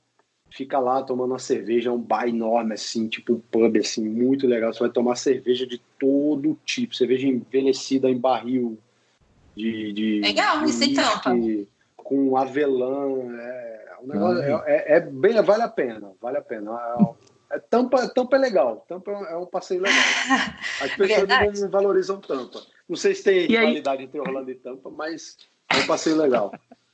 fica 0.51 0.79
lá 0.79 1.03
tomando 1.03 1.33
uma 1.33 1.39
cerveja, 1.39 1.91
é 1.91 1.93
um 1.93 2.01
bar 2.01 2.29
enorme 2.29 2.75
assim, 2.75 3.09
tipo 3.09 3.35
um 3.35 3.41
pub 3.41 3.77
assim, 3.77 4.09
muito 4.09 4.47
legal. 4.47 4.73
Você 4.73 4.81
vai 4.81 4.91
tomar 4.91 5.17
cerveja 5.17 5.67
de 5.67 5.81
todo 5.99 6.57
tipo, 6.65 6.95
cerveja 6.95 7.27
envelhecida 7.27 8.09
em 8.09 8.17
barril 8.17 8.79
de, 9.61 9.92
de 9.92 10.20
legal, 10.20 10.64
de 10.64 10.70
isso 10.70 10.85
então. 10.85 11.66
Com 11.96 12.37
avelã, 12.37 13.07
é, 13.38 13.96
um 14.03 14.07
negócio, 14.07 14.42
uhum. 14.42 14.62
é, 14.64 14.77
é, 14.77 14.96
é, 14.96 15.01
bem, 15.01 15.40
vale 15.42 15.62
a 15.62 15.68
pena, 15.68 16.12
vale 16.20 16.38
a 16.38 16.42
pena. 16.42 16.73
É, 17.51 17.57
é, 17.57 17.59
Tampa, 17.59 18.09
Tampa 18.09 18.37
é 18.37 18.38
legal. 18.38 18.85
Tampa 18.88 19.11
é 19.11 19.37
um 19.37 19.46
passeio 19.46 19.83
legal. 19.83 19.99
As 20.81 20.94
pessoas 20.94 21.61
não 21.61 21.70
valorizam 21.70 22.20
Tampa. 22.20 22.61
Não 22.88 22.96
sei 22.96 23.14
se 23.14 23.25
tem 23.25 23.46
qualidade 23.46 24.03
entre 24.05 24.18
Orlando 24.18 24.51
e 24.51 24.55
Tampa, 24.55 24.90
mas 24.90 25.37
é 25.73 25.77
um 25.77 25.87
passeio 25.87 26.16
legal. 26.16 26.53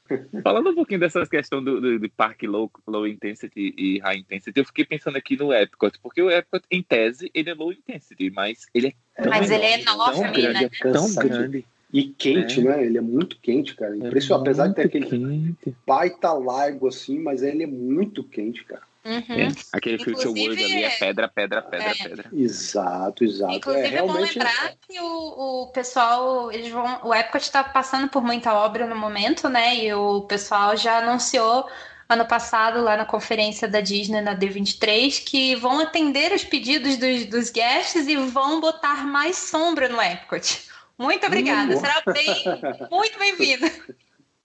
Falando 0.42 0.70
um 0.70 0.74
pouquinho 0.74 1.00
dessa 1.00 1.26
questão 1.26 1.62
do, 1.62 1.80
do, 1.80 1.98
do, 1.98 2.10
parque 2.10 2.46
low, 2.46 2.70
low 2.86 3.06
intensity 3.06 3.74
e 3.76 3.98
high 3.98 4.18
intensity, 4.18 4.58
eu 4.58 4.64
fiquei 4.64 4.84
pensando 4.84 5.16
aqui 5.16 5.36
no 5.36 5.52
Epcot, 5.52 5.98
porque 6.00 6.22
o 6.22 6.30
Epcot, 6.30 6.64
em 6.70 6.82
tese, 6.82 7.30
ele 7.34 7.50
é 7.50 7.54
low 7.54 7.72
intensity, 7.72 8.30
mas 8.30 8.66
ele 8.72 8.94
é 9.16 9.22
tão 9.22 9.30
Mas 9.30 9.50
ele 9.50 9.64
é 9.64 9.80
enorme, 9.80 10.14
tão 10.14 10.32
grande, 10.32 10.60
né? 10.60 10.70
é 10.72 10.92
tão 10.92 11.14
grande. 11.14 11.66
E 11.92 12.04
quente, 12.04 12.60
é. 12.60 12.64
né? 12.64 12.84
Ele 12.84 12.98
é 12.98 13.00
muito 13.00 13.38
quente, 13.40 13.74
cara. 13.74 13.94
É 13.94 13.98
Impressionante. 13.98 14.48
É 14.48 14.50
Apesar 14.50 14.68
de 14.68 14.74
ter 14.74 14.82
aquele 14.82 15.06
quente. 15.06 15.76
baita 15.86 16.32
largo 16.32 16.88
assim, 16.88 17.18
mas 17.18 17.42
ele 17.42 17.62
é 17.62 17.66
muito 17.66 18.24
quente, 18.24 18.64
cara. 18.64 18.82
Uhum. 19.06 19.40
É. 19.40 19.48
Aquele 19.72 19.98
Future 20.02 20.26
World 20.26 20.64
ali 20.64 20.82
é 20.82 20.90
pedra, 20.90 21.28
pedra, 21.28 21.62
pedra, 21.62 21.90
é. 21.90 21.94
pedra. 21.94 22.28
Exato, 22.32 23.22
exato. 23.22 23.54
Inclusive, 23.54 23.86
é, 23.86 23.94
é 23.94 24.02
bom 24.02 24.12
lembrar 24.12 24.74
que 24.88 25.00
o, 25.00 25.62
o 25.62 25.66
pessoal, 25.68 26.50
eles 26.50 26.72
vão. 26.72 27.00
O 27.04 27.14
Epcot 27.14 27.40
está 27.40 27.62
passando 27.62 28.08
por 28.08 28.22
muita 28.22 28.52
obra 28.52 28.84
no 28.84 28.96
momento, 28.96 29.48
né? 29.48 29.76
E 29.76 29.94
o 29.94 30.22
pessoal 30.22 30.76
já 30.76 30.98
anunciou 30.98 31.68
ano 32.08 32.24
passado 32.24 32.82
lá 32.82 32.96
na 32.96 33.04
conferência 33.04 33.68
da 33.68 33.80
Disney 33.80 34.20
na 34.20 34.36
D23 34.36 35.24
que 35.24 35.54
vão 35.56 35.80
atender 35.80 36.32
os 36.32 36.44
pedidos 36.44 36.96
dos, 36.96 37.26
dos 37.26 37.50
guests 37.50 38.06
e 38.06 38.16
vão 38.16 38.60
botar 38.60 39.06
mais 39.06 39.36
sombra 39.36 39.88
no 39.88 40.00
Epcot. 40.00 40.65
Muito 40.98 41.26
obrigada, 41.26 41.76
uh. 41.76 41.80
será 41.80 42.02
bem, 42.12 42.88
muito 42.90 43.18
bem-vindo. 43.18 43.66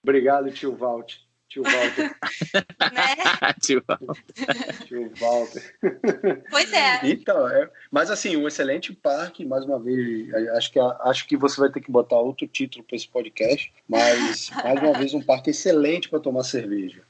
Obrigado, 0.03 0.51
tio 0.51 0.75
Valt. 0.75 1.15
Tio 1.51 1.63
Walter. 1.63 2.15
né? 2.93 3.53
Tio 3.61 3.83
Walter. 3.85 4.85
Tio 4.85 5.11
Walter. 5.19 6.43
Pois 6.49 6.71
é. 6.71 7.01
Então, 7.03 7.45
é, 7.49 7.69
mas 7.91 8.09
assim, 8.09 8.37
um 8.37 8.47
excelente 8.47 8.93
parque, 8.93 9.43
mais 9.43 9.65
uma 9.65 9.77
vez, 9.77 10.33
acho 10.55 10.71
que, 10.71 10.79
acho 10.79 11.27
que 11.27 11.35
você 11.35 11.59
vai 11.59 11.69
ter 11.69 11.81
que 11.81 11.91
botar 11.91 12.15
outro 12.15 12.47
título 12.47 12.85
para 12.85 12.95
esse 12.95 13.07
podcast, 13.07 13.71
mas 13.87 14.49
mais 14.63 14.81
uma 14.81 14.93
vez 14.93 15.13
um 15.13 15.21
parque 15.21 15.49
excelente 15.49 16.07
para 16.07 16.21
tomar 16.21 16.45
cerveja. 16.45 17.03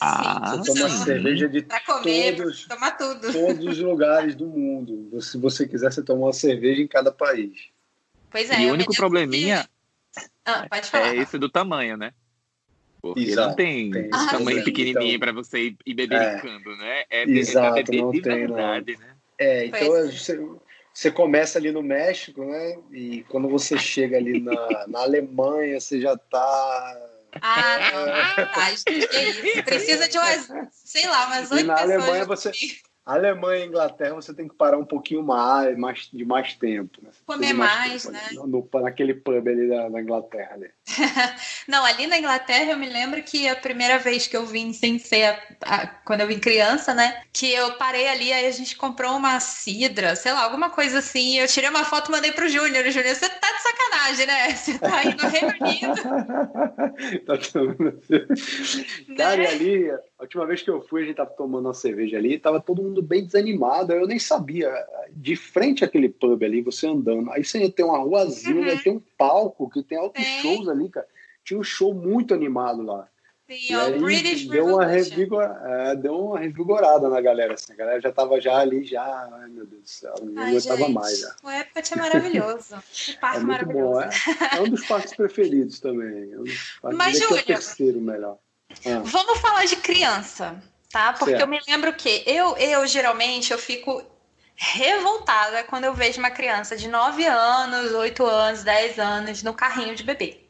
Ah, 0.00 0.56
você 0.56 0.74
toma 0.74 0.88
sim. 0.88 1.04
cerveja 1.04 1.48
de 1.48 1.62
comer, 1.62 2.36
todos, 2.36 2.66
tomar 2.66 2.90
tudo. 2.92 3.32
todos 3.32 3.64
os 3.64 3.78
lugares 3.78 4.34
do 4.34 4.46
mundo. 4.46 5.20
Se 5.20 5.38
você 5.38 5.66
quiser, 5.66 5.92
você 5.92 6.02
toma 6.02 6.26
uma 6.26 6.32
cerveja 6.32 6.82
em 6.82 6.88
cada 6.88 7.12
país. 7.12 7.70
Pois 8.30 8.50
é. 8.50 8.60
E 8.60 8.70
o 8.70 8.72
único 8.72 8.94
probleminha 8.94 9.68
ah, 10.44 10.66
é 10.94 11.16
esse 11.16 11.38
do 11.38 11.48
tamanho, 11.48 11.96
né? 11.96 12.12
Porque 13.00 13.20
Exato, 13.20 13.48
não 13.48 13.54
tem, 13.54 13.90
tem 13.90 14.10
tamanho 14.10 14.64
pequenininho 14.64 15.16
então, 15.16 15.20
para 15.20 15.32
você 15.32 15.74
ir 15.86 15.94
bebericando, 15.94 16.72
é, 16.72 16.76
né? 16.76 17.04
É, 17.10 17.22
Exato, 17.30 17.78
é 17.78 17.96
não 17.96 18.10
de 18.10 18.20
tem, 18.20 18.34
verdade, 18.34 18.92
não. 18.94 19.00
né? 19.00 19.14
É, 19.38 19.66
então 19.66 19.96
é. 19.96 20.06
você, 20.06 20.48
você 20.92 21.10
começa 21.10 21.58
ali 21.58 21.70
no 21.70 21.82
México, 21.82 22.44
né? 22.44 22.76
E 22.90 23.24
quando 23.28 23.48
você 23.48 23.78
chega 23.78 24.16
ali 24.16 24.40
na, 24.40 24.86
na 24.88 25.00
Alemanha, 25.00 25.78
você 25.80 26.00
já 26.00 26.16
tá 26.16 27.08
ah, 27.40 27.78
não. 27.92 28.48
Ah, 28.54 28.72
isso. 28.72 28.84
Precisa 29.64 30.08
de 30.08 30.18
umas, 30.18 30.48
sei 30.72 31.06
lá, 31.06 31.26
umas 31.26 31.50
oito 31.50 31.66
pessoas. 31.66 31.66
Na 31.66 31.80
Alemanha 31.80 32.24
você, 32.24 32.50
Alemanha 33.08 33.64
e 33.64 33.68
Inglaterra 33.68 34.14
você 34.14 34.34
tem 34.34 34.46
que 34.46 34.54
parar 34.54 34.76
um 34.76 34.84
pouquinho 34.84 35.22
mais, 35.22 35.78
mais 35.78 36.10
de 36.12 36.26
mais 36.26 36.54
tempo. 36.54 36.98
Né? 37.02 37.08
Comer 37.24 37.54
mais, 37.54 38.04
mais 38.04 38.06
né? 38.06 38.20
No, 38.34 38.46
no, 38.46 38.80
naquele 38.82 39.14
pub 39.14 39.48
ali 39.48 39.66
da, 39.66 39.88
da 39.88 40.02
Inglaterra. 40.02 40.52
Ali. 40.52 40.70
Não, 41.66 41.82
ali 41.86 42.06
na 42.06 42.18
Inglaterra 42.18 42.72
eu 42.72 42.76
me 42.76 42.86
lembro 42.86 43.22
que 43.22 43.48
a 43.48 43.56
primeira 43.56 43.98
vez 43.98 44.26
que 44.26 44.36
eu 44.36 44.44
vim 44.44 44.74
sem 44.74 44.98
ser 44.98 45.24
a, 45.24 45.38
a, 45.64 45.86
quando 45.86 46.20
eu 46.20 46.26
vim 46.26 46.38
criança, 46.38 46.92
né? 46.92 47.22
Que 47.32 47.50
eu 47.50 47.78
parei 47.78 48.08
ali, 48.08 48.30
aí 48.30 48.46
a 48.46 48.50
gente 48.50 48.76
comprou 48.76 49.16
uma 49.16 49.40
cidra, 49.40 50.14
sei 50.14 50.32
lá, 50.32 50.44
alguma 50.44 50.68
coisa 50.68 50.98
assim. 50.98 51.38
Eu 51.38 51.48
tirei 51.48 51.70
uma 51.70 51.84
foto 51.84 52.08
e 52.08 52.12
mandei 52.12 52.32
pro 52.32 52.46
Júnior. 52.46 52.84
Júnior, 52.90 53.14
você 53.14 53.26
tá 53.26 53.52
de 53.52 53.62
sacanagem, 53.62 54.26
né? 54.26 54.50
Você 54.58 54.78
tá 54.78 54.96
aí 54.96 55.14
no 55.14 55.28
Reino 55.28 55.54
Unido. 55.60 55.94
tá 57.24 57.38
Cara, 59.16 59.36
né? 59.36 59.44
e 59.44 59.46
ali, 59.46 59.90
a 59.90 60.22
última 60.22 60.46
vez 60.46 60.62
que 60.62 60.70
eu 60.70 60.82
fui, 60.82 61.02
a 61.02 61.06
gente 61.06 61.16
tava 61.16 61.30
tomando 61.30 61.66
uma 61.66 61.74
cerveja 61.74 62.18
ali, 62.18 62.38
tava 62.38 62.60
todo 62.60 62.82
mundo 62.82 62.97
bem 63.02 63.24
desanimado. 63.24 63.92
Eu 63.92 64.06
nem 64.06 64.18
sabia. 64.18 64.72
De 65.10 65.36
frente 65.36 65.84
àquele 65.84 66.08
pub 66.08 66.42
ali, 66.42 66.62
você 66.62 66.86
andando. 66.86 67.30
Aí 67.32 67.44
você 67.44 67.68
tem 67.70 67.84
uma 67.84 67.98
ruazinha, 67.98 68.74
uhum. 68.74 68.82
tem 68.82 68.92
um 68.92 69.02
palco 69.16 69.68
que 69.70 69.82
tem 69.82 69.98
altos 69.98 70.24
shows 70.24 70.68
ali, 70.68 70.88
cara. 70.88 71.06
Tinha 71.44 71.58
um 71.58 71.64
show 71.64 71.94
muito 71.94 72.34
animado 72.34 72.82
lá. 72.82 73.08
Sim, 73.48 73.72
é 73.72 73.84
o 73.86 74.00
British 74.00 74.46
deu 74.46 74.66
uma, 74.66 74.84
revigor, 74.84 75.42
é, 75.42 75.96
deu 75.96 76.18
uma 76.18 76.38
revigorada 76.38 77.08
na 77.08 77.18
galera. 77.18 77.54
Assim. 77.54 77.72
A 77.72 77.76
galera 77.76 77.98
já 77.98 78.12
tava 78.12 78.38
já 78.38 78.58
ali, 78.58 78.84
já. 78.84 79.02
Ai, 79.02 79.48
meu 79.48 79.66
Deus 79.66 79.82
do 79.82 79.88
céu, 79.88 80.14
não 80.22 80.42
aguentava 80.42 80.88
mais. 80.90 81.20
Já. 81.20 81.34
O 81.42 81.50
Epcot 81.50 81.94
é 81.94 81.96
maravilhoso. 81.96 82.74
O 82.76 83.16
parque 83.18 83.38
é 83.38 83.40
maravilhoso. 83.40 83.94
Bom. 83.94 84.00
É, 84.02 84.58
é, 84.58 84.60
um 84.60 84.68
dos 84.68 84.86
parques 84.86 85.16
preferidos 85.16 85.80
também. 85.80 86.30
É 86.30 86.38
um 86.38 86.94
Mas, 86.94 87.18
Júlio, 87.18 87.38
é 87.38 87.40
o 87.40 87.44
terceiro 87.46 88.00
melhor. 88.02 88.36
Ah. 88.84 89.00
Vamos 89.02 89.38
falar 89.38 89.64
de 89.64 89.76
criança 89.76 90.62
tá? 90.90 91.12
Porque 91.12 91.32
certo. 91.32 91.42
eu 91.42 91.48
me 91.48 91.60
lembro 91.66 91.92
que 91.94 92.22
eu, 92.26 92.56
eu 92.56 92.86
geralmente 92.86 93.52
eu 93.52 93.58
fico 93.58 94.04
revoltada 94.56 95.62
quando 95.64 95.84
eu 95.84 95.94
vejo 95.94 96.18
uma 96.18 96.30
criança 96.30 96.76
de 96.76 96.88
9 96.88 97.24
anos, 97.24 97.92
8 97.92 98.26
anos, 98.26 98.64
10 98.64 98.98
anos 98.98 99.42
no 99.42 99.54
carrinho 99.54 99.94
de 99.94 100.02
bebê. 100.02 100.47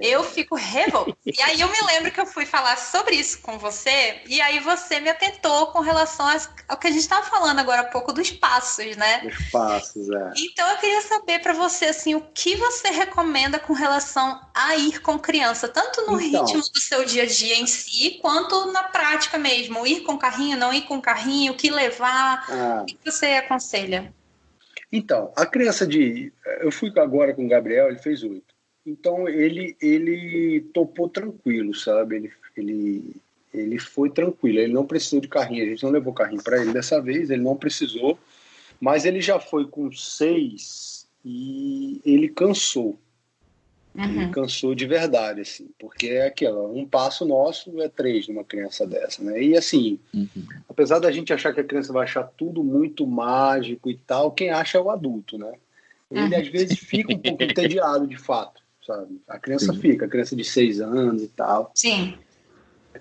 Eu 0.00 0.24
fico 0.24 0.54
revoltada. 0.54 1.16
E 1.24 1.42
aí 1.42 1.60
eu 1.60 1.68
me 1.68 1.80
lembro 1.86 2.10
que 2.10 2.20
eu 2.20 2.26
fui 2.26 2.46
falar 2.46 2.76
sobre 2.76 3.16
isso 3.16 3.40
com 3.40 3.58
você, 3.58 4.20
e 4.26 4.40
aí 4.40 4.58
você 4.60 5.00
me 5.00 5.08
atentou 5.08 5.68
com 5.68 5.80
relação 5.80 6.26
ao 6.68 6.76
que 6.76 6.86
a 6.86 6.90
gente 6.90 7.00
estava 7.00 7.24
falando 7.26 7.58
agora 7.58 7.82
há 7.82 7.84
pouco 7.84 8.12
dos 8.12 8.30
passos, 8.30 8.96
né? 8.96 9.20
Dos 9.20 9.50
passos, 9.50 10.10
é. 10.10 10.32
Então 10.36 10.68
eu 10.70 10.76
queria 10.78 11.02
saber 11.02 11.40
para 11.40 11.52
você, 11.52 11.86
assim, 11.86 12.14
o 12.14 12.20
que 12.20 12.56
você 12.56 12.88
recomenda 12.88 13.58
com 13.58 13.72
relação 13.72 14.40
a 14.54 14.76
ir 14.76 15.00
com 15.00 15.18
criança, 15.18 15.68
tanto 15.68 16.02
no 16.02 16.20
então, 16.20 16.44
ritmo 16.44 16.60
do 16.60 16.80
seu 16.80 17.04
dia 17.04 17.24
a 17.24 17.26
dia 17.26 17.56
em 17.56 17.66
si, 17.66 18.18
quanto 18.20 18.72
na 18.72 18.84
prática 18.84 19.38
mesmo. 19.38 19.86
Ir 19.86 20.00
com 20.00 20.18
carrinho, 20.18 20.56
não 20.56 20.72
ir 20.72 20.82
com 20.82 21.00
carrinho, 21.00 21.52
o 21.52 21.56
que 21.56 21.70
levar, 21.70 22.44
ah. 22.48 22.82
o 22.82 22.86
que 22.86 22.98
você 23.04 23.26
aconselha? 23.26 24.12
Então, 24.90 25.32
a 25.36 25.44
criança 25.44 25.86
de. 25.86 26.32
Eu 26.60 26.70
fui 26.70 26.92
agora 26.96 27.34
com 27.34 27.44
o 27.44 27.48
Gabriel, 27.48 27.88
ele 27.88 27.98
fez 27.98 28.22
oito. 28.22 28.45
Então 28.86 29.28
ele 29.28 29.76
ele 29.82 30.60
topou 30.72 31.08
tranquilo, 31.08 31.74
sabe? 31.74 32.16
Ele, 32.16 32.32
ele, 32.56 33.16
ele 33.52 33.78
foi 33.78 34.08
tranquilo, 34.08 34.60
ele 34.60 34.72
não 34.72 34.86
precisou 34.86 35.20
de 35.20 35.28
carrinho, 35.28 35.64
a 35.64 35.68
gente 35.68 35.82
não 35.82 35.90
levou 35.90 36.12
carrinho 36.12 36.42
para 36.42 36.62
ele 36.62 36.72
dessa 36.72 37.00
vez, 37.02 37.28
ele 37.28 37.42
não 37.42 37.56
precisou, 37.56 38.18
mas 38.80 39.04
ele 39.04 39.20
já 39.20 39.40
foi 39.40 39.66
com 39.66 39.90
seis 39.90 41.06
e 41.24 42.00
ele 42.04 42.28
cansou. 42.28 42.98
Uhum. 43.96 44.30
cansou 44.30 44.74
de 44.74 44.84
verdade, 44.84 45.40
assim, 45.40 45.70
porque 45.78 46.08
é 46.08 46.26
aquilo, 46.26 46.70
um 46.70 46.86
passo 46.86 47.24
nosso 47.24 47.80
é 47.80 47.88
três 47.88 48.28
numa 48.28 48.44
criança 48.44 48.86
dessa, 48.86 49.24
né? 49.24 49.42
E 49.42 49.56
assim, 49.56 49.98
uhum. 50.12 50.28
apesar 50.68 50.98
da 50.98 51.10
gente 51.10 51.32
achar 51.32 51.54
que 51.54 51.60
a 51.60 51.64
criança 51.64 51.94
vai 51.94 52.04
achar 52.04 52.24
tudo 52.36 52.62
muito 52.62 53.06
mágico 53.06 53.88
e 53.88 53.96
tal, 53.96 54.32
quem 54.32 54.50
acha 54.50 54.76
é 54.76 54.80
o 54.82 54.90
adulto, 54.90 55.38
né? 55.38 55.50
Ele 56.10 56.34
uhum. 56.34 56.40
às 56.40 56.48
vezes 56.48 56.78
fica 56.78 57.14
um 57.14 57.18
pouco 57.18 57.42
entediado 57.42 58.06
de 58.06 58.18
fato, 58.18 58.62
sabe? 58.86 59.20
A 59.28 59.38
criança 59.38 59.72
Sim. 59.72 59.80
fica, 59.80 60.06
a 60.06 60.08
criança 60.08 60.36
de 60.36 60.44
seis 60.44 60.80
anos 60.80 61.22
e 61.22 61.28
tal. 61.28 61.70
Sim. 61.74 62.14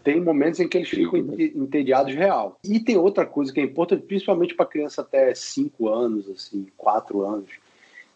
Tem 0.04 0.22
momentos 0.22 0.60
em 0.60 0.68
que 0.68 0.78
eles 0.78 0.90
ficam 0.90 1.18
entediados 1.20 2.14
real. 2.14 2.60
E 2.64 2.80
tem 2.80 2.98
outra 2.98 3.26
coisa 3.26 3.54
que 3.54 3.60
é 3.60 3.64
importante, 3.64 4.06
principalmente 4.06 4.54
para 4.54 4.66
criança 4.66 5.02
até 5.02 5.34
cinco 5.34 5.88
anos, 5.88 6.30
assim, 6.30 6.68
quatro 6.76 7.22
anos, 7.22 7.50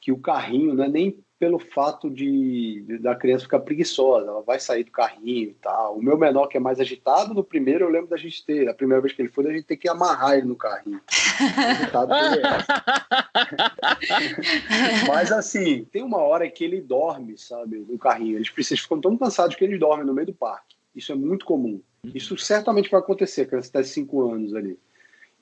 que 0.01 0.11
o 0.11 0.17
carrinho 0.17 0.73
não 0.73 0.83
é 0.83 0.89
nem 0.89 1.17
pelo 1.39 1.57
fato 1.57 2.09
de, 2.09 2.83
de, 2.85 2.97
da 2.97 3.15
criança 3.15 3.45
ficar 3.45 3.61
preguiçosa, 3.61 4.27
ela 4.27 4.41
vai 4.41 4.59
sair 4.59 4.83
do 4.83 4.91
carrinho 4.91 5.49
e 5.49 5.53
tal. 5.53 5.97
O 5.97 6.03
meu 6.03 6.17
menor, 6.17 6.47
que 6.47 6.57
é 6.57 6.59
mais 6.59 6.81
agitado, 6.81 7.33
no 7.33 7.43
primeiro 7.43 7.85
eu 7.85 7.89
lembro 7.89 8.09
da 8.09 8.17
gente 8.17 8.45
ter, 8.45 8.67
a 8.67 8.73
primeira 8.73 9.01
vez 9.01 9.13
que 9.13 9.21
ele 9.21 9.29
foi, 9.29 9.47
a 9.47 9.53
gente 9.53 9.63
ter 9.63 9.77
que 9.77 9.87
amarrar 9.87 10.37
ele 10.37 10.47
no 10.47 10.57
carrinho. 10.57 10.99
Mas 15.07 15.31
assim, 15.31 15.85
tem 15.85 16.03
uma 16.03 16.17
hora 16.17 16.49
que 16.49 16.65
ele 16.65 16.81
dorme, 16.81 17.37
sabe, 17.37 17.77
no 17.77 17.97
carrinho. 17.97 18.35
Eles 18.35 18.49
precisam, 18.49 18.83
ficam 18.83 18.99
tão 18.99 19.17
cansados 19.17 19.55
que 19.55 19.63
eles 19.63 19.79
dormem 19.79 20.05
no 20.05 20.13
meio 20.13 20.27
do 20.27 20.33
parque. 20.33 20.75
Isso 20.93 21.13
é 21.13 21.15
muito 21.15 21.45
comum. 21.45 21.81
Isso 22.13 22.37
certamente 22.37 22.89
vai 22.89 22.99
acontecer, 22.99 23.43
a 23.43 23.45
criança 23.45 23.67
está 23.67 23.81
5 23.83 24.29
anos 24.29 24.53
ali. 24.53 24.77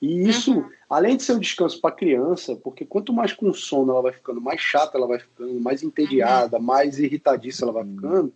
E 0.00 0.28
isso, 0.28 0.58
uhum. 0.58 0.70
além 0.88 1.16
de 1.16 1.24
ser 1.24 1.32
um 1.32 1.40
descanso 1.40 1.80
para 1.80 1.90
a 1.90 1.96
criança, 1.96 2.54
porque 2.56 2.84
quanto 2.84 3.12
mais 3.12 3.32
com 3.32 3.52
sono 3.52 3.92
ela 3.92 4.02
vai 4.02 4.12
ficando, 4.12 4.40
mais 4.40 4.60
chata 4.60 4.96
ela 4.96 5.08
vai 5.08 5.18
ficando, 5.18 5.60
mais 5.60 5.82
entediada, 5.82 6.56
uhum. 6.56 6.62
mais 6.62 6.98
irritadiça 6.98 7.64
ela 7.64 7.72
vai 7.72 7.84
ficando, 7.84 8.32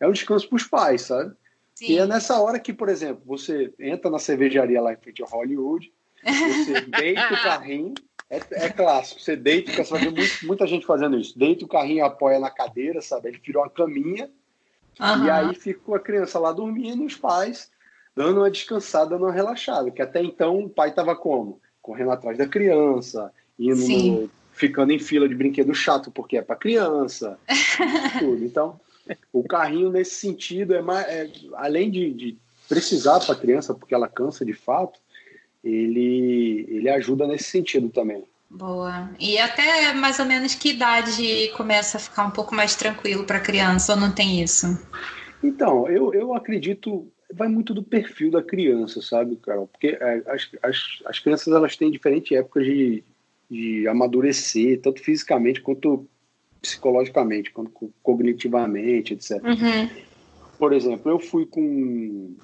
é 0.00 0.08
um 0.08 0.12
descanso 0.12 0.48
para 0.48 0.56
os 0.56 0.64
pais, 0.64 1.02
sabe? 1.02 1.34
Sim. 1.74 1.92
E 1.92 1.98
é 1.98 2.06
nessa 2.06 2.40
hora 2.40 2.58
que, 2.58 2.72
por 2.72 2.88
exemplo, 2.88 3.22
você 3.26 3.72
entra 3.78 4.10
na 4.10 4.18
cervejaria 4.18 4.80
lá 4.80 4.92
em 4.92 4.96
frente 4.96 5.22
a 5.22 5.26
Hollywood, 5.26 5.92
você 6.24 6.80
deita 6.88 7.34
o 7.34 7.42
carrinho, 7.42 7.94
é, 8.30 8.40
é, 8.52 8.68
clássico, 8.70 9.20
você 9.20 9.36
deita, 9.36 9.72
você 9.72 9.90
vai 9.90 10.00
ver 10.00 10.12
muito, 10.12 10.46
muita 10.46 10.66
gente 10.66 10.86
fazendo 10.86 11.18
isso, 11.18 11.38
deita 11.38 11.66
o 11.66 11.68
carrinho, 11.68 12.06
apoia 12.06 12.38
na 12.38 12.50
cadeira, 12.50 13.02
sabe? 13.02 13.28
Ele 13.28 13.40
virou 13.44 13.62
uma 13.62 13.68
caminha, 13.68 14.30
uhum. 14.98 15.26
e 15.26 15.30
aí 15.30 15.54
fica 15.54 15.94
a 15.94 16.00
criança 16.00 16.38
lá 16.38 16.52
dormindo, 16.52 17.04
os 17.04 17.16
pais 17.16 17.70
dando 18.14 18.38
uma 18.38 18.50
descansada, 18.50 19.10
dando 19.10 19.24
uma 19.24 19.32
relaxada, 19.32 19.90
que 19.90 20.02
até 20.02 20.22
então 20.22 20.58
o 20.58 20.68
pai 20.68 20.90
estava 20.90 21.16
como? 21.16 21.60
Correndo 21.80 22.10
atrás 22.10 22.38
da 22.38 22.46
criança, 22.46 23.32
indo 23.58 23.88
no, 23.88 24.30
ficando 24.52 24.92
em 24.92 24.98
fila 24.98 25.28
de 25.28 25.34
brinquedo 25.34 25.74
chato 25.74 26.10
porque 26.10 26.36
é 26.36 26.42
para 26.42 26.56
criança, 26.56 27.38
tudo. 28.18 28.44
Então, 28.44 28.80
o 29.32 29.42
carrinho 29.42 29.90
nesse 29.90 30.14
sentido 30.14 30.74
é, 30.74 30.82
mais, 30.82 31.06
é 31.08 31.30
além 31.54 31.90
de, 31.90 32.12
de 32.12 32.38
precisar 32.68 33.20
para 33.20 33.34
a 33.34 33.38
criança, 33.38 33.74
porque 33.74 33.94
ela 33.94 34.08
cansa 34.08 34.44
de 34.44 34.52
fato, 34.52 35.00
ele, 35.64 36.66
ele 36.68 36.88
ajuda 36.88 37.26
nesse 37.26 37.44
sentido 37.44 37.88
também. 37.88 38.24
Boa. 38.48 39.10
E 39.18 39.38
até 39.38 39.92
mais 39.94 40.18
ou 40.18 40.26
menos 40.26 40.54
que 40.54 40.70
idade 40.70 41.48
começa 41.56 41.96
a 41.96 42.00
ficar 42.00 42.26
um 42.26 42.30
pouco 42.30 42.54
mais 42.54 42.76
tranquilo 42.76 43.24
para 43.24 43.38
a 43.38 43.40
criança, 43.40 43.94
ou 43.94 44.00
não 44.00 44.12
tem 44.12 44.42
isso? 44.42 44.78
Então, 45.42 45.88
eu, 45.88 46.12
eu 46.12 46.34
acredito 46.34 47.10
vai 47.32 47.48
muito 47.48 47.74
do 47.74 47.82
perfil 47.82 48.30
da 48.30 48.42
criança, 48.42 49.00
sabe, 49.00 49.36
Carol? 49.36 49.66
Porque 49.66 49.98
é, 50.00 50.22
as, 50.26 50.48
as, 50.62 51.02
as 51.06 51.18
crianças 51.18 51.52
elas 51.52 51.76
têm 51.76 51.90
diferentes 51.90 52.36
épocas 52.36 52.64
de, 52.64 53.02
de 53.50 53.88
amadurecer, 53.88 54.80
tanto 54.80 55.02
fisicamente 55.02 55.60
quanto 55.60 56.06
psicologicamente, 56.60 57.50
quanto 57.50 57.92
cognitivamente, 58.02 59.14
etc. 59.14 59.42
Uhum. 59.42 59.90
Por 60.58 60.72
exemplo, 60.72 61.10
eu 61.10 61.18
fui 61.18 61.44
com 61.44 62.34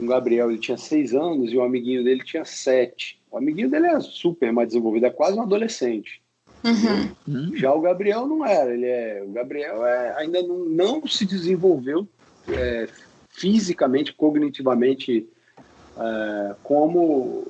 o 0.00 0.06
Gabriel, 0.06 0.50
ele 0.50 0.58
tinha 0.58 0.78
seis 0.78 1.12
anos 1.12 1.52
e 1.52 1.56
o 1.56 1.62
amiguinho 1.62 2.02
dele 2.02 2.24
tinha 2.24 2.44
sete. 2.44 3.20
O 3.30 3.36
amiguinho 3.36 3.68
dele 3.68 3.88
é 3.88 4.00
super 4.00 4.52
mais 4.52 4.68
desenvolvido, 4.68 5.06
é 5.06 5.10
quase 5.10 5.36
um 5.36 5.42
adolescente. 5.42 6.22
Uhum. 6.64 7.56
Já 7.56 7.72
o 7.72 7.80
Gabriel 7.80 8.26
não 8.26 8.44
era, 8.44 8.72
ele 8.72 8.86
é, 8.86 9.22
o 9.24 9.30
Gabriel 9.30 9.86
é, 9.86 10.14
ainda 10.16 10.42
não, 10.42 10.64
não 10.64 11.06
se 11.06 11.24
desenvolveu 11.24 12.08
é, 12.48 12.88
fisicamente, 13.38 14.12
cognitivamente, 14.12 15.26
é, 15.96 16.54
como. 16.62 17.46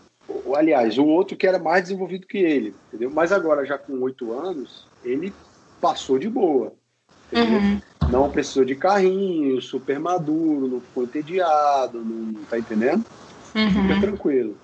Aliás, 0.54 0.98
o 0.98 1.06
outro 1.06 1.36
que 1.36 1.46
era 1.46 1.58
mais 1.58 1.84
desenvolvido 1.84 2.26
que 2.26 2.36
ele, 2.36 2.74
entendeu? 2.88 3.10
Mas 3.10 3.32
agora, 3.32 3.64
já 3.64 3.78
com 3.78 3.98
oito 4.02 4.32
anos, 4.32 4.86
ele 5.02 5.32
passou 5.80 6.18
de 6.18 6.28
boa. 6.28 6.72
Uhum. 7.32 7.80
Não 8.10 8.30
precisou 8.30 8.64
de 8.64 8.74
carrinho, 8.74 9.60
super 9.62 9.98
maduro, 9.98 10.68
não 10.68 10.80
ficou 10.80 11.04
entediado, 11.04 12.04
não 12.04 12.44
tá 12.44 12.58
entendendo? 12.58 13.04
Uhum. 13.54 13.70
Fica 13.70 14.00
tranquilo. 14.00 14.54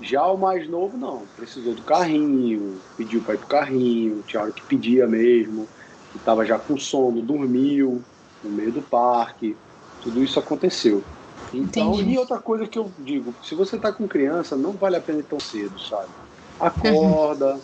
Já 0.00 0.26
o 0.26 0.38
mais 0.38 0.68
novo, 0.68 0.96
não. 0.96 1.22
Precisou 1.36 1.74
do 1.74 1.82
carrinho, 1.82 2.78
pediu 2.96 3.20
para 3.20 3.34
ir 3.34 3.38
pro 3.38 3.46
carrinho, 3.46 4.22
tinha 4.26 4.42
hora 4.42 4.52
que 4.52 4.62
pedia 4.62 5.06
mesmo, 5.06 5.68
estava 6.14 6.44
já 6.44 6.58
com 6.58 6.78
sono, 6.78 7.22
dormiu 7.22 8.02
no 8.42 8.50
meio 8.50 8.72
do 8.72 8.82
parque. 8.82 9.56
Tudo 10.04 10.22
isso 10.22 10.38
aconteceu. 10.38 11.02
Então, 11.52 11.94
Entendi. 11.94 12.12
e 12.12 12.18
outra 12.18 12.38
coisa 12.38 12.66
que 12.66 12.78
eu 12.78 12.92
digo, 12.98 13.34
se 13.42 13.54
você 13.54 13.76
está 13.76 13.90
com 13.90 14.06
criança, 14.06 14.54
não 14.54 14.72
vale 14.72 14.96
a 14.96 15.00
pena 15.00 15.20
ir 15.20 15.24
tão 15.24 15.40
cedo, 15.40 15.80
sabe? 15.80 16.08
Acorda, 16.60 17.54
uhum. 17.54 17.60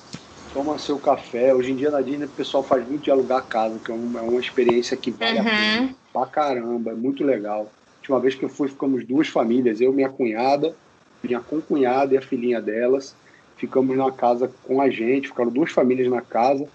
toma 0.54 0.78
seu 0.78 0.98
café. 0.98 1.54
Hoje 1.54 1.72
em 1.72 1.76
dia 1.76 1.90
na 1.90 2.00
Disney 2.00 2.24
o 2.24 2.30
pessoal 2.30 2.64
faz 2.64 2.86
muito 2.88 3.02
de 3.02 3.10
alugar 3.10 3.46
casa, 3.46 3.78
que 3.78 3.90
é 3.90 3.94
uma, 3.94 4.20
é 4.20 4.22
uma 4.22 4.40
experiência 4.40 4.96
que 4.96 5.10
vale 5.10 5.38
uhum. 5.40 5.46
a 5.46 5.50
pena 5.50 5.94
pra 6.12 6.26
caramba, 6.26 6.92
é 6.92 6.94
muito 6.94 7.22
legal. 7.22 7.70
Última 7.98 8.18
vez 8.20 8.34
que 8.34 8.44
eu 8.44 8.48
fui, 8.48 8.68
ficamos 8.68 9.04
duas 9.04 9.28
famílias, 9.28 9.80
eu, 9.80 9.92
minha 9.92 10.08
cunhada, 10.08 10.74
minha 11.22 11.40
concunhada 11.40 12.14
e 12.14 12.18
a 12.18 12.22
filhinha 12.22 12.60
delas. 12.60 13.14
Ficamos 13.56 13.94
na 13.96 14.10
casa 14.10 14.50
com 14.62 14.80
a 14.80 14.88
gente, 14.88 15.28
ficaram 15.28 15.50
duas 15.50 15.70
famílias 15.70 16.08
na 16.08 16.22
casa. 16.22 16.66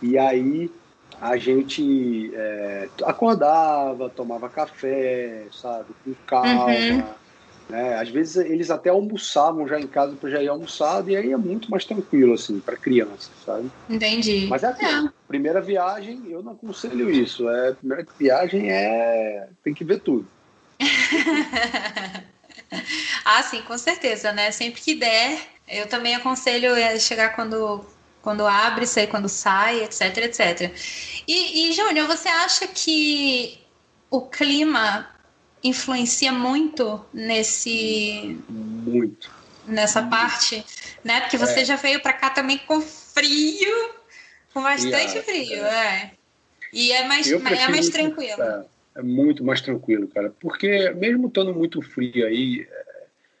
E 0.00 0.16
aí 0.16 0.70
a 1.20 1.36
gente 1.36 2.30
é, 2.34 2.88
acordava, 3.04 4.08
tomava 4.08 4.48
café, 4.48 5.46
sabe, 5.52 5.86
com 6.04 6.14
calma. 6.26 6.66
Uhum. 6.66 7.02
Né? 7.68 7.96
Às 7.96 8.08
vezes 8.08 8.36
eles 8.36 8.70
até 8.70 8.88
almoçavam 8.88 9.68
já 9.68 9.78
em 9.78 9.86
casa 9.86 10.16
para 10.16 10.30
já 10.30 10.42
ir 10.42 10.48
almoçado 10.48 11.10
e 11.10 11.16
aí 11.16 11.32
é 11.32 11.36
muito 11.36 11.70
mais 11.70 11.84
tranquilo 11.84 12.32
assim 12.32 12.60
para 12.60 12.76
criança, 12.76 13.30
sabe? 13.44 13.70
Entendi. 13.90 14.46
Mas 14.48 14.62
é, 14.62 14.68
é. 14.68 15.10
primeira 15.26 15.60
viagem 15.60 16.22
eu 16.28 16.42
não 16.42 16.52
aconselho 16.52 17.10
isso. 17.10 17.48
É 17.50 17.74
primeira 17.74 18.06
viagem 18.18 18.70
é 18.70 19.48
tem 19.62 19.74
que 19.74 19.84
ver 19.84 20.00
tudo. 20.00 20.26
ah, 23.24 23.42
sim, 23.42 23.60
com 23.62 23.76
certeza, 23.76 24.32
né? 24.32 24.50
Sempre 24.50 24.80
que 24.80 24.94
der, 24.94 25.38
eu 25.68 25.86
também 25.88 26.14
aconselho 26.14 26.70
chegar 26.98 27.36
quando 27.36 27.84
quando 28.22 28.46
abre, 28.46 28.86
sair 28.86 29.06
quando 29.06 29.28
sai, 29.28 29.84
etc, 29.84 30.16
etc. 30.18 30.72
E, 31.26 31.70
e 31.70 31.72
Júnior, 31.72 32.06
você 32.06 32.28
acha 32.28 32.66
que 32.66 33.58
o 34.10 34.22
clima 34.22 35.08
influencia 35.62 36.32
muito 36.32 37.04
nesse 37.12 38.38
muito 38.48 39.38
nessa 39.68 40.00
muito. 40.00 40.10
parte, 40.10 40.64
né? 41.04 41.20
Porque 41.20 41.36
você 41.36 41.60
é. 41.60 41.64
já 41.64 41.76
veio 41.76 42.00
para 42.00 42.12
cá 42.12 42.30
também 42.30 42.58
com 42.58 42.80
frio, 42.80 43.90
com 44.52 44.62
bastante 44.62 45.20
frio, 45.22 45.64
é. 45.64 46.02
é. 46.02 46.10
E 46.72 46.92
é 46.92 47.06
mais 47.06 47.30
é 47.30 47.68
mais 47.68 47.88
tranquilo. 47.88 48.42
É, 48.42 48.64
é 48.96 49.02
muito 49.02 49.44
mais 49.44 49.60
tranquilo, 49.60 50.08
cara. 50.08 50.32
Porque 50.40 50.90
mesmo 50.90 51.28
estando 51.28 51.54
muito 51.54 51.80
frio 51.80 52.26
aí, 52.26 52.66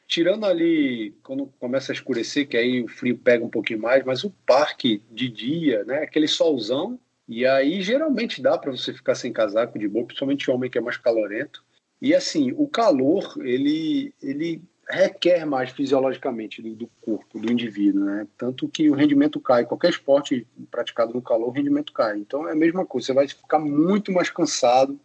tirando 0.08 0.46
ali 0.46 1.14
quando 1.22 1.46
começa 1.60 1.92
a 1.92 1.94
escurecer, 1.94 2.48
que 2.48 2.56
aí 2.56 2.82
o 2.82 2.88
frio 2.88 3.16
pega 3.18 3.44
um 3.44 3.50
pouquinho 3.50 3.80
mais, 3.80 4.02
mas 4.04 4.24
o 4.24 4.30
parque 4.46 5.02
de 5.10 5.28
dia, 5.28 5.84
né, 5.84 5.98
aquele 5.98 6.26
solzão, 6.26 6.98
e 7.28 7.44
aí 7.46 7.82
geralmente 7.82 8.40
dá 8.40 8.56
para 8.56 8.70
você 8.70 8.92
ficar 8.92 9.14
sem 9.14 9.32
casaco 9.32 9.78
de 9.78 9.86
boa, 9.86 10.06
principalmente 10.06 10.50
homem 10.50 10.70
que 10.70 10.78
é 10.78 10.80
mais 10.80 10.96
calorento. 10.96 11.62
E 12.00 12.14
assim, 12.14 12.52
o 12.56 12.66
calor, 12.66 13.34
ele 13.44 14.14
ele 14.22 14.62
requer 14.88 15.44
mais 15.44 15.70
fisiologicamente 15.70 16.62
do, 16.62 16.74
do 16.74 16.86
corpo 17.02 17.38
do 17.38 17.52
indivíduo, 17.52 18.04
né? 18.04 18.26
Tanto 18.38 18.66
que 18.66 18.88
o 18.88 18.94
rendimento 18.94 19.38
cai, 19.38 19.66
qualquer 19.66 19.90
esporte 19.90 20.46
praticado 20.70 21.12
no 21.12 21.20
calor, 21.20 21.48
o 21.48 21.52
rendimento 21.52 21.92
cai. 21.92 22.16
Então 22.18 22.48
é 22.48 22.52
a 22.52 22.56
mesma 22.56 22.86
coisa, 22.86 23.08
você 23.08 23.12
vai 23.12 23.28
ficar 23.28 23.58
muito 23.58 24.10
mais 24.10 24.30
cansado, 24.30 24.98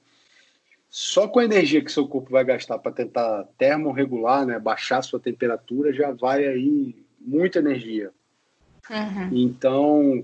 só 0.95 1.27
com 1.27 1.39
a 1.39 1.43
energia 1.43 1.83
que 1.83 1.91
seu 1.91 2.07
corpo 2.07 2.29
vai 2.29 2.43
gastar 2.43 2.77
para 2.77 2.91
tentar 2.91 3.45
termorregular, 3.57 4.45
né, 4.45 4.59
baixar 4.59 5.01
sua 5.01 5.19
temperatura, 5.19 5.91
já 5.91 6.11
vai 6.11 6.45
aí 6.45 6.95
muita 7.19 7.57
energia. 7.57 8.11
Uhum. 8.87 9.29
Então, 9.31 10.23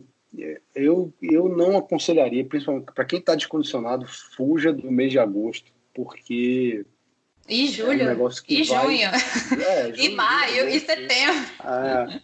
eu, 0.76 1.12
eu 1.24 1.50
não 1.50 1.76
aconselharia, 1.76 2.46
principalmente 2.46 2.86
para 2.94 3.04
quem 3.04 3.18
está 3.18 3.34
descondicionado, 3.34 4.06
fuja 4.38 4.72
do 4.72 4.92
mês 4.92 5.12
de 5.12 5.18
agosto, 5.18 5.72
porque. 5.92 6.86
E 7.48 7.66
julho, 7.70 8.04
é 8.04 8.16
um 8.16 8.30
e 8.48 8.64
vai... 8.64 8.86
junho, 8.86 9.10
é, 9.68 9.92
junho, 9.92 10.00
e 10.00 10.10
maio, 10.16 10.70
e 10.70 10.80
setembro. 10.80 11.46
É, 11.66 12.22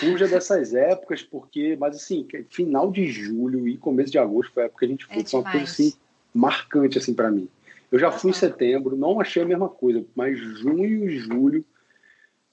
fuja 0.00 0.26
dessas 0.26 0.72
épocas, 0.72 1.22
porque, 1.22 1.76
mas 1.78 1.96
assim, 1.96 2.26
final 2.48 2.90
de 2.90 3.06
julho 3.06 3.68
e 3.68 3.76
começo 3.76 4.10
de 4.10 4.18
agosto 4.18 4.54
foi 4.54 4.62
a 4.62 4.66
época 4.66 4.78
que 4.78 4.84
a 4.86 4.88
gente 4.88 5.04
foi, 5.04 5.16
é 5.18 5.36
uma 5.36 5.50
coisa 5.50 5.64
assim 5.64 5.92
marcante 6.32 6.98
assim 6.98 7.12
para 7.14 7.30
mim. 7.30 7.48
Eu 7.96 8.00
já 8.00 8.12
fui 8.12 8.30
em 8.30 8.34
setembro, 8.34 8.94
não 8.94 9.18
achei 9.18 9.42
a 9.42 9.46
mesma 9.46 9.70
coisa, 9.70 10.04
mas 10.14 10.38
junho 10.38 11.08
e 11.08 11.16
julho. 11.16 11.64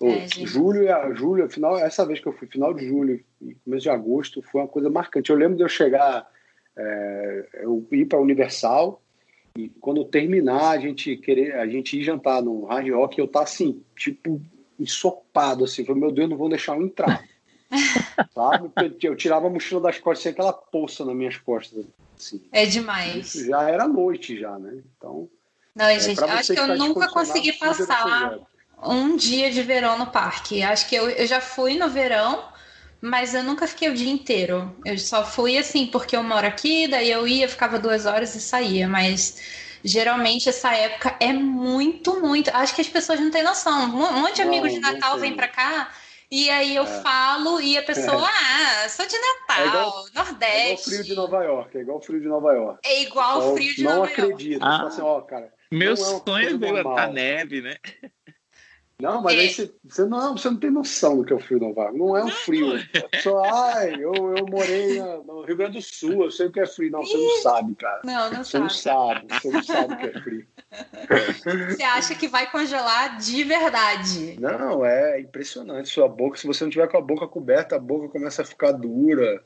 É, 0.02 0.26
julho, 0.46 0.86
julho, 1.16 1.50
final, 1.50 1.78
essa 1.78 2.06
vez 2.06 2.22
que 2.22 2.28
eu 2.28 2.32
fui, 2.32 2.48
final 2.48 2.74
de 2.74 2.88
julho 2.88 3.22
e 3.42 3.54
começo 3.56 3.84
de 3.84 3.90
agosto, 3.90 4.42
foi 4.42 4.62
uma 4.62 4.68
coisa 4.70 4.90
marcante. 4.90 5.30
Eu 5.30 5.36
lembro 5.36 5.58
de 5.58 5.64
eu 5.64 5.68
chegar, 5.68 6.26
é, 6.78 7.48
eu 7.56 7.86
ir 7.92 8.06
para 8.06 8.22
Universal 8.22 9.02
e 9.58 9.68
quando 9.82 10.06
terminar 10.06 10.72
a 10.72 10.78
gente 10.78 11.18
querer, 11.18 11.56
a 11.56 11.68
gente 11.68 12.00
ir 12.00 12.04
jantar 12.04 12.42
no 12.42 12.64
Hard 12.64 12.90
Rock, 12.92 13.20
eu 13.20 13.28
tá 13.28 13.44
assim, 13.44 13.84
tipo 13.98 14.42
ensopado 14.80 15.66
assim, 15.66 15.84
falei, 15.84 16.02
meu 16.02 16.12
Deus, 16.12 16.30
não 16.30 16.38
vão 16.38 16.48
deixar 16.48 16.78
eu 16.78 16.84
entrar. 16.84 17.22
Sabe? 18.34 18.72
Eu 19.02 19.16
tirava 19.16 19.48
a 19.48 19.50
mochila 19.50 19.82
das 19.82 20.00
costas, 20.00 20.24
sem 20.24 20.32
aquela 20.32 20.54
poça 20.54 21.04
nas 21.06 21.16
minhas 21.16 21.38
costas. 21.38 21.86
Assim. 22.18 22.42
É 22.52 22.66
demais. 22.66 23.36
Isso 23.36 23.48
já 23.48 23.70
era 23.70 23.88
noite 23.88 24.40
já, 24.40 24.58
né? 24.58 24.82
Então. 24.98 25.30
Não, 25.76 25.86
é, 25.86 26.00
gente, 26.00 26.24
acho 26.24 26.54
que 26.54 26.60
eu 26.60 26.78
nunca 26.78 27.08
consegui 27.10 27.54
passar 27.54 28.38
um 28.86 29.16
dia 29.16 29.52
de 29.52 29.62
verão 29.64 29.98
no 29.98 30.08
parque. 30.08 30.62
Acho 30.62 30.88
que 30.88 30.96
eu, 30.96 31.10
eu 31.10 31.26
já 31.26 31.42
fui 31.42 31.76
no 31.76 31.90
verão, 31.90 32.44
mas 33.02 33.34
eu 33.34 33.44
nunca 33.44 33.66
fiquei 33.66 33.90
o 33.90 33.96
dia 33.96 34.12
inteiro. 34.12 34.76
Eu 34.86 34.98
só 34.98 35.26
fui 35.26 35.58
assim, 35.58 35.88
porque 35.88 36.16
eu 36.16 36.24
moro 36.24 36.46
aqui, 36.46 36.88
daí 36.88 37.10
eu 37.10 37.28
ia, 37.28 37.50
ficava 37.50 37.80
duas 37.80 38.06
horas 38.06 38.36
e 38.36 38.42
saía, 38.42 38.88
mas 38.88 39.42
geralmente 39.84 40.48
essa 40.48 40.74
época 40.74 41.16
é 41.20 41.34
muito, 41.34 42.22
muito. 42.22 42.50
Acho 42.54 42.76
que 42.76 42.82
as 42.82 42.90
pessoas 42.90 43.20
não 43.20 43.32
têm 43.32 43.44
noção. 43.44 43.86
Um 43.86 44.22
monte 44.22 44.36
de 44.36 44.42
amigos 44.44 44.72
de 44.72 44.80
Natal 44.80 45.18
vem 45.18 45.36
para 45.36 45.48
cá 45.48 45.92
e 46.36 46.50
aí 46.50 46.76
eu 46.76 46.82
é. 46.82 47.02
falo 47.04 47.62
e 47.62 47.78
a 47.78 47.84
pessoa, 47.84 48.28
é. 48.28 48.32
ah, 48.86 48.90
sou 48.90 49.06
de 49.06 49.16
Natal, 49.20 49.64
é 49.64 49.68
igual, 49.68 50.06
Nordeste. 50.16 50.50
É 50.50 50.64
igual 50.64 50.74
o 50.74 50.78
frio 50.80 51.04
de 51.04 51.16
Nova 51.16 51.44
York, 51.44 51.78
é 51.78 51.82
igual 51.82 51.98
o 51.98 52.02
frio 52.02 52.22
de 52.22 52.28
Nova 52.28 52.54
York. 52.54 52.80
É 52.84 53.02
igual 53.04 53.38
o 53.38 53.56
frio 53.56 53.76
de 53.76 53.84
Nova 53.84 53.96
York. 53.98 54.18
Não 54.20 54.26
acredito. 54.30 54.64
Ah. 54.64 54.88
Assim, 54.88 55.02
ó, 55.04 55.22
cara, 55.22 55.54
Meu 55.72 55.94
é 55.94 55.96
sonho 55.96 56.50
é 56.50 56.58
ver 56.58 56.88
a 56.88 57.08
neve, 57.08 57.62
né? 57.62 57.78
Não, 59.00 59.22
mas 59.22 59.36
é. 59.36 59.40
aí 59.40 59.50
você, 59.50 59.74
você, 59.84 60.06
não, 60.06 60.38
você 60.38 60.50
não 60.50 60.58
tem 60.58 60.72
noção 60.72 61.18
do 61.18 61.26
que 61.26 61.34
é 61.34 61.36
o 61.36 61.40
frio 61.40 61.60
Nova 61.60 61.82
York. 61.82 61.98
Não 61.98 62.18
é 62.18 62.24
um 62.24 62.30
frio. 62.30 62.74
Só, 63.22 63.44
ai, 63.44 63.96
eu, 63.96 64.14
eu 64.14 64.46
morei 64.48 65.00
no 65.26 65.42
Rio 65.42 65.58
Grande 65.58 65.80
do 65.80 65.82
Sul, 65.82 66.24
eu 66.24 66.32
sei 66.32 66.48
o 66.48 66.52
que 66.52 66.60
é 66.60 66.66
frio. 66.66 66.92
Não, 66.92 67.02
você 67.02 67.18
não 67.18 67.42
sabe, 67.42 67.76
cara. 67.76 68.02
Não, 68.06 68.32
não 68.32 68.44
você 68.44 68.52
sabe. 68.52 68.54
Você 68.54 68.60
não 68.60 68.70
sabe, 68.70 69.28
você 69.30 69.52
não 69.52 69.64
sabe 69.64 69.94
o 69.94 69.98
que 69.98 70.06
é 70.06 70.22
frio. 70.22 70.48
Você 71.70 71.84
acha 71.84 72.16
que 72.16 72.28
vai 72.28 72.50
congelar 72.50 73.20
de 73.20 73.44
verdade? 73.44 74.40
Não, 74.40 74.84
é 74.84 75.20
impressionante. 75.20 75.90
Sua 75.90 76.08
boca, 76.08 76.36
se 76.36 76.48
você 76.48 76.64
não 76.64 76.72
tiver 76.72 76.88
com 76.88 76.98
a 76.98 77.02
boca 77.02 77.28
coberta, 77.28 77.76
a 77.76 77.80
boca 77.80 78.10
começa 78.10 78.42
a 78.42 78.46
ficar 78.46 78.72
dura. 78.72 79.44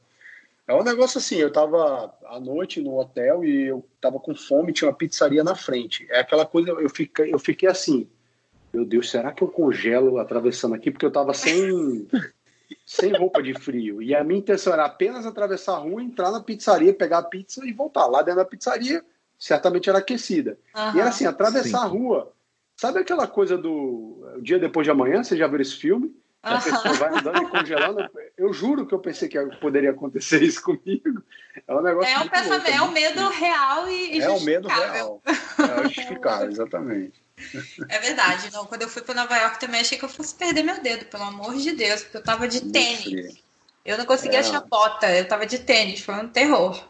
É 0.67 0.73
um 0.73 0.83
negócio 0.83 1.17
assim, 1.17 1.35
eu 1.35 1.51
tava 1.51 2.13
à 2.25 2.39
noite 2.39 2.81
no 2.81 2.97
hotel 2.97 3.43
e 3.43 3.67
eu 3.67 3.85
tava 3.99 4.19
com 4.19 4.35
fome, 4.35 4.71
tinha 4.71 4.89
uma 4.89 4.95
pizzaria 4.95 5.43
na 5.43 5.55
frente. 5.55 6.05
É 6.09 6.19
aquela 6.19 6.45
coisa, 6.45 6.71
eu 6.71 6.89
fiquei, 6.89 7.33
eu 7.33 7.39
fiquei 7.39 7.67
assim, 7.67 8.09
meu 8.77 8.85
Deus, 8.85 9.09
será 9.09 9.31
que 9.31 9.41
eu 9.41 9.47
congelo 9.47 10.19
atravessando 10.19 10.75
aqui? 10.75 10.91
Porque 10.91 11.05
eu 11.05 11.11
tava 11.11 11.33
sem, 11.33 12.07
sem 12.85 13.11
roupa 13.17 13.41
de 13.41 13.55
frio. 13.55 14.03
E 14.03 14.13
a 14.13 14.23
minha 14.23 14.39
intenção 14.39 14.71
era 14.71 14.85
apenas 14.85 15.25
atravessar 15.25 15.73
a 15.73 15.79
rua, 15.79 16.03
entrar 16.03 16.29
na 16.29 16.39
pizzaria, 16.39 16.93
pegar 16.93 17.17
a 17.17 17.23
pizza 17.23 17.65
e 17.65 17.73
voltar. 17.73 18.05
Lá 18.05 18.21
dentro 18.21 18.39
da 18.39 18.45
pizzaria, 18.45 19.03
certamente 19.39 19.89
era 19.89 19.97
aquecida. 19.97 20.59
Uhum. 20.75 20.95
E 20.95 20.99
era 20.99 21.09
assim, 21.09 21.25
atravessar 21.25 21.79
Sim. 21.79 21.85
a 21.85 21.87
rua. 21.87 22.33
Sabe 22.75 22.99
aquela 22.99 23.25
coisa 23.25 23.57
do 23.57 24.23
o 24.37 24.41
dia 24.43 24.59
depois 24.59 24.85
de 24.85 24.91
amanhã? 24.91 25.23
Você 25.23 25.35
já 25.35 25.47
viu 25.47 25.59
esse 25.59 25.75
filme? 25.75 26.15
A 26.43 26.61
pessoa 26.61 26.93
vai 26.93 27.17
andando 27.17 27.41
e 27.41 27.49
congelando. 27.49 28.09
Eu 28.37 28.53
juro 28.53 28.85
que 28.85 28.93
eu 28.93 28.99
pensei 28.99 29.27
que 29.27 29.43
poderia 29.59 29.89
acontecer 29.89 30.43
isso 30.43 30.61
comigo. 30.61 31.23
É 31.67 31.73
um 31.73 31.81
negócio. 31.81 32.13
É 32.13 32.19
um 32.19 32.27
pensamento, 32.27 32.69
é 32.69 32.81
um 32.83 32.91
medo 32.91 33.27
real 33.29 33.89
e, 33.89 34.21
É 34.21 34.29
um 34.29 34.39
medo 34.41 34.67
real. 34.67 35.19
É 35.25 35.83
justificável, 35.83 36.47
exatamente. 36.53 37.26
É 37.89 37.99
verdade. 37.99 38.51
Não, 38.51 38.65
quando 38.65 38.81
eu 38.81 38.89
fui 38.89 39.01
para 39.01 39.13
Nova 39.15 39.37
York 39.37 39.59
também 39.59 39.81
achei 39.81 39.97
que 39.97 40.05
eu 40.05 40.09
fosse 40.09 40.33
perder 40.33 40.63
meu 40.63 40.81
dedo, 40.81 41.05
pelo 41.05 41.23
amor 41.23 41.55
de 41.55 41.71
Deus, 41.71 42.01
porque 42.01 42.17
eu 42.17 42.23
tava 42.23 42.47
de 42.47 42.59
muito 42.61 42.73
tênis. 42.73 43.03
Frio. 43.03 43.37
Eu 43.85 43.97
não 43.97 44.05
conseguia 44.05 44.39
é. 44.39 44.41
achar 44.41 44.61
bota, 44.61 45.09
eu 45.11 45.27
tava 45.27 45.45
de 45.45 45.59
tênis, 45.59 46.01
foi 46.01 46.15
um 46.15 46.27
terror. 46.27 46.83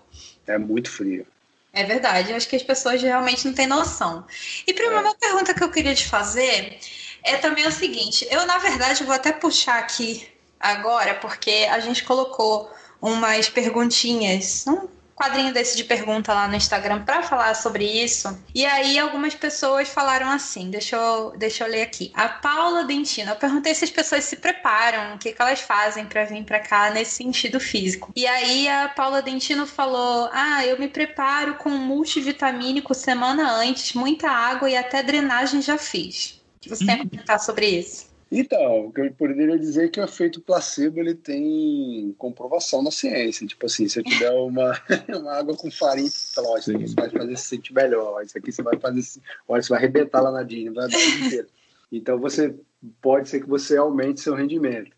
É 0.48 0.58
muito 0.58 0.89
frio. 0.89 1.28
É 1.74 1.84
verdade, 1.84 2.34
acho 2.34 2.48
que 2.48 2.56
as 2.56 2.64
pessoas 2.64 3.02
realmente 3.02 3.45
não 3.45 3.54
têm 3.54 3.68
noção. 3.68 4.26
E 4.66 4.74
primeiro, 4.74 5.06
é. 5.06 5.10
uma 5.10 5.16
pergunta 5.16 5.54
que 5.54 5.64
eu 5.64 5.70
queria 5.70 5.93
te 5.93 6.08
fazer 6.08 6.80
é 7.24 7.38
também 7.38 7.68
o 7.68 7.72
seguinte: 7.72 8.28
eu, 8.32 8.45
na 8.48 8.58
verdade, 8.58 9.04
vou 9.04 9.14
até 9.14 9.32
puxar 9.32 9.78
aqui 9.78 10.28
agora, 10.60 11.14
porque 11.16 11.68
a 11.70 11.80
gente 11.80 12.04
colocou 12.04 12.72
umas 13.00 13.48
perguntinhas, 13.48 14.66
um 14.66 14.88
quadrinho 15.18 15.51
desse 15.51 15.76
de 15.76 15.84
pergunta 15.84 16.32
lá 16.32 16.47
no 16.47 16.55
Instagram 16.55 17.03
para 17.03 17.24
falar 17.24 17.55
sobre 17.55 17.84
isso. 17.84 18.39
E 18.53 18.63
aí 18.65 18.99
algumas 18.99 19.34
pessoas 19.34 19.89
falaram 19.89 20.30
assim, 20.30 20.70
deixa 20.70 20.95
eu, 20.95 21.34
deixa 21.36 21.63
eu 21.63 21.72
ler 21.72 21.82
aqui. 21.82 22.11
A 22.13 22.30
Paula 22.30 22.86
Dentino, 22.86 23.32
eu 23.32 23.36
perguntei 23.36 23.74
se 23.74 23.84
as 23.84 23.89
pessoas 23.89 24.24
se 24.26 24.36
preparam, 24.36 25.15
o 25.15 25.18
que, 25.18 25.34
que 25.34 25.41
elas 25.41 25.59
fazem 25.59 26.05
para 26.05 26.24
vir 26.26 26.43
para 26.43 26.59
cá 26.59 26.91
nesse 26.91 27.15
sentido 27.15 27.59
físico. 27.59 28.11
E 28.15 28.28
aí 28.28 28.70
a 28.70 28.89
Paula 28.89 29.22
Dentino 29.22 29.65
falou: 29.65 30.30
"Ah, 30.32 30.63
eu 30.65 30.78
me 30.80 30.88
preparo 30.88 31.55
com 31.55 31.70
multivitamínico 31.70 32.93
semana 32.93 33.51
antes, 33.51 33.93
muita 33.93 34.30
água 34.30 34.70
e 34.70 34.78
até 34.78 35.01
drenagem 35.01 35.61
já 35.61 35.78
fiz." 35.78 36.39
O 36.57 36.59
que 36.61 36.70
você 36.70 36.86
tem 36.86 36.95
a 36.95 36.97
comentar 36.99 37.39
sobre 37.39 37.68
isso? 37.68 38.07
Então, 38.30 38.88
o 38.88 38.91
que 38.91 39.01
eu 39.01 39.11
poderia 39.13 39.57
dizer 39.57 39.86
é 39.86 39.88
que 39.88 39.99
o 39.99 40.03
efeito 40.03 40.41
placebo 40.41 40.99
ele 40.99 41.15
tem 41.15 42.13
comprovação 42.17 42.84
na 42.84 42.91
ciência. 42.91 43.47
Tipo 43.47 43.65
assim, 43.65 43.88
se 43.88 43.99
eu 43.99 44.03
tiver 44.03 44.32
uma, 44.32 44.73
uma 45.07 45.34
água 45.34 45.55
com 45.55 45.71
farinha, 45.71 46.09
fala, 46.36 46.49
ó, 46.49 46.57
isso 46.57 46.71
aqui 46.71 46.88
você 46.88 46.95
vai 46.95 47.09
fazer 47.09 47.38
se 47.38 47.47
sentir 47.47 47.73
melhor, 47.73 48.21
isso 48.23 48.38
aqui 48.38 48.51
você 48.51 48.61
vai 48.61 48.78
fazer, 48.78 49.01
olha, 49.47 49.61
você 49.61 49.69
vai 49.69 49.80
arrebentar 49.80 50.21
lá 50.21 50.32
na 50.32 50.43
Disney, 50.43 50.71
vai 50.71 50.89
dar 50.89 51.25
inteiro. 51.25 51.47
Então 51.89 52.19
você 52.19 52.53
pode 53.01 53.30
ser 53.30 53.39
que 53.39 53.47
você 53.47 53.78
aumente 53.78 54.19
seu 54.19 54.36
rendimento. 54.36 54.91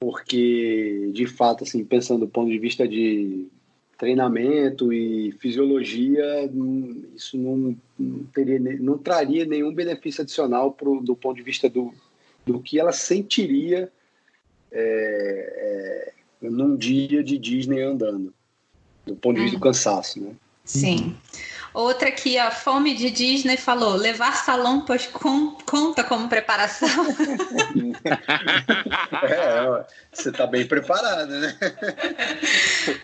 Porque, 0.00 1.10
de 1.14 1.26
fato, 1.26 1.64
assim, 1.64 1.84
pensando 1.84 2.26
do 2.26 2.28
ponto 2.28 2.50
de 2.50 2.58
vista 2.58 2.86
de 2.86 3.46
treinamento 3.96 4.92
e 4.92 5.32
fisiologia, 5.32 6.50
isso 7.14 7.38
não, 7.38 7.76
não, 7.98 8.24
teria, 8.24 8.58
não 8.58 8.98
traria 8.98 9.46
nenhum 9.46 9.72
benefício 9.72 10.22
adicional 10.22 10.72
pro, 10.72 11.00
do 11.00 11.14
ponto 11.14 11.36
de 11.36 11.42
vista 11.42 11.70
do, 11.70 11.94
do 12.44 12.60
que 12.60 12.78
ela 12.78 12.92
sentiria 12.92 13.90
é, 14.70 16.12
é, 16.42 16.48
num 16.50 16.76
dia 16.76 17.22
de 17.22 17.38
Disney 17.38 17.82
andando, 17.82 18.34
do 19.06 19.16
ponto 19.16 19.36
de 19.36 19.42
vista 19.42 19.58
do 19.58 19.64
uhum. 19.64 19.72
cansaço, 19.72 20.20
né? 20.20 20.34
Sim. 20.64 21.16
Outra 21.74 22.10
que 22.12 22.38
a 22.38 22.52
fome 22.52 22.94
de 22.94 23.10
Disney 23.10 23.56
falou: 23.56 23.96
levar 23.96 24.32
salompas 24.36 25.08
com, 25.08 25.56
conta 25.66 26.04
como 26.04 26.28
preparação. 26.28 26.88
é, 29.24 29.84
você 30.12 30.28
está 30.30 30.46
bem 30.46 30.64
preparada, 30.66 31.26
né? 31.26 31.58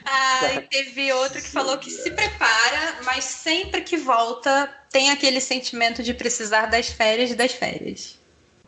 ah, 0.06 0.54
e 0.54 0.60
teve 0.62 1.12
outro 1.12 1.42
que 1.42 1.48
falou 1.48 1.78
que 1.78 1.90
se 1.90 2.12
prepara, 2.12 2.98
mas 3.04 3.24
sempre 3.24 3.80
que 3.80 3.96
volta 3.96 4.72
tem 4.88 5.10
aquele 5.10 5.40
sentimento 5.40 6.00
de 6.00 6.14
precisar 6.14 6.66
das 6.66 6.88
férias 6.88 7.34
das 7.34 7.52
férias. 7.52 8.19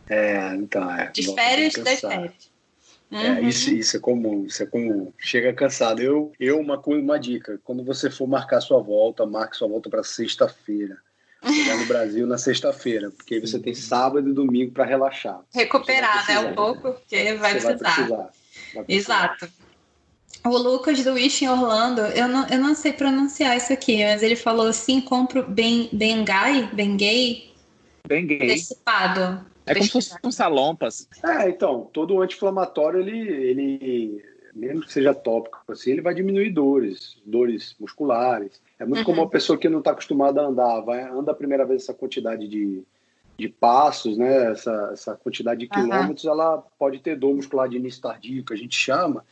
É, 0.08 0.54
então, 0.54 0.90
é. 0.90 1.10
De 1.10 1.34
férias 1.34 1.74
das 1.74 2.00
férias. 2.00 2.52
É, 3.10 3.16
uhum. 3.16 3.36
É, 3.36 3.40
isso, 3.42 3.74
isso 3.74 3.96
é 3.96 4.00
comum, 4.00 4.46
isso 4.46 4.62
é 4.62 4.66
comum. 4.66 5.12
Chega 5.18 5.52
cansado. 5.52 6.00
Eu, 6.00 6.32
eu 6.40 6.58
uma, 6.58 6.78
uma 6.78 7.18
dica: 7.18 7.60
quando 7.62 7.84
você 7.84 8.10
for 8.10 8.26
marcar 8.26 8.60
sua 8.60 8.80
volta, 8.80 9.26
marque 9.26 9.56
sua 9.56 9.68
volta 9.68 9.90
para 9.90 10.02
sexta-feira. 10.02 10.96
Chegar 11.44 11.76
no 11.76 11.86
Brasil 11.86 12.24
na 12.24 12.38
sexta-feira, 12.38 13.10
porque 13.10 13.34
aí 13.34 13.40
você 13.40 13.58
tem 13.58 13.74
sábado 13.74 14.30
e 14.30 14.32
domingo 14.32 14.70
para 14.70 14.84
relaxar. 14.84 15.40
Recuperar, 15.52 16.24
né? 16.28 16.38
Um 16.38 16.54
pouco, 16.54 16.92
porque 16.92 17.34
vai 17.34 17.50
precisar. 17.50 17.74
vai 17.74 17.78
precisar. 17.78 18.30
Vai 18.74 18.84
precisar. 18.84 18.84
Exato. 18.88 19.48
O 20.44 20.56
Lucas 20.56 21.02
do 21.04 21.12
Wish 21.12 21.44
em 21.44 21.48
Orlando, 21.48 22.00
eu 22.00 22.28
não, 22.28 22.46
eu 22.48 22.58
não 22.58 22.74
sei 22.74 22.92
pronunciar 22.92 23.56
isso 23.56 23.72
aqui, 23.72 24.04
mas 24.04 24.22
ele 24.22 24.36
falou 24.36 24.68
assim: 24.68 25.00
compro 25.00 25.42
ben, 25.42 25.88
Bengai, 25.92 26.70
Bengay, 26.72 27.52
Bengay. 28.06 28.42
Antecipado. 28.42 29.51
É 29.66 29.74
como 29.74 29.84
se 29.84 29.92
fosse 29.92 30.16
um 30.24 30.30
salompas. 30.30 31.08
É, 31.24 31.48
então, 31.48 31.88
todo 31.92 32.20
anti-inflamatório, 32.20 33.00
ele, 33.00 33.18
ele, 33.28 34.24
mesmo 34.54 34.82
que 34.82 34.92
seja 34.92 35.14
tópico, 35.14 35.60
assim, 35.68 35.92
ele 35.92 36.00
vai 36.00 36.14
diminuir 36.14 36.50
dores, 36.50 37.18
dores 37.24 37.74
musculares. 37.78 38.60
É 38.78 38.84
muito 38.84 38.98
uhum. 38.98 39.04
como 39.04 39.22
uma 39.22 39.30
pessoa 39.30 39.58
que 39.58 39.68
não 39.68 39.78
está 39.78 39.92
acostumada 39.92 40.40
a 40.40 40.46
andar, 40.46 40.80
vai, 40.80 41.02
anda 41.02 41.32
a 41.32 41.34
primeira 41.34 41.64
vez 41.64 41.82
essa 41.82 41.94
quantidade 41.94 42.48
de, 42.48 42.82
de 43.38 43.48
passos, 43.48 44.18
né, 44.18 44.50
essa, 44.50 44.90
essa 44.92 45.14
quantidade 45.14 45.60
de 45.60 45.68
quilômetros, 45.68 46.24
uhum. 46.24 46.32
ela 46.32 46.58
pode 46.78 46.98
ter 46.98 47.16
dor 47.16 47.34
muscular 47.34 47.68
de 47.68 47.76
início 47.76 48.02
tardio, 48.02 48.44
que 48.44 48.52
a 48.52 48.56
gente 48.56 48.76
chama, 48.76 49.24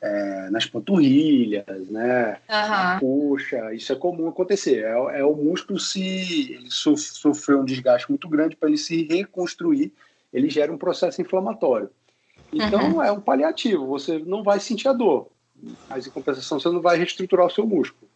é, 0.00 0.50
nas 0.50 0.66
panturrilhas, 0.66 1.88
né, 1.88 2.38
uhum. 2.48 3.00
coxa, 3.30 3.74
isso 3.74 3.92
é 3.92 3.96
comum 3.96 4.28
acontecer. 4.28 4.84
É, 4.84 5.20
é 5.20 5.24
o 5.24 5.34
músculo 5.34 5.78
se 5.78 6.52
ele 6.52 6.70
sofreu 6.70 7.60
um 7.60 7.64
desgaste 7.64 8.08
muito 8.08 8.28
grande 8.28 8.56
para 8.56 8.68
ele 8.68 8.78
se 8.78 9.04
reconstruir, 9.04 9.92
ele 10.32 10.50
gera 10.50 10.72
um 10.72 10.78
processo 10.78 11.20
inflamatório. 11.20 11.90
Então 12.52 12.94
uhum. 12.94 13.02
é 13.02 13.10
um 13.10 13.20
paliativo, 13.20 13.86
você 13.86 14.18
não 14.18 14.42
vai 14.42 14.60
sentir 14.60 14.88
a 14.88 14.92
dor, 14.92 15.28
mas 15.88 16.06
em 16.06 16.10
compensação 16.10 16.60
você 16.60 16.68
não 16.68 16.80
vai 16.80 16.96
reestruturar 16.96 17.46
o 17.46 17.50
seu 17.50 17.66
músculo. 17.66 18.08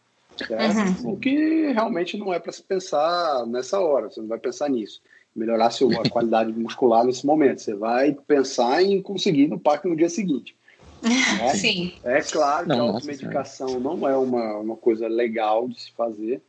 Uhum. 0.49 1.13
O 1.13 1.17
que 1.17 1.71
realmente 1.71 2.17
não 2.17 2.33
é 2.33 2.39
para 2.39 2.51
se 2.51 2.63
pensar 2.63 3.45
nessa 3.45 3.79
hora, 3.79 4.09
você 4.09 4.19
não 4.21 4.27
vai 4.27 4.39
pensar 4.39 4.69
nisso. 4.69 5.01
Melhorar 5.35 5.67
a 5.67 5.71
sua 5.71 6.03
qualidade 6.09 6.51
muscular 6.57 7.05
nesse 7.05 7.25
momento. 7.25 7.61
Você 7.61 7.73
vai 7.73 8.13
pensar 8.27 8.81
em 8.81 9.01
conseguir 9.01 9.47
no 9.47 9.59
parque 9.59 9.87
no 9.87 9.95
dia 9.95 10.09
seguinte. 10.09 10.55
Né? 11.01 11.53
Sim. 11.55 11.93
É 12.03 12.21
claro 12.21 12.67
que 12.67 12.69
não, 12.69 12.89
a 12.89 12.91
automedicação 12.93 13.79
não 13.79 14.07
é 14.07 14.15
uma, 14.15 14.57
uma 14.57 14.75
coisa 14.75 15.07
legal 15.07 15.67
de 15.67 15.81
se 15.81 15.91
fazer, 15.93 16.41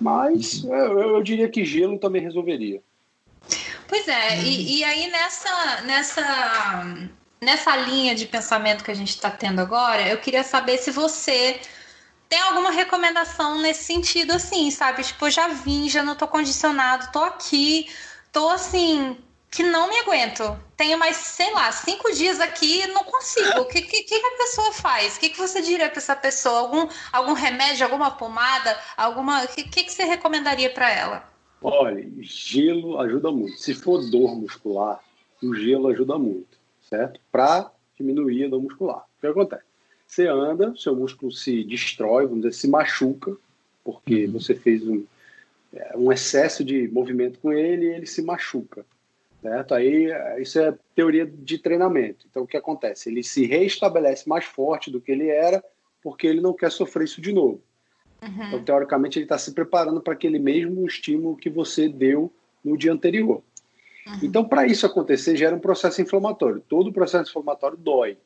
mas 0.00 0.64
uhum. 0.64 0.74
eu, 0.74 0.98
eu 1.16 1.22
diria 1.22 1.48
que 1.48 1.64
gelo 1.64 1.98
também 1.98 2.22
resolveria. 2.22 2.82
Pois 3.86 4.06
é, 4.08 4.36
uhum. 4.36 4.42
e, 4.42 4.78
e, 4.78 4.84
aí 4.84 5.10
nessa, 5.10 5.80
nessa, 5.82 7.08
nessa 7.40 7.76
linha 7.76 8.14
de 8.14 8.26
pensamento 8.26 8.84
que 8.84 8.90
a 8.90 8.94
gente 8.94 9.10
está 9.10 9.30
tendo 9.30 9.60
agora, 9.60 10.08
eu 10.08 10.18
queria 10.18 10.42
saber 10.42 10.78
se 10.78 10.90
você 10.90 11.60
tem 12.28 12.40
alguma 12.40 12.70
recomendação 12.70 13.60
nesse 13.60 13.84
sentido, 13.84 14.32
assim, 14.32 14.70
sabe? 14.70 15.02
Tipo, 15.02 15.26
eu 15.26 15.30
já 15.30 15.48
vim, 15.48 15.88
já 15.88 16.02
não 16.02 16.14
tô 16.14 16.28
condicionado, 16.28 17.10
tô 17.12 17.24
aqui, 17.24 17.88
tô 18.32 18.48
assim, 18.48 19.16
que 19.50 19.62
não 19.62 19.88
me 19.88 19.98
aguento. 19.98 20.56
Tenho 20.76 20.98
mais, 20.98 21.16
sei 21.16 21.52
lá, 21.52 21.72
cinco 21.72 22.12
dias 22.12 22.38
aqui 22.38 22.86
não 22.88 23.02
consigo. 23.02 23.60
O 23.60 23.64
que, 23.66 23.82
que, 23.82 24.04
que 24.04 24.14
a 24.14 24.38
pessoa 24.38 24.72
faz? 24.72 25.16
O 25.16 25.20
que, 25.20 25.30
que 25.30 25.38
você 25.38 25.60
diria 25.60 25.88
para 25.88 25.98
essa 25.98 26.14
pessoa? 26.14 26.60
Algum, 26.60 26.88
algum 27.12 27.32
remédio, 27.32 27.84
alguma 27.84 28.12
pomada? 28.12 28.78
Alguma. 28.96 29.44
O 29.44 29.48
que, 29.48 29.64
que, 29.64 29.84
que 29.84 29.92
você 29.92 30.04
recomendaria 30.04 30.70
para 30.70 30.90
ela? 30.90 31.28
Olha, 31.60 32.08
gelo 32.20 32.98
ajuda 33.00 33.30
muito. 33.30 33.58
Se 33.58 33.74
for 33.74 34.08
dor 34.08 34.36
muscular, 34.36 35.00
o 35.42 35.54
gelo 35.54 35.88
ajuda 35.88 36.16
muito, 36.16 36.58
certo? 36.88 37.20
Para 37.32 37.70
diminuir 37.98 38.44
a 38.44 38.48
dor 38.48 38.62
muscular. 38.62 39.04
O 39.18 39.20
que 39.20 39.26
acontece? 39.26 39.64
Você 40.06 40.26
anda, 40.26 40.74
seu 40.76 40.94
músculo 40.96 41.30
se 41.30 41.62
destrói, 41.64 42.24
vamos 42.24 42.42
dizer, 42.42 42.52
se 42.52 42.68
machuca, 42.68 43.36
porque 43.84 44.26
uhum. 44.26 44.32
você 44.32 44.54
fez 44.54 44.82
um, 44.82 45.04
é, 45.72 45.96
um 45.96 46.10
excesso 46.10 46.64
de 46.64 46.88
movimento 46.88 47.38
com 47.40 47.52
ele 47.52 47.86
e 47.86 47.94
ele 47.94 48.06
se 48.06 48.22
machuca. 48.22 48.84
Certo? 49.40 49.74
Aí, 49.74 50.08
isso 50.38 50.58
é 50.60 50.76
teoria 50.94 51.26
de 51.26 51.58
treinamento. 51.58 52.26
Então, 52.28 52.42
o 52.42 52.46
que 52.46 52.56
acontece? 52.56 53.08
Ele 53.08 53.22
se 53.22 53.46
reestabelece 53.46 54.28
mais 54.28 54.44
forte 54.44 54.90
do 54.90 55.00
que 55.00 55.10
ele 55.10 55.28
era, 55.28 55.64
porque 56.02 56.26
ele 56.26 56.40
não 56.40 56.52
quer 56.52 56.70
sofrer 56.70 57.04
isso 57.04 57.20
de 57.20 57.32
novo. 57.32 57.62
Uhum. 58.22 58.48
Então, 58.48 58.62
teoricamente, 58.62 59.18
ele 59.18 59.24
está 59.24 59.38
se 59.38 59.52
preparando 59.52 60.00
para 60.00 60.12
aquele 60.12 60.38
mesmo 60.38 60.86
estímulo 60.86 61.36
que 61.36 61.48
você 61.48 61.88
deu 61.88 62.30
no 62.62 62.76
dia 62.76 62.92
anterior. 62.92 63.42
Uhum. 64.06 64.18
Então, 64.22 64.44
para 64.44 64.66
isso 64.66 64.84
acontecer, 64.84 65.36
gera 65.36 65.56
um 65.56 65.60
processo 65.60 66.02
inflamatório. 66.02 66.62
Todo 66.68 66.92
processo 66.92 67.30
inflamatório 67.30 67.78
dói. 67.78 68.18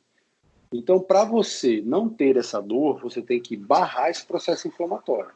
Então, 0.73 0.99
para 0.99 1.25
você 1.25 1.81
não 1.85 2.09
ter 2.09 2.37
essa 2.37 2.61
dor, 2.61 3.01
você 3.01 3.23
tem 3.23 3.41
que 3.41 3.57
barrar 3.57 4.11
esse 4.11 4.27
processo 4.27 4.67
inflamatório. 4.67 5.31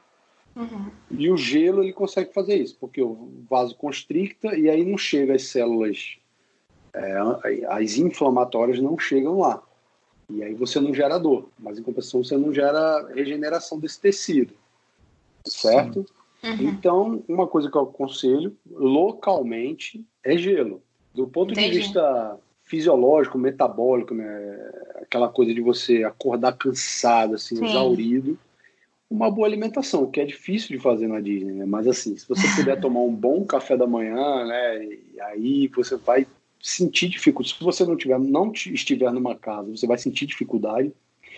Uhum. 0.59 0.91
E 1.13 1.31
o 1.31 1.37
gelo 1.37 1.85
ele 1.85 1.93
consegue 1.93 2.35
fazer 2.35 2.57
isso, 2.57 2.77
porque 2.81 3.01
o 3.01 3.31
vaso 3.49 3.77
constricta 3.77 4.57
e 4.57 4.69
aí 4.69 4.85
não 4.85 4.99
chega 4.99 5.37
as 5.37 5.45
células, 5.45 6.19
é, 6.93 7.17
as 7.69 7.97
inflamatórias 7.97 8.81
não 8.81 8.99
chegam 8.99 9.39
lá. 9.39 9.63
E 10.29 10.43
aí 10.43 10.55
você 10.55 10.81
não 10.81 10.93
gera 10.93 11.17
dor, 11.17 11.49
mas 11.57 11.79
em 11.79 11.83
compensação 11.83 12.25
você 12.25 12.37
não 12.37 12.53
gera 12.53 13.09
regeneração 13.15 13.79
desse 13.79 14.01
tecido, 14.01 14.53
certo? 15.47 16.05
Uhum. 16.43 16.69
Então, 16.69 17.25
uma 17.29 17.47
coisa 17.47 17.71
que 17.71 17.77
eu 17.77 17.83
aconselho 17.83 18.55
localmente 18.69 20.05
é 20.25 20.37
gelo. 20.37 20.83
Do 21.15 21.27
ponto 21.29 21.53
Entendi. 21.53 21.71
de 21.71 21.79
vista 21.79 22.39
fisiológico, 22.65 23.39
metabólico, 23.39 24.13
né? 24.13 24.27
aquela 25.01 25.29
coisa 25.29 25.55
de 25.55 25.61
você 25.61 26.05
acordar 26.05 26.53
cansado, 26.53 27.35
assim, 27.35 27.57
Sim. 27.57 27.65
exaurido, 27.65 28.39
uma 29.11 29.31
boa 29.31 29.47
alimentação, 29.47 30.03
o 30.03 30.11
que 30.11 30.21
é 30.21 30.25
difícil 30.25 30.77
de 30.77 30.83
fazer 30.83 31.09
na 31.09 31.21
Disney, 31.21 31.53
né? 31.53 31.65
Mas 31.65 31.87
assim, 31.87 32.17
se 32.17 32.29
você 32.29 32.47
puder 32.55 32.79
tomar 32.81 33.01
um 33.01 33.15
bom 33.15 33.45
café 33.45 33.77
da 33.77 33.87
manhã, 33.87 34.45
né? 34.45 34.85
E 34.85 35.21
aí 35.21 35.69
você 35.69 35.97
vai 35.97 36.27
sentir 36.61 37.09
dificuldade. 37.09 37.57
Se 37.57 37.65
você 37.65 37.85
não 37.85 37.97
tiver, 37.97 38.19
não 38.19 38.53
estiver 38.53 39.11
numa 39.13 39.35
casa, 39.35 39.71
você 39.71 39.87
vai 39.87 39.97
sentir 39.97 40.27
dificuldade, 40.27 40.93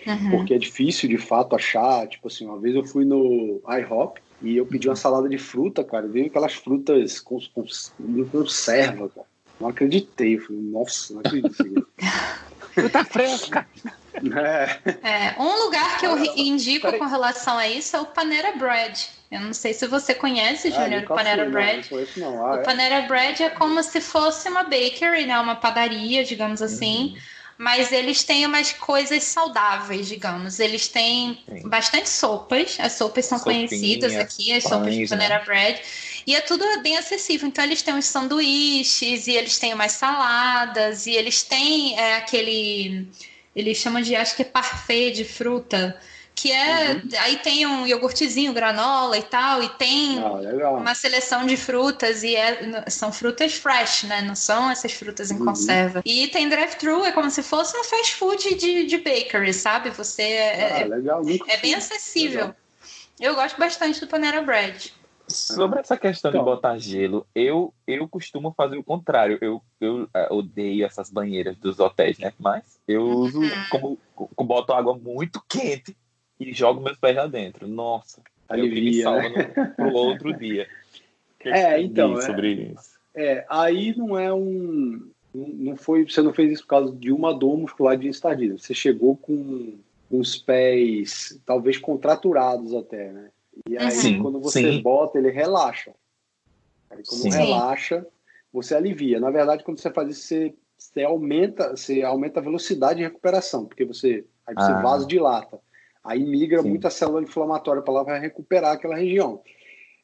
uhum. 0.05 0.31
porque 0.31 0.53
é 0.53 0.57
difícil 0.57 1.07
de 1.07 1.17
fato 1.17 1.55
achar. 1.55 2.07
Tipo 2.07 2.27
assim, 2.27 2.45
uma 2.45 2.59
vez 2.59 2.75
eu 2.75 2.83
fui 2.83 3.05
no 3.05 3.61
iHop 3.79 4.21
e 4.41 4.57
eu 4.57 4.65
pedi 4.65 4.89
uma 4.89 4.95
salada 4.95 5.29
de 5.29 5.37
fruta, 5.37 5.83
cara. 5.83 6.07
Veio 6.07 6.27
aquelas 6.27 6.53
frutas 6.53 7.21
com, 7.21 7.39
com, 7.53 7.63
com 7.63 8.25
conserva, 8.25 9.07
cara. 9.09 9.27
Não 9.59 9.69
acreditei. 9.69 10.35
Eu 10.35 10.41
falei, 10.41 10.61
nossa, 10.61 11.13
não 11.13 11.21
acredito. 11.21 11.87
Fruta 12.73 13.03
fresca. 13.03 13.67
É. 14.13 15.07
é. 15.07 15.35
um 15.39 15.63
lugar 15.63 15.97
que 15.97 16.05
eu 16.05 16.17
indico 16.35 16.91
com 16.97 17.05
relação 17.05 17.57
a 17.57 17.67
isso 17.67 17.95
é 17.95 18.01
o 18.01 18.05
Panera 18.05 18.51
Bread. 18.53 19.09
Eu 19.31 19.39
não 19.39 19.53
sei 19.53 19.73
se 19.73 19.87
você 19.87 20.13
conhece, 20.13 20.67
ah, 20.67 20.83
Júnior, 20.83 21.03
o 21.03 21.07
Panera 21.07 21.43
fui, 21.43 21.51
Bread. 21.51 21.89
Não, 22.17 22.31
não. 22.31 22.45
Ah, 22.45 22.51
o 22.51 22.55
é? 22.55 22.63
Panera 22.63 23.01
Bread 23.07 23.41
é 23.41 23.49
como 23.49 23.81
se 23.81 24.01
fosse 24.01 24.49
uma 24.49 24.63
bakery, 24.63 25.25
né? 25.25 25.39
Uma 25.39 25.55
padaria, 25.55 26.23
digamos 26.25 26.61
assim. 26.61 27.13
Uhum. 27.13 27.21
Mas 27.57 27.91
eles 27.91 28.23
têm 28.23 28.45
umas 28.45 28.73
coisas 28.73 29.23
saudáveis, 29.23 30.07
digamos. 30.07 30.59
Eles 30.59 30.87
têm 30.87 31.39
Sim. 31.47 31.69
bastante 31.69 32.09
sopas. 32.09 32.75
As 32.79 32.93
sopas 32.93 33.25
são 33.25 33.37
Sopinha, 33.37 33.67
conhecidas 33.67 34.15
aqui, 34.15 34.51
as 34.51 34.63
sopas 34.63 34.93
de 34.95 35.07
Panera 35.07 35.37
né? 35.37 35.45
Bread. 35.45 35.81
E 36.25 36.35
é 36.35 36.41
tudo 36.41 36.65
bem 36.81 36.97
acessível. 36.97 37.47
Então, 37.47 37.63
eles 37.63 37.81
têm 37.81 37.93
uns 37.93 38.05
sanduíches, 38.05 39.27
e 39.27 39.31
eles 39.31 39.57
têm 39.59 39.73
umas 39.73 39.93
saladas, 39.93 41.05
e 41.05 41.11
eles 41.11 41.43
têm 41.43 41.99
é, 41.99 42.17
aquele. 42.17 43.07
Eles 43.55 43.77
chamam 43.77 44.01
de, 44.01 44.15
acho 44.15 44.35
que 44.35 44.41
é 44.41 44.45
parfait 44.45 45.11
de 45.11 45.25
fruta 45.25 45.99
que 46.33 46.51
é 46.51 46.93
uhum. 46.93 47.09
aí 47.19 47.37
tem 47.37 47.67
um 47.67 47.85
iogurtezinho, 47.85 48.53
granola 48.53 49.17
e 49.17 49.21
tal, 49.21 49.61
e 49.61 49.69
tem 49.69 50.19
ah, 50.19 50.71
uma 50.71 50.95
seleção 50.95 51.45
de 51.45 51.55
frutas 51.57 52.23
e 52.23 52.35
é, 52.35 52.89
são 52.89 53.11
frutas 53.11 53.53
fresh, 53.53 54.03
né? 54.03 54.21
Não 54.21 54.35
são 54.35 54.71
essas 54.71 54.93
frutas 54.93 55.29
em 55.29 55.35
uhum. 55.35 55.45
conserva. 55.45 56.01
E 56.05 56.27
tem 56.29 56.49
drive-thru, 56.49 57.05
é 57.05 57.11
como 57.11 57.29
se 57.29 57.43
fosse 57.43 57.77
um 57.77 57.83
fast 57.83 58.15
food 58.15 58.55
de, 58.55 58.85
de 58.85 58.97
bakery, 58.97 59.53
sabe? 59.53 59.89
Você 59.91 60.23
é, 60.23 60.73
ah, 60.73 60.79
é 60.79 60.85
legal, 60.85 61.21
é 61.47 61.57
bem 61.57 61.75
acessível. 61.75 62.41
Legal. 62.41 62.55
Eu 63.19 63.35
gosto 63.35 63.59
bastante 63.59 63.99
do 63.99 64.07
Panera 64.07 64.41
Bread. 64.41 64.93
Sobre 65.35 65.79
essa 65.79 65.97
questão 65.97 66.29
então, 66.29 66.41
de 66.41 66.45
botar 66.45 66.77
gelo, 66.77 67.25
eu, 67.33 67.73
eu 67.87 68.07
costumo 68.07 68.53
fazer 68.55 68.77
o 68.77 68.83
contrário. 68.83 69.37
Eu, 69.41 69.61
eu 69.79 70.03
uh, 70.03 70.33
odeio 70.33 70.85
essas 70.85 71.09
banheiras 71.09 71.57
dos 71.57 71.79
hotéis, 71.79 72.17
né? 72.19 72.33
Mas 72.39 72.79
eu 72.87 73.03
uso 73.03 73.39
uhum. 73.39 73.49
como, 73.69 73.99
como 74.15 74.47
boto 74.47 74.73
água 74.73 74.97
muito 74.97 75.43
quente 75.47 75.95
e 76.39 76.53
jogo 76.53 76.81
meus 76.81 76.97
pés 76.97 77.15
lá 77.15 77.27
dentro. 77.27 77.67
Nossa, 77.67 78.21
alivia, 78.47 79.05
eu 79.05 79.21
me 79.21 79.29
né? 79.29 79.43
pro 79.75 79.93
outro 79.93 80.33
dia. 80.33 80.67
Que 81.39 81.49
é, 81.49 81.81
então, 81.81 82.17
é, 82.17 82.21
sobre 82.21 82.51
isso. 82.53 82.99
É, 83.13 83.45
aí 83.49 83.95
não 83.97 84.17
é 84.17 84.33
um 84.33 85.11
não 85.33 85.77
foi, 85.77 86.03
você 86.03 86.21
não 86.21 86.33
fez 86.33 86.51
isso 86.51 86.63
por 86.63 86.69
causa 86.69 86.95
de 86.95 87.11
uma 87.11 87.33
dor 87.33 87.57
muscular 87.57 87.97
de 87.97 88.07
estardida. 88.07 88.57
Você 88.57 88.73
chegou 88.73 89.15
com, 89.15 89.75
com 90.09 90.19
os 90.19 90.37
pés 90.37 91.39
talvez 91.45 91.77
contraturados 91.77 92.73
até, 92.73 93.11
né? 93.11 93.29
E 93.69 93.77
aí 93.77 93.91
sim, 93.91 94.21
quando 94.21 94.39
você 94.39 94.59
sim. 94.61 94.81
bota, 94.81 95.17
ele 95.17 95.29
relaxa. 95.29 95.93
Aí 96.89 97.03
quando 97.07 97.21
sim. 97.21 97.29
relaxa, 97.29 98.05
você 98.51 98.75
alivia. 98.75 99.19
Na 99.19 99.29
verdade, 99.29 99.63
quando 99.63 99.79
você 99.79 99.91
faz 99.91 100.09
isso, 100.09 100.27
você, 100.27 100.55
você 100.77 101.03
aumenta, 101.03 101.69
você 101.71 102.01
aumenta 102.01 102.39
a 102.39 102.43
velocidade 102.43 102.97
de 102.97 103.03
recuperação, 103.03 103.65
porque 103.65 103.85
você 103.85 104.25
aí 104.45 104.55
você 104.55 104.71
ah. 104.71 104.81
vasodilata. 104.81 105.59
Aí 106.03 106.23
migra 106.23 106.61
Sim. 106.61 106.69
muita 106.69 106.89
célula 106.89 107.21
inflamatória 107.21 107.81
para 107.81 107.93
lá 107.93 108.03
para 108.03 108.17
recuperar 108.17 108.73
aquela 108.73 108.95
região. 108.95 109.41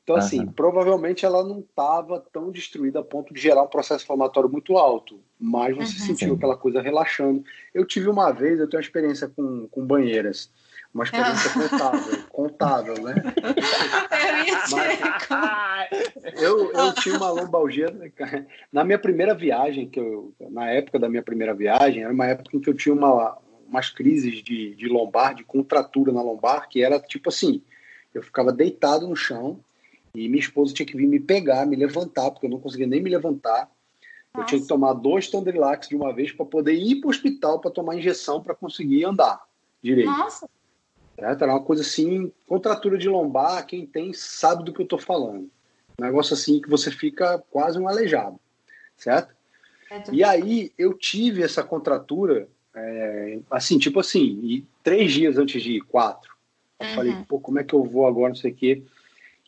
Então, 0.03 0.15
uhum. 0.15 0.21
assim, 0.21 0.45
provavelmente 0.45 1.25
ela 1.25 1.43
não 1.43 1.59
estava 1.59 2.23
tão 2.31 2.49
destruída 2.49 2.99
a 2.99 3.03
ponto 3.03 3.33
de 3.33 3.41
gerar 3.41 3.63
um 3.63 3.67
processo 3.67 4.05
inflamatório 4.05 4.49
muito 4.49 4.77
alto, 4.77 5.19
mas 5.37 5.75
você 5.75 5.99
uhum. 5.99 6.07
sentiu 6.07 6.29
Sim. 6.29 6.35
aquela 6.35 6.55
coisa 6.55 6.81
relaxando. 6.81 7.43
Eu 7.73 7.83
tive 7.85 8.07
uma 8.07 8.31
vez, 8.31 8.59
eu 8.59 8.69
tenho 8.69 8.79
uma 8.79 8.85
experiência 8.85 9.27
com, 9.27 9.67
com 9.67 9.85
banheiras, 9.85 10.49
uma 10.93 11.03
experiência 11.03 11.51
contável, 11.51 12.23
contável, 12.29 13.03
né? 13.03 13.15
eu, 16.41 16.71
eu 16.71 16.93
tinha 16.95 17.17
uma 17.17 17.29
lombalgia. 17.31 17.87
Na 18.71 18.83
minha 18.83 18.99
primeira 18.99 19.33
viagem, 19.33 19.87
que 19.87 19.99
eu, 19.99 20.33
na 20.39 20.69
época 20.69 20.99
da 20.99 21.09
minha 21.09 21.23
primeira 21.23 21.53
viagem, 21.53 22.03
era 22.03 22.13
uma 22.13 22.25
época 22.25 22.55
em 22.55 22.59
que 22.59 22.69
eu 22.69 22.73
tinha 22.73 22.95
uma, 22.95 23.37
umas 23.67 23.89
crises 23.89 24.41
de, 24.43 24.75
de 24.75 24.87
lombar, 24.87 25.35
de 25.35 25.43
contratura 25.43 26.11
na 26.11 26.21
lombar, 26.21 26.67
que 26.69 26.83
era 26.83 26.99
tipo 26.99 27.29
assim: 27.29 27.61
eu 28.13 28.23
ficava 28.23 28.51
deitado 28.51 29.07
no 29.07 29.15
chão 29.15 29.59
e 30.15 30.27
minha 30.27 30.39
esposa 30.39 30.73
tinha 30.73 30.85
que 30.85 30.97
vir 30.97 31.07
me 31.07 31.19
pegar, 31.19 31.65
me 31.65 31.75
levantar, 31.75 32.31
porque 32.31 32.45
eu 32.45 32.49
não 32.49 32.59
conseguia 32.59 32.87
nem 32.87 33.01
me 33.01 33.09
levantar. 33.09 33.69
Nossa. 34.33 34.41
Eu 34.41 34.45
tinha 34.45 34.61
que 34.61 34.67
tomar 34.67 34.93
dois 34.93 35.29
Tandrilax 35.29 35.87
de 35.87 35.95
uma 35.95 36.13
vez 36.13 36.31
para 36.31 36.45
poder 36.45 36.73
ir 36.73 36.99
para 36.99 37.07
o 37.07 37.11
hospital 37.11 37.59
para 37.59 37.71
tomar 37.71 37.95
injeção 37.95 38.41
para 38.41 38.55
conseguir 38.55 39.05
andar 39.05 39.41
direito. 39.81 40.09
Nossa! 40.09 40.49
Certo? 41.19 41.43
Era 41.43 41.53
uma 41.53 41.63
coisa 41.63 41.81
assim, 41.81 42.31
contratura 42.47 42.97
de 42.97 43.09
lombar, 43.09 43.65
quem 43.65 43.85
tem 43.85 44.13
sabe 44.13 44.63
do 44.63 44.71
que 44.71 44.81
eu 44.81 44.83
estou 44.83 44.99
falando. 44.99 45.49
Um 45.99 46.03
negócio 46.03 46.35
assim 46.35 46.61
que 46.61 46.69
você 46.69 46.91
fica 46.91 47.43
quase 47.49 47.79
um 47.79 47.87
aleijado, 47.87 48.39
certo? 48.95 49.35
É 49.89 50.03
e 50.11 50.23
aí 50.23 50.71
eu 50.77 50.93
tive 50.93 51.41
essa 51.41 51.63
contratura 51.63 52.47
é, 52.75 53.39
assim, 53.49 53.79
tipo 53.79 53.99
assim, 53.99 54.39
e 54.43 54.65
três 54.83 55.11
dias 55.11 55.37
antes 55.37 55.61
de 55.63 55.77
ir, 55.77 55.81
quatro, 55.81 56.35
Eu 56.79 56.85
falei, 56.89 57.15
pô, 57.27 57.39
como 57.39 57.57
é 57.57 57.63
que 57.63 57.73
eu 57.73 57.83
vou 57.83 58.05
agora, 58.05 58.29
não 58.29 58.35
sei 58.35 58.51
o 58.51 58.55
quê. 58.55 58.83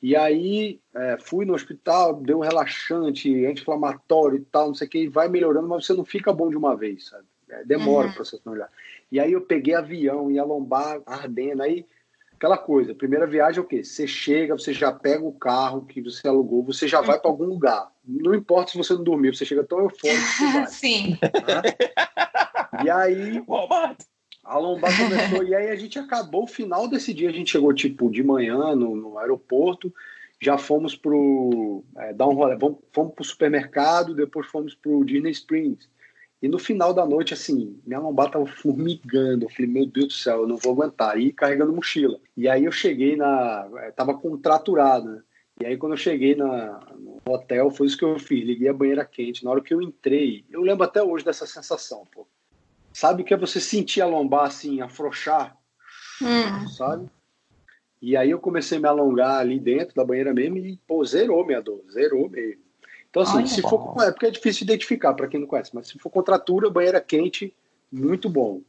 E 0.02 0.16
aí 0.16 0.80
é, 0.96 1.18
fui 1.20 1.46
no 1.46 1.54
hospital, 1.54 2.16
deu 2.16 2.40
um 2.40 2.42
relaxante, 2.42 3.46
anti-inflamatório 3.46 4.38
e 4.40 4.46
tal, 4.46 4.70
não 4.70 4.74
sei 4.74 4.88
o 4.88 4.90
que, 4.90 5.00
e 5.04 5.08
vai 5.08 5.28
melhorando, 5.28 5.68
mas 5.68 5.86
você 5.86 5.94
não 5.94 6.06
fica 6.06 6.34
bom 6.34 6.50
de 6.50 6.58
uma 6.58 6.76
vez, 6.76 7.08
sabe? 7.08 7.26
Demora 7.66 8.08
uhum. 8.08 8.14
para 8.14 8.26
você 8.26 8.40
não 8.46 8.54
olhar. 8.54 8.70
E 9.12 9.20
aí 9.20 9.32
eu 9.32 9.42
peguei 9.42 9.76
avião, 9.76 10.32
ia 10.32 10.44
lombar 10.44 11.02
ardendo, 11.06 11.64
aí 11.64 11.86
aquela 12.40 12.58
coisa, 12.58 12.96
primeira 12.96 13.28
viagem 13.28 13.60
é 13.60 13.62
o 13.62 13.68
quê? 13.68 13.84
Você 13.84 14.08
chega, 14.08 14.58
você 14.58 14.74
já 14.74 14.94
pega 14.94 15.24
o 15.24 15.34
carro 15.34 15.86
que 15.86 16.02
você 16.02 16.26
alugou, 16.28 16.64
você 16.64 16.88
já 16.88 17.02
vai 17.02 17.20
para 17.20 17.30
algum 17.30 17.46
lugar. 17.46 17.92
Não 18.06 18.34
importa 18.34 18.72
se 18.72 18.78
você 18.78 18.94
não 18.94 19.04
dormiu, 19.04 19.34
você 19.34 19.44
chega 19.44 19.64
tão 19.64 19.80
eufórico 19.80 20.24
que 20.38 20.54
vai. 20.54 20.68
Sim. 20.72 21.18
Né? 21.22 22.84
E 22.86 22.90
aí 22.90 23.44
a 24.46 24.58
lombar 24.58 24.92
começou, 24.98 25.44
e 25.44 25.54
aí 25.54 25.70
a 25.70 25.76
gente 25.76 26.00
acabou 26.00 26.44
o 26.44 26.48
final 26.48 26.88
desse 26.88 27.14
dia, 27.14 27.30
a 27.30 27.34
gente 27.34 27.52
chegou 27.52 27.74
tipo 27.74 28.10
de 28.10 28.24
manhã 28.24 28.74
no, 28.74 28.96
no 28.96 29.18
aeroporto, 29.20 29.94
já 30.42 30.58
fomos 30.58 30.96
pro 30.96 31.84
é, 31.98 32.14
dar 32.14 32.28
um 32.28 32.34
rolê, 32.34 32.58
fomos, 32.58 32.80
fomos 32.94 33.14
pro 33.14 33.24
supermercado, 33.24 34.16
depois 34.16 34.48
fomos 34.48 34.74
pro 34.74 35.04
Disney 35.04 35.32
Springs. 35.32 35.90
E 36.42 36.48
no 36.48 36.58
final 36.58 36.94
da 36.94 37.06
noite, 37.06 37.34
assim, 37.34 37.80
minha 37.86 38.00
lombar 38.00 38.32
tava 38.32 38.46
formigando. 38.46 39.46
Eu 39.46 39.50
falei, 39.50 39.68
meu 39.68 39.86
Deus 39.86 40.08
do 40.08 40.14
céu, 40.14 40.42
eu 40.42 40.48
não 40.48 40.56
vou 40.56 40.72
aguentar. 40.72 41.20
E 41.20 41.34
carregando 41.34 41.74
mochila. 41.74 42.18
E 42.36 42.48
aí 42.48 42.64
eu 42.64 42.72
cheguei 42.72 43.18
na. 43.18 43.68
É, 43.80 43.92
tava 43.92 44.14
contraturado, 44.14 45.10
né? 45.10 45.22
E 45.62 45.66
aí 45.66 45.78
quando 45.78 45.94
eu 45.94 45.98
cheguei 45.98 46.36
na, 46.36 46.80
no 46.98 47.22
hotel, 47.28 47.70
foi 47.70 47.88
isso 47.88 47.98
que 47.98 48.06
eu 48.06 48.18
fiz. 48.18 48.46
Liguei 48.46 48.70
a 48.70 48.74
banheira 48.74 49.04
quente. 49.04 49.44
Na 49.44 49.52
hora 49.52 49.62
que 49.62 49.74
eu 49.74 49.82
entrei, 49.82 50.46
eu 50.50 50.62
lembro 50.62 50.86
até 50.86 51.04
hoje 51.04 51.26
dessa 51.26 51.46
sensação, 51.46 52.08
pô. 52.14 52.26
Sabe 52.94 53.22
o 53.22 53.26
que 53.26 53.34
é 53.34 53.38
você 53.38 53.60
sentir 53.60 54.02
a 54.02 54.08
lombar 54.08 54.46
assim, 54.46 54.82
afrouxar? 54.82 55.58
Hum. 56.22 56.68
Sabe? 56.70 57.10
E 58.02 58.16
aí 58.16 58.30
eu 58.30 58.40
comecei 58.40 58.78
a 58.78 58.82
me 58.82 58.88
alongar 58.88 59.40
ali 59.40 59.60
dentro 59.60 59.94
da 59.94 60.06
banheira 60.06 60.34
mesmo 60.34 60.58
e, 60.58 60.78
pô, 60.88 61.04
zerou 61.04 61.46
minha 61.46 61.62
dor, 61.62 61.84
zerou 61.92 62.30
mesmo. 62.30 62.64
Então, 63.10 63.24
assim, 63.24 63.38
Olha, 63.38 63.48
se 63.48 63.62
for. 63.62 63.96
É 64.02 64.12
porque 64.12 64.28
é 64.28 64.32
difícil 64.32 64.64
identificar 64.64 65.14
para 65.14 65.28
quem 65.28 65.40
não 65.40 65.48
conhece, 65.48 65.72
mas 65.74 65.88
se 65.88 65.98
for 65.98 66.10
contratura, 66.10 66.70
banheira 66.70 67.02
quente, 67.02 67.54
muito 67.92 68.30
bom. 68.30 68.62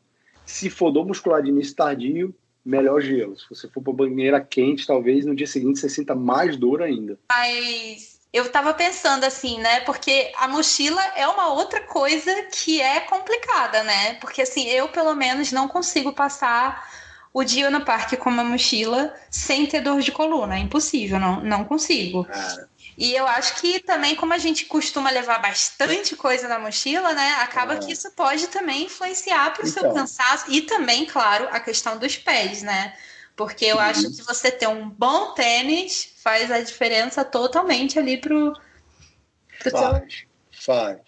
Se 0.46 0.70
for 0.70 0.90
dor 0.90 1.06
muscular 1.06 1.42
de 1.42 1.50
início 1.50 1.76
tardio, 1.76 2.34
melhor 2.64 3.00
gelo. 3.00 3.38
Se 3.38 3.44
você 3.48 3.68
for 3.68 3.82
para 3.82 3.92
banheira 3.92 4.40
quente, 4.40 4.86
talvez 4.86 5.26
no 5.26 5.34
dia 5.34 5.46
seguinte 5.46 5.78
você 5.78 5.88
sinta 5.88 6.14
mais 6.14 6.56
dor 6.56 6.82
ainda. 6.82 7.18
Mas 7.30 8.20
eu 8.32 8.50
tava 8.50 8.72
pensando 8.72 9.24
assim, 9.24 9.58
né? 9.58 9.80
Porque 9.80 10.32
a 10.38 10.48
mochila 10.48 11.02
é 11.16 11.26
uma 11.28 11.52
outra 11.52 11.82
coisa 11.82 12.32
que 12.52 12.80
é 12.80 13.00
complicada, 13.00 13.82
né? 13.82 14.14
Porque 14.14 14.42
assim, 14.42 14.68
eu 14.68 14.88
pelo 14.88 15.14
menos 15.14 15.52
não 15.52 15.68
consigo 15.68 16.12
passar 16.12 16.88
o 17.32 17.44
dia 17.44 17.70
no 17.70 17.84
parque 17.84 18.16
com 18.16 18.30
uma 18.30 18.42
mochila 18.44 19.14
sem 19.30 19.66
ter 19.66 19.80
dor 19.80 20.00
de 20.00 20.12
coluna. 20.12 20.56
É 20.56 20.60
impossível, 20.60 21.18
não, 21.18 21.40
não 21.42 21.64
consigo. 21.64 22.24
Cara. 22.24 22.69
E 23.00 23.14
eu 23.14 23.26
acho 23.26 23.54
que 23.54 23.80
também, 23.80 24.14
como 24.14 24.34
a 24.34 24.38
gente 24.38 24.66
costuma 24.66 25.08
levar 25.08 25.38
bastante 25.38 26.14
coisa 26.14 26.46
na 26.46 26.58
mochila, 26.58 27.14
né? 27.14 27.30
Acaba 27.40 27.76
é. 27.76 27.78
que 27.78 27.90
isso 27.90 28.10
pode 28.10 28.46
também 28.48 28.84
influenciar 28.84 29.54
para 29.54 29.64
o 29.64 29.66
então. 29.66 29.82
seu 29.82 29.94
cansaço. 29.94 30.44
E 30.50 30.60
também, 30.60 31.06
claro, 31.06 31.48
a 31.50 31.58
questão 31.58 31.96
dos 31.96 32.18
pés, 32.18 32.62
né? 32.62 32.94
Porque 33.34 33.64
eu 33.64 33.80
acho 33.80 34.02
que 34.02 34.22
você 34.22 34.50
ter 34.50 34.68
um 34.68 34.90
bom 34.90 35.32
tênis 35.32 36.12
faz 36.22 36.50
a 36.50 36.60
diferença 36.60 37.24
totalmente 37.24 37.98
ali 37.98 38.18
pro, 38.18 38.52
pro 39.60 39.70
faz, 39.70 39.98
teu... 39.98 40.28
faz. 40.60 40.98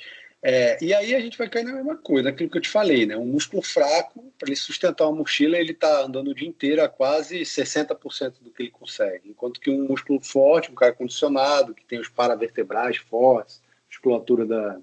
É, 0.44 0.76
e 0.84 0.92
aí 0.92 1.14
a 1.14 1.20
gente 1.20 1.38
vai 1.38 1.48
cair 1.48 1.62
na 1.62 1.72
mesma 1.72 1.96
coisa, 1.96 2.28
aquilo 2.28 2.50
que 2.50 2.58
eu 2.58 2.62
te 2.62 2.68
falei, 2.68 3.06
né? 3.06 3.16
Um 3.16 3.26
músculo 3.26 3.62
fraco, 3.62 4.32
para 4.36 4.48
ele 4.48 4.56
sustentar 4.56 5.06
uma 5.06 5.18
mochila, 5.18 5.56
ele 5.56 5.70
está 5.70 6.04
andando 6.04 6.32
o 6.32 6.34
dia 6.34 6.48
inteiro 6.48 6.82
a 6.82 6.88
quase 6.88 7.42
60% 7.42 8.40
do 8.40 8.50
que 8.50 8.64
ele 8.64 8.70
consegue. 8.70 9.30
Enquanto 9.30 9.60
que 9.60 9.70
um 9.70 9.86
músculo 9.86 10.18
forte, 10.20 10.72
um 10.72 10.74
cara 10.74 10.92
condicionado, 10.92 11.72
que 11.72 11.84
tem 11.84 12.00
os 12.00 12.08
paravertebrais 12.08 12.96
fortes, 12.96 13.62
musculatura 13.88 14.44
da, 14.44 14.80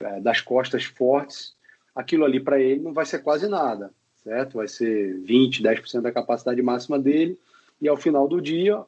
é, 0.00 0.20
das 0.20 0.42
costas 0.42 0.84
fortes, 0.84 1.56
aquilo 1.94 2.26
ali 2.26 2.38
para 2.38 2.60
ele 2.60 2.82
não 2.82 2.92
vai 2.92 3.06
ser 3.06 3.20
quase 3.20 3.48
nada, 3.48 3.90
certo? 4.22 4.58
Vai 4.58 4.68
ser 4.68 5.18
20, 5.20 5.62
10% 5.62 6.02
da 6.02 6.12
capacidade 6.12 6.60
máxima 6.60 6.98
dele, 6.98 7.38
e 7.80 7.88
ao 7.88 7.96
final 7.96 8.28
do 8.28 8.42
dia, 8.42 8.82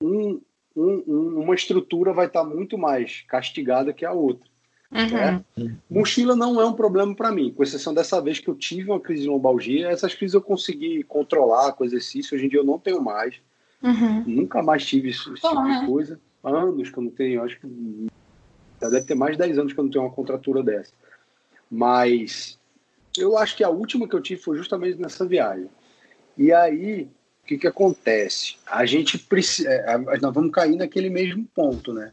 um, 0.00 0.40
um, 0.74 1.40
uma 1.40 1.54
estrutura 1.54 2.12
vai 2.12 2.26
estar 2.26 2.42
tá 2.42 2.48
muito 2.48 2.76
mais 2.76 3.20
castigada 3.28 3.92
que 3.92 4.04
a 4.04 4.12
outra. 4.12 4.53
Uhum. 4.94 5.42
Né? 5.56 5.76
Mochila 5.90 6.36
não 6.36 6.60
é 6.60 6.64
um 6.64 6.72
problema 6.72 7.14
para 7.14 7.32
mim, 7.32 7.52
com 7.52 7.64
exceção 7.64 7.92
dessa 7.92 8.20
vez 8.22 8.38
que 8.38 8.48
eu 8.48 8.54
tive 8.54 8.90
uma 8.90 9.00
crise 9.00 9.22
de 9.22 9.28
lombalgia. 9.28 9.88
Essas 9.88 10.14
crises 10.14 10.34
eu 10.34 10.40
consegui 10.40 11.02
controlar 11.02 11.72
com 11.72 11.84
exercício, 11.84 12.36
hoje 12.36 12.46
em 12.46 12.48
dia 12.48 12.60
eu 12.60 12.64
não 12.64 12.78
tenho 12.78 13.02
mais. 13.02 13.34
Uhum. 13.82 14.22
Nunca 14.24 14.62
mais 14.62 14.86
tive 14.86 15.10
esse, 15.10 15.28
esse 15.32 15.42
tipo 15.42 15.80
de 15.80 15.86
coisa. 15.86 16.20
Há 16.44 16.50
anos 16.50 16.90
que 16.90 16.98
eu 16.98 17.02
não 17.02 17.10
tenho, 17.10 17.42
acho 17.42 17.58
que 17.58 17.66
já 18.80 18.88
deve 18.88 19.06
ter 19.06 19.14
mais 19.14 19.32
de 19.32 19.38
10 19.38 19.58
anos 19.58 19.72
que 19.72 19.80
eu 19.80 19.84
não 19.84 19.90
tenho 19.90 20.04
uma 20.04 20.12
contratura 20.12 20.62
dessa. 20.62 20.92
Mas 21.70 22.58
eu 23.16 23.36
acho 23.36 23.56
que 23.56 23.64
a 23.64 23.68
última 23.68 24.06
que 24.06 24.14
eu 24.14 24.20
tive 24.20 24.40
foi 24.40 24.56
justamente 24.56 25.00
nessa 25.00 25.26
viagem. 25.26 25.68
E 26.36 26.52
aí, 26.52 27.08
o 27.42 27.46
que, 27.46 27.58
que 27.58 27.66
acontece? 27.66 28.56
A 28.66 28.84
gente 28.86 29.18
precisa. 29.18 29.68
É, 29.70 29.98
nós 30.20 30.34
vamos 30.34 30.52
cair 30.52 30.76
naquele 30.76 31.10
mesmo 31.10 31.44
ponto, 31.54 31.92
né? 31.92 32.12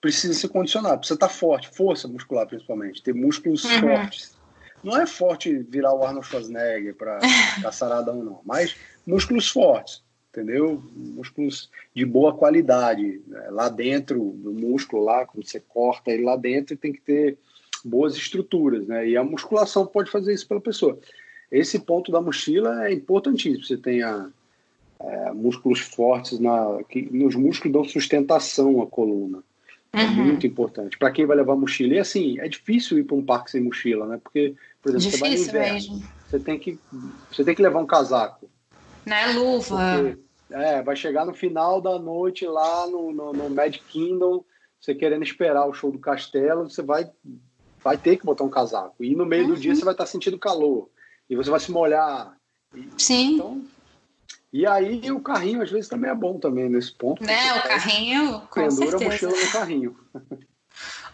Precisa 0.00 0.34
ser 0.34 0.48
condicionado, 0.48 0.98
precisa 0.98 1.16
estar 1.16 1.28
forte, 1.28 1.68
força 1.68 2.06
muscular 2.06 2.46
principalmente, 2.46 3.02
ter 3.02 3.14
músculos 3.14 3.64
uhum. 3.64 3.80
fortes. 3.80 4.38
Não 4.82 4.96
é 5.00 5.06
forte 5.06 5.58
virar 5.68 5.92
o 5.92 6.04
Arnold 6.04 6.26
Schwarzenegger 6.26 6.94
para 6.94 7.18
caçaradão, 7.62 8.22
não, 8.22 8.40
mas 8.44 8.76
músculos 9.06 9.48
fortes, 9.48 10.02
entendeu? 10.30 10.82
Músculos 10.94 11.68
de 11.94 12.04
boa 12.04 12.34
qualidade. 12.34 13.20
Né? 13.26 13.48
Lá 13.50 13.68
dentro 13.68 14.18
do 14.36 14.52
músculo, 14.52 15.04
lá, 15.04 15.26
quando 15.26 15.44
você 15.44 15.60
corta 15.60 16.12
ele 16.12 16.22
lá 16.22 16.36
dentro, 16.36 16.76
tem 16.76 16.92
que 16.92 17.00
ter 17.00 17.36
boas 17.84 18.16
estruturas, 18.16 18.86
né? 18.86 19.08
E 19.08 19.16
a 19.16 19.24
musculação 19.24 19.86
pode 19.86 20.10
fazer 20.10 20.32
isso 20.32 20.46
pela 20.46 20.60
pessoa. 20.60 20.98
Esse 21.50 21.78
ponto 21.78 22.12
da 22.12 22.20
mochila 22.20 22.86
é 22.86 22.92
importantíssimo. 22.92 23.64
Você 23.64 23.76
tenha 23.76 24.30
é, 25.00 25.32
músculos 25.32 25.80
fortes, 25.80 26.38
na, 26.38 26.82
que, 26.88 27.02
nos 27.10 27.34
músculos 27.34 27.72
dão 27.72 27.84
sustentação 27.84 28.82
à 28.82 28.86
coluna. 28.86 29.42
É 29.92 30.04
uhum. 30.04 30.26
muito 30.26 30.46
importante. 30.46 30.98
Para 30.98 31.10
quem 31.10 31.26
vai 31.26 31.36
levar 31.36 31.56
mochila. 31.56 31.94
E 31.94 31.98
assim, 31.98 32.38
é 32.40 32.48
difícil 32.48 32.98
ir 32.98 33.04
para 33.04 33.16
um 33.16 33.24
parque 33.24 33.50
sem 33.50 33.62
mochila, 33.62 34.06
né? 34.06 34.20
Porque, 34.22 34.54
por 34.82 34.94
exemplo, 34.94 35.10
difícil 35.10 35.18
você 35.18 35.20
vai 35.20 35.30
no 35.30 35.42
inverno, 35.42 35.74
mesmo. 35.74 36.08
Você 36.28 36.38
tem, 36.38 36.58
que, 36.58 36.78
você 37.30 37.44
tem 37.44 37.54
que 37.54 37.62
levar 37.62 37.80
um 37.80 37.86
casaco. 37.86 38.50
Né? 39.06 39.32
Luva. 39.32 39.76
Porque, 39.76 40.18
é, 40.50 40.82
vai 40.82 40.94
chegar 40.94 41.24
no 41.24 41.34
final 41.34 41.80
da 41.80 41.98
noite 41.98 42.46
lá 42.46 42.86
no, 42.86 43.12
no, 43.12 43.32
no 43.32 43.50
Magic 43.50 43.84
Kingdom, 43.84 44.44
você 44.80 44.94
querendo 44.94 45.22
esperar 45.22 45.66
o 45.66 45.72
show 45.72 45.90
do 45.90 45.98
castelo, 45.98 46.68
você 46.68 46.82
vai, 46.82 47.10
vai 47.82 47.96
ter 47.96 48.16
que 48.16 48.24
botar 48.24 48.44
um 48.44 48.50
casaco. 48.50 49.02
E 49.02 49.14
no 49.14 49.26
meio 49.26 49.44
uhum. 49.44 49.54
do 49.54 49.60
dia 49.60 49.74
você 49.74 49.84
vai 49.84 49.94
estar 49.94 50.06
sentindo 50.06 50.38
calor. 50.38 50.90
E 51.28 51.36
você 51.36 51.50
vai 51.50 51.60
se 51.60 51.70
molhar. 51.70 52.36
E, 52.74 52.88
Sim. 52.96 53.34
Então, 53.34 53.62
e 54.52 54.66
aí 54.66 55.10
o 55.10 55.20
carrinho 55.20 55.62
às 55.62 55.70
vezes 55.70 55.88
também 55.88 56.10
é 56.10 56.14
bom 56.14 56.38
também 56.38 56.68
nesse 56.68 56.92
ponto. 56.92 57.22
Né, 57.22 57.54
o 57.54 57.62
carrinho, 57.62 58.40
com 58.50 58.60
pendura 58.60 58.98
certeza. 58.98 59.04
mochila 59.04 59.44
no 59.44 59.52
carrinho. 59.52 59.96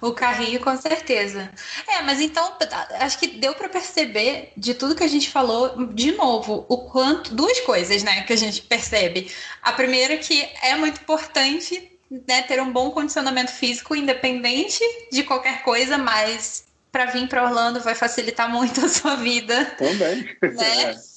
O 0.00 0.12
carrinho, 0.12 0.60
com 0.60 0.76
certeza. 0.76 1.50
É, 1.88 2.02
mas 2.02 2.20
então, 2.20 2.52
acho 3.00 3.18
que 3.18 3.26
deu 3.26 3.54
para 3.54 3.70
perceber 3.70 4.52
de 4.54 4.74
tudo 4.74 4.94
que 4.94 5.02
a 5.02 5.08
gente 5.08 5.30
falou, 5.30 5.86
de 5.86 6.12
novo, 6.12 6.66
o 6.68 6.76
quanto. 6.90 7.34
Duas 7.34 7.60
coisas, 7.60 8.02
né, 8.02 8.22
que 8.22 8.32
a 8.32 8.36
gente 8.36 8.60
percebe. 8.62 9.30
A 9.62 9.72
primeira 9.72 10.14
é 10.14 10.18
que 10.18 10.46
é 10.62 10.76
muito 10.76 11.00
importante 11.00 11.90
né, 12.10 12.42
ter 12.42 12.60
um 12.60 12.72
bom 12.72 12.90
condicionamento 12.90 13.52
físico, 13.52 13.96
independente 13.96 14.80
de 15.10 15.22
qualquer 15.22 15.62
coisa, 15.62 15.96
mas 15.96 16.66
para 16.92 17.06
vir 17.06 17.26
para 17.28 17.44
Orlando 17.44 17.80
vai 17.80 17.94
facilitar 17.94 18.50
muito 18.50 18.84
a 18.84 18.88
sua 18.88 19.16
vida. 19.16 19.64
Também. 19.78 20.22
Né? 20.22 20.36
É. 21.00 21.13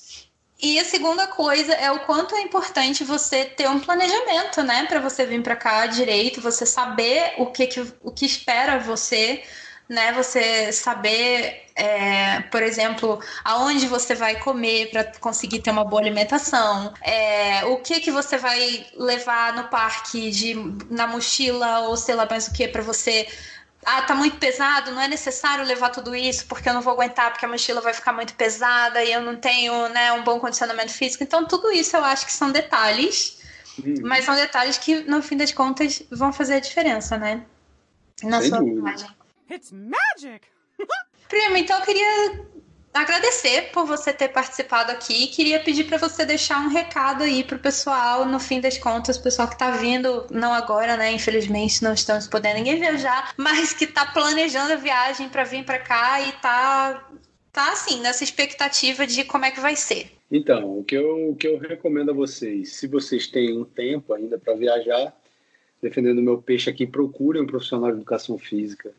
E 0.59 0.79
a 0.79 0.85
segunda 0.85 1.27
coisa 1.27 1.73
é 1.73 1.91
o 1.91 1.99
quanto 1.99 2.35
é 2.35 2.41
importante 2.41 3.03
você 3.03 3.45
ter 3.45 3.69
um 3.69 3.79
planejamento, 3.79 4.63
né, 4.63 4.85
para 4.87 4.99
você 4.99 5.23
vir 5.25 5.43
para 5.43 5.55
cá 5.55 5.85
direito, 5.85 6.41
você 6.41 6.65
saber 6.65 7.35
o 7.37 7.45
que, 7.47 7.67
que, 7.67 7.93
o 8.01 8.11
que 8.11 8.25
espera 8.25 8.79
você, 8.79 9.43
né, 9.87 10.11
você 10.13 10.71
saber, 10.71 11.63
é, 11.75 12.41
por 12.51 12.63
exemplo, 12.63 13.19
aonde 13.43 13.85
você 13.85 14.15
vai 14.15 14.39
comer 14.39 14.89
para 14.89 15.03
conseguir 15.19 15.59
ter 15.59 15.69
uma 15.69 15.85
boa 15.85 16.01
alimentação, 16.01 16.91
é, 17.03 17.63
o 17.65 17.77
que 17.77 17.99
que 17.99 18.09
você 18.11 18.37
vai 18.37 18.87
levar 18.95 19.53
no 19.53 19.65
parque 19.65 20.31
de 20.31 20.55
na 20.89 21.05
mochila 21.05 21.81
ou 21.81 21.95
sei 21.95 22.15
lá 22.15 22.27
mais 22.27 22.47
o 22.47 22.53
que 22.53 22.67
para 22.67 22.81
você 22.81 23.27
ah, 23.89 24.01
tá 24.01 24.13
muito 24.13 24.35
pesado, 24.35 24.91
não 24.91 25.01
é 25.01 25.07
necessário 25.07 25.63
levar 25.63 25.91
tudo 25.91 26.13
isso 26.13 26.45
porque 26.45 26.67
eu 26.67 26.73
não 26.73 26.81
vou 26.81 26.91
aguentar, 26.91 27.31
porque 27.31 27.45
a 27.45 27.47
mochila 27.47 27.79
vai 27.79 27.93
ficar 27.93 28.11
muito 28.11 28.33
pesada 28.33 29.01
e 29.01 29.13
eu 29.13 29.21
não 29.21 29.37
tenho 29.37 29.87
né, 29.87 30.11
um 30.11 30.25
bom 30.25 30.41
condicionamento 30.41 30.91
físico. 30.91 31.23
Então, 31.23 31.47
tudo 31.47 31.71
isso 31.71 31.95
eu 31.95 32.03
acho 32.03 32.25
que 32.25 32.33
são 32.33 32.51
detalhes, 32.51 33.39
uhum. 33.79 33.95
mas 34.03 34.25
são 34.25 34.35
detalhes 34.35 34.77
que, 34.77 35.03
no 35.03 35.21
fim 35.21 35.37
das 35.37 35.53
contas, 35.53 36.03
vão 36.11 36.33
fazer 36.33 36.55
a 36.55 36.59
diferença, 36.59 37.17
né? 37.17 37.45
Na 38.23 38.41
Sem 38.41 38.49
sua 38.49 38.61
viagem. 38.61 39.07
It's 39.49 39.71
magic! 39.71 40.45
Prima, 41.29 41.57
então 41.57 41.79
eu 41.79 41.85
queria 41.85 42.45
agradecer 42.93 43.69
por 43.71 43.85
você 43.85 44.11
ter 44.11 44.29
participado 44.29 44.91
aqui. 44.91 45.27
Queria 45.27 45.59
pedir 45.59 45.85
para 45.85 45.97
você 45.97 46.25
deixar 46.25 46.59
um 46.59 46.69
recado 46.69 47.23
aí 47.23 47.43
pro 47.43 47.59
pessoal, 47.59 48.25
no 48.25 48.39
fim 48.39 48.59
das 48.59 48.77
contas, 48.77 49.17
o 49.17 49.23
pessoal 49.23 49.47
que 49.47 49.57
tá 49.57 49.71
vindo, 49.71 50.25
não 50.31 50.53
agora, 50.53 50.97
né? 50.97 51.11
Infelizmente 51.11 51.83
não 51.83 51.93
estamos 51.93 52.27
podendo 52.27 52.55
ninguém 52.55 52.79
viajar, 52.79 53.33
mas 53.37 53.73
que 53.73 53.87
tá 53.87 54.05
planejando 54.05 54.73
a 54.73 54.77
viagem 54.77 55.29
para 55.29 55.43
vir 55.43 55.63
para 55.63 55.79
cá 55.79 56.21
e 56.21 56.31
tá 56.33 57.07
tá 57.51 57.71
assim, 57.71 57.99
nessa 58.01 58.23
expectativa 58.23 59.07
de 59.07 59.23
como 59.23 59.43
é 59.43 59.49
que 59.49 59.59
vai 59.59 59.75
ser. 59.75 60.11
Então, 60.31 60.77
o 60.77 60.83
que 60.83 60.95
eu, 60.95 61.31
o 61.31 61.35
que 61.35 61.47
eu 61.47 61.57
recomendo 61.57 62.11
a 62.11 62.13
vocês, 62.13 62.73
se 62.73 62.85
vocês 62.85 63.25
têm 63.25 63.57
um 63.57 63.63
tempo 63.63 64.13
ainda 64.13 64.37
para 64.37 64.53
viajar, 64.53 65.11
defendendo 65.81 66.21
meu 66.21 66.39
peixe 66.39 66.69
aqui, 66.69 66.85
procurem 66.85 67.41
um 67.41 67.47
profissional 67.47 67.89
de 67.89 67.97
educação 67.97 68.37
física 68.37 68.93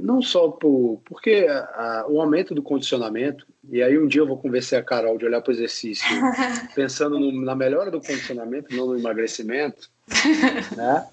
não 0.00 0.20
só 0.20 0.48
por, 0.48 1.00
porque 1.04 1.46
a, 1.48 1.58
a, 1.58 2.06
o 2.08 2.20
aumento 2.20 2.54
do 2.54 2.62
condicionamento, 2.62 3.46
e 3.70 3.82
aí 3.82 3.98
um 3.98 4.06
dia 4.06 4.20
eu 4.20 4.26
vou 4.26 4.38
convencer 4.38 4.78
a 4.78 4.82
Carol 4.82 5.16
de 5.16 5.24
olhar 5.24 5.40
para 5.40 5.50
o 5.50 5.54
exercício 5.54 6.06
pensando 6.74 7.18
no, 7.18 7.32
na 7.42 7.54
melhora 7.54 7.90
do 7.90 8.00
condicionamento, 8.00 8.74
não 8.74 8.86
no 8.86 8.98
emagrecimento, 8.98 9.90
né? 10.76 11.06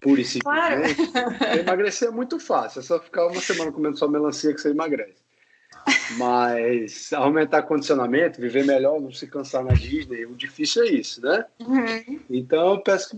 Pura 0.00 0.20
e 0.20 0.24
simplesmente. 0.24 1.10
Claro. 1.10 1.60
Emagrecer 1.60 2.08
é 2.08 2.10
muito 2.10 2.38
fácil, 2.38 2.80
é 2.80 2.82
só 2.82 3.00
ficar 3.00 3.26
uma 3.26 3.40
semana 3.40 3.72
comendo 3.72 3.96
só 3.96 4.06
melancia 4.06 4.52
que 4.52 4.60
você 4.60 4.68
emagrece. 4.68 5.24
Mas 6.16 7.12
aumentar 7.12 7.62
condicionamento, 7.62 8.40
viver 8.40 8.64
melhor, 8.64 9.00
não 9.00 9.12
se 9.12 9.26
cansar 9.26 9.64
na 9.64 9.74
Disney, 9.74 10.24
o 10.24 10.34
difícil 10.34 10.84
é 10.84 10.88
isso, 10.88 11.20
né? 11.22 11.44
Uhum. 11.60 12.20
Então, 12.30 12.74
eu 12.74 12.80
peço 12.80 13.10
que, 13.10 13.16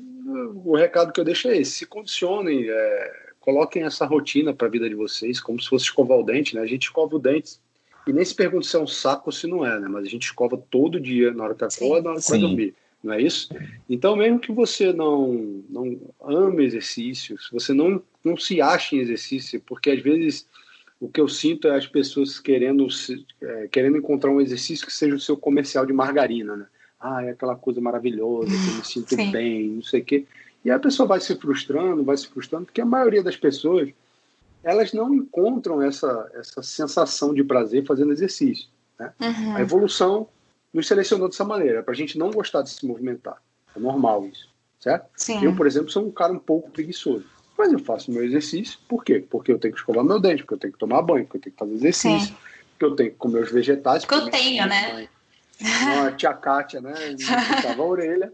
o 0.65 0.75
recado 0.77 1.13
que 1.13 1.21
eu 1.21 1.25
deixo 1.25 1.49
é 1.49 1.59
esse: 1.59 1.73
se 1.73 1.87
condicionem, 1.87 2.69
é, 2.69 3.26
coloquem 3.47 3.85
essa 3.85 4.05
rotina 4.05 4.53
para 4.53 4.67
a 4.67 4.71
vida 4.71 4.89
de 4.89 4.97
vocês, 4.97 5.39
como 5.39 5.63
se 5.63 5.69
fosse 5.69 5.85
escovar 5.85 6.19
o 6.19 6.25
dente, 6.25 6.57
né? 6.57 6.63
A 6.63 6.67
gente 6.67 6.83
escova 6.83 7.15
o 7.15 7.19
dente 7.21 7.59
e 8.05 8.13
nem 8.13 8.25
se 8.25 8.35
pergunta 8.35 8.67
se 8.67 8.75
é 8.75 8.81
um 8.81 8.89
saco 8.89 9.27
ou 9.27 9.33
se 9.33 9.47
não 9.47 9.65
é, 9.65 9.79
né? 9.79 9.87
Mas 9.89 10.05
a 10.05 10.09
gente 10.09 10.25
escova 10.25 10.61
todo 10.69 10.99
dia, 10.99 11.33
na 11.33 11.45
hora 11.45 11.55
que 11.55 11.65
acorda, 11.65 12.03
na 12.03 12.11
hora 12.11 12.21
que 12.21 12.29
vai 12.29 12.41
dormir, 12.41 12.75
não 13.05 13.13
é 13.15 13.23
isso? 13.23 13.49
Então, 13.89 14.17
mesmo 14.17 14.41
que 14.41 14.51
você 14.51 14.93
não, 14.93 15.63
não 15.71 15.97
ame 16.21 16.65
exercício, 16.65 17.41
se 17.41 17.53
você 17.53 17.73
não, 17.73 18.03
não 18.25 18.37
se 18.37 18.61
ache 18.61 18.97
em 18.97 18.99
exercício, 18.99 19.63
porque 19.65 19.91
às 19.91 20.03
vezes 20.03 20.45
o 21.01 21.09
que 21.09 21.21
eu 21.21 21.29
sinto 21.29 21.69
é 21.69 21.77
as 21.77 21.87
pessoas 21.87 22.41
querendo, 22.41 22.89
é, 23.41 23.69
querendo 23.69 23.97
encontrar 23.97 24.33
um 24.33 24.41
exercício 24.41 24.85
que 24.85 24.93
seja 24.93 25.15
o 25.15 25.21
seu 25.21 25.37
comercial 25.37 25.87
de 25.87 25.93
margarina, 25.93 26.57
né? 26.57 26.67
Ah, 26.99 27.23
é 27.23 27.31
aquela 27.31 27.55
coisa 27.55 27.81
maravilhosa, 27.81 28.51
que 28.51 28.71
eu 28.71 28.75
me 28.75 28.85
sinto 28.85 29.15
Sim. 29.15 29.31
bem, 29.31 29.69
não 29.69 29.83
sei 29.83 30.01
o 30.01 30.05
quê. 30.05 30.27
E 30.65 30.71
a 30.71 30.79
pessoa 30.79 31.07
vai 31.07 31.21
se 31.21 31.35
frustrando, 31.37 32.05
vai 32.05 32.17
se 32.17 32.27
frustrando, 32.27 32.67
porque 32.67 32.81
a 32.81 32.87
maioria 32.87 33.23
das 33.23 33.37
pessoas 33.37 33.91
elas 34.63 34.93
não 34.93 35.15
encontram 35.15 35.81
essa, 35.81 36.29
essa 36.35 36.61
sensação 36.61 37.33
de 37.33 37.45
prazer 37.45 37.87
fazendo 37.87 38.13
exercício. 38.13 38.69
Né? 38.99 39.13
Uhum. 39.21 39.57
A 39.57 39.61
evolução 39.61 40.29
nos 40.75 40.89
selecionou 40.89 41.29
dessa 41.29 41.45
maneira, 41.45 41.85
para 41.85 41.93
a 41.93 41.97
gente 41.97 42.19
não 42.19 42.33
gostar 42.33 42.63
de 42.63 42.71
se 42.71 42.85
movimentar. 42.85 43.41
É 43.77 43.79
normal 43.79 44.27
isso, 44.27 44.49
certo? 44.81 45.09
Sim. 45.17 45.45
Eu, 45.45 45.55
por 45.55 45.69
exemplo, 45.69 45.91
sou 45.91 46.05
um 46.05 46.11
cara 46.11 46.33
um 46.33 46.39
pouco 46.39 46.71
preguiçoso. 46.71 47.25
Mas 47.57 47.73
eu 47.73 47.79
faço 47.79 48.11
meu 48.11 48.25
exercício, 48.25 48.79
por 48.89 49.05
quê? 49.05 49.25
Porque 49.31 49.53
eu 49.53 49.59
tenho 49.59 49.73
que 49.73 49.81
escovar 49.81 50.05
meu 50.05 50.21
dente, 50.21 50.43
porque 50.43 50.55
eu 50.55 50.59
tenho 50.59 50.73
que 50.73 50.79
tomar 50.79 51.01
banho, 51.01 51.25
porque 51.25 51.39
eu 51.39 51.43
tenho 51.43 51.55
que 51.55 51.59
fazer 51.59 51.75
exercício, 51.75 52.29
Sim. 52.29 52.37
porque 52.71 52.85
eu 52.85 52.97
tenho 52.97 53.11
que 53.13 53.17
comer 53.17 53.45
os 53.45 53.53
vegetais. 53.53 54.05
Porque 54.05 54.15
eu 54.17 54.31
tenho, 54.31 54.67
né? 54.67 55.09
a 56.07 56.13
tia 56.13 56.35
Kátia, 56.35 56.81
né? 56.81 56.93
Me 57.17 57.81
a 57.81 57.83
orelha. 57.83 58.33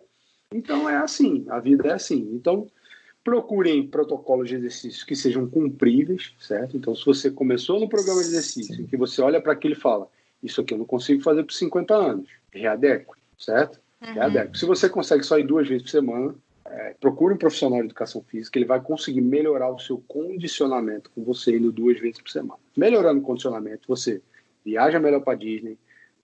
Então 0.55 0.89
é 0.89 0.97
assim, 0.97 1.45
a 1.49 1.59
vida 1.59 1.89
é 1.89 1.93
assim. 1.93 2.31
Então 2.33 2.67
procurem 3.25 3.87
protocolos 3.87 4.49
de 4.49 4.57
exercício 4.57 5.07
que 5.07 5.15
sejam 5.15 5.49
cumpríveis, 5.49 6.35
certo? 6.41 6.77
Então 6.77 6.95
se 6.95 7.05
você 7.05 7.31
começou 7.31 7.79
no 7.79 7.89
programa 7.89 8.21
de 8.21 8.29
exercício, 8.29 8.83
em 8.83 8.87
que 8.87 8.97
você 8.97 9.23
olha 9.23 9.41
para 9.41 9.53
aquilo 9.53 9.75
e 9.75 9.79
fala, 9.79 10.09
isso 10.43 10.61
aqui 10.61 10.75
eu 10.75 10.79
não 10.79 10.85
consigo 10.85 11.23
fazer 11.23 11.45
por 11.45 11.53
50 11.53 11.95
anos, 11.95 12.29
readeque, 12.51 13.13
certo? 13.39 13.81
Uhum. 14.01 14.15
Readeque. 14.15 14.59
Se 14.59 14.67
você 14.67 14.89
consegue 14.89 15.23
só 15.23 15.39
ir 15.39 15.47
duas 15.47 15.69
vezes 15.69 15.85
por 15.85 15.91
semana, 15.91 16.35
é, 16.67 16.95
procure 17.01 17.35
um 17.35 17.39
profissional 17.39 17.81
de 17.81 17.87
educação 17.87 18.23
física, 18.23 18.59
ele 18.59 18.67
vai 18.67 18.81
conseguir 18.81 19.21
melhorar 19.21 19.71
o 19.71 19.79
seu 19.79 20.03
condicionamento 20.09 21.11
com 21.11 21.23
você 21.23 21.57
indo 21.57 21.71
duas 21.71 22.01
vezes 22.01 22.21
por 22.21 22.31
semana. 22.31 22.59
Melhorando 22.77 23.21
o 23.21 23.23
condicionamento, 23.23 23.87
você 23.87 24.21
viaja 24.65 24.99
melhor 24.99 25.21
para 25.21 25.39
Disney, 25.39 25.77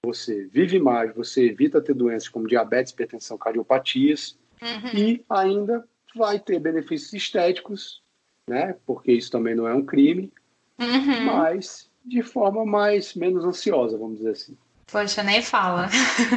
você 0.05 0.45
vive 0.47 0.79
mais, 0.79 1.15
você 1.15 1.47
evita 1.47 1.81
ter 1.81 1.95
doenças 1.95 2.29
como 2.29 2.47
diabetes, 2.47 2.93
hipertensão, 2.93 3.37
cardiopatias 3.37 4.39
uhum. 4.63 4.99
e 4.99 5.25
ainda 5.29 5.87
vai 6.15 6.39
ter 6.39 6.59
benefícios 6.59 7.13
estéticos, 7.13 8.03
né? 8.49 8.77
Porque 8.87 9.13
isso 9.13 9.31
também 9.31 9.55
não 9.55 9.67
é 9.67 9.75
um 9.75 9.85
crime, 9.85 10.33
uhum. 10.79 11.25
mas 11.25 11.91
de 12.05 12.23
forma 12.23 12.65
mais 12.65 13.15
menos 13.15 13.45
ansiosa, 13.45 13.99
vamos 13.99 14.19
dizer 14.19 14.31
assim. 14.31 14.57
Poxa, 14.91 15.23
nem 15.23 15.43
fala. 15.43 15.89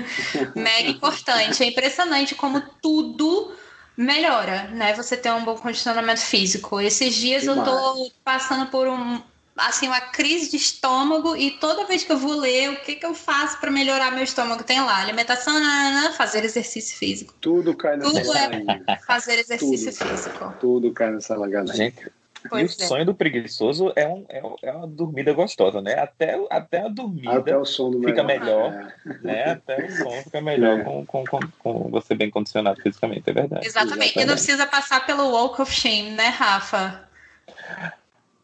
Mega 0.56 0.90
importante. 0.90 1.64
É 1.64 1.68
impressionante 1.68 2.36
como 2.36 2.62
tudo 2.82 3.56
melhora, 3.96 4.68
né? 4.70 4.94
Você 4.94 5.16
ter 5.16 5.32
um 5.32 5.46
bom 5.46 5.56
condicionamento 5.56 6.20
físico. 6.20 6.82
Esses 6.82 7.16
dias 7.16 7.46
eu 7.46 7.64
tô 7.64 8.12
passando 8.26 8.70
por 8.70 8.88
um, 8.88 9.22
assim, 9.68 9.88
uma 9.88 10.02
crise 10.02 10.52
de 10.52 10.58
estômago 10.58 11.36
e 11.36 11.52
toda 11.52 11.86
vez 11.86 12.04
que 12.04 12.12
eu 12.12 12.18
vou 12.18 12.40
ler 12.40 12.72
o 12.72 12.76
que, 12.78 12.96
que 12.96 13.06
eu 13.06 13.14
faço 13.14 13.60
para 13.60 13.72
melhorar 13.72 14.12
meu 14.12 14.24
estômago, 14.24 14.64
tem 14.64 14.82
lá 14.82 14.98
alimentação, 15.02 15.54
nanana, 15.54 16.12
fazer 16.14 16.44
exercício 16.44 16.98
físico. 16.98 17.34
Tudo 17.40 17.76
cai 17.76 17.98
nessa 17.98 18.12
Tudo 18.12 18.38
é 18.38 18.98
fazer 19.06 19.40
exercício 19.40 19.92
tudo, 19.92 20.10
físico. 20.10 20.54
Tudo 20.60 20.92
cai 20.92 21.12
nessa 21.12 21.36
lagada. 21.36 21.74
Gente, 21.74 22.12
Pois 22.50 22.74
e 22.74 22.82
o 22.82 22.84
é. 22.84 22.88
sonho 22.88 23.06
do 23.06 23.14
preguiçoso 23.14 23.94
é, 23.96 24.08
um, 24.08 24.26
é, 24.28 24.42
é, 24.64 24.72
uma 24.72 24.88
dormida 24.88 25.32
gostosa, 25.34 25.82
né? 25.82 26.00
Até, 26.00 26.40
até 26.50 26.82
a 26.82 26.88
dormida 26.88 27.34
até 27.34 27.56
o 27.56 27.66
sono 27.66 28.00
fica 28.04 28.24
melhor, 28.24 28.72
melhor 28.72 28.94
é. 29.06 29.26
né? 29.26 29.44
Até 29.52 29.86
o 29.86 29.92
sono 29.92 30.24
fica 30.24 30.42
melhor 30.42 30.80
é. 30.80 30.84
com, 30.84 31.06
com, 31.06 31.24
com, 31.26 31.40
com, 31.60 31.90
você 31.92 32.16
bem 32.16 32.30
condicionado 32.30 32.82
fisicamente, 32.82 33.30
é 33.30 33.34
verdade. 33.34 33.66
Exatamente. 33.66 33.94
Exatamente. 33.94 34.20
E 34.20 34.26
não 34.26 34.34
precisa 34.34 34.66
passar 34.66 35.06
pelo 35.06 35.30
walk 35.30 35.62
of 35.62 35.72
shame, 35.72 36.12
né, 36.12 36.30
Rafa? 36.30 37.08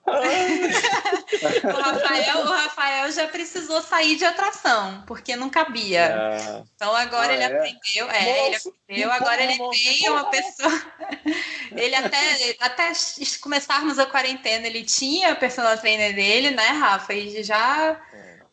O, 0.08 1.82
Rafael, 1.82 2.38
o 2.40 2.50
Rafael 2.50 3.12
já 3.12 3.28
precisou 3.28 3.82
sair 3.82 4.16
de 4.16 4.24
atração, 4.24 5.04
porque 5.06 5.36
não 5.36 5.50
cabia. 5.50 6.00
É. 6.00 6.64
Então 6.76 6.96
agora 6.96 7.32
ah, 7.32 7.34
ele 7.34 7.44
é? 7.44 7.46
aprendeu, 7.46 8.10
é, 8.10 8.52
Nossa, 8.52 8.70
ele 8.70 8.78
aprendeu, 8.84 9.12
agora 9.12 9.44
ele 9.44 9.58
tem 9.58 10.10
uma 10.10 10.30
pessoa. 10.30 10.82
ele 11.76 11.96
até, 11.96 12.56
até 12.62 12.94
começarmos 13.42 14.00
a 14.00 14.06
quarentena, 14.06 14.66
ele 14.66 14.84
tinha 14.84 15.34
a 15.34 15.36
personal 15.36 15.78
trainer 15.78 16.16
dele, 16.16 16.52
né, 16.52 16.68
Rafa? 16.70 17.14
E 17.14 17.44
já 17.44 18.00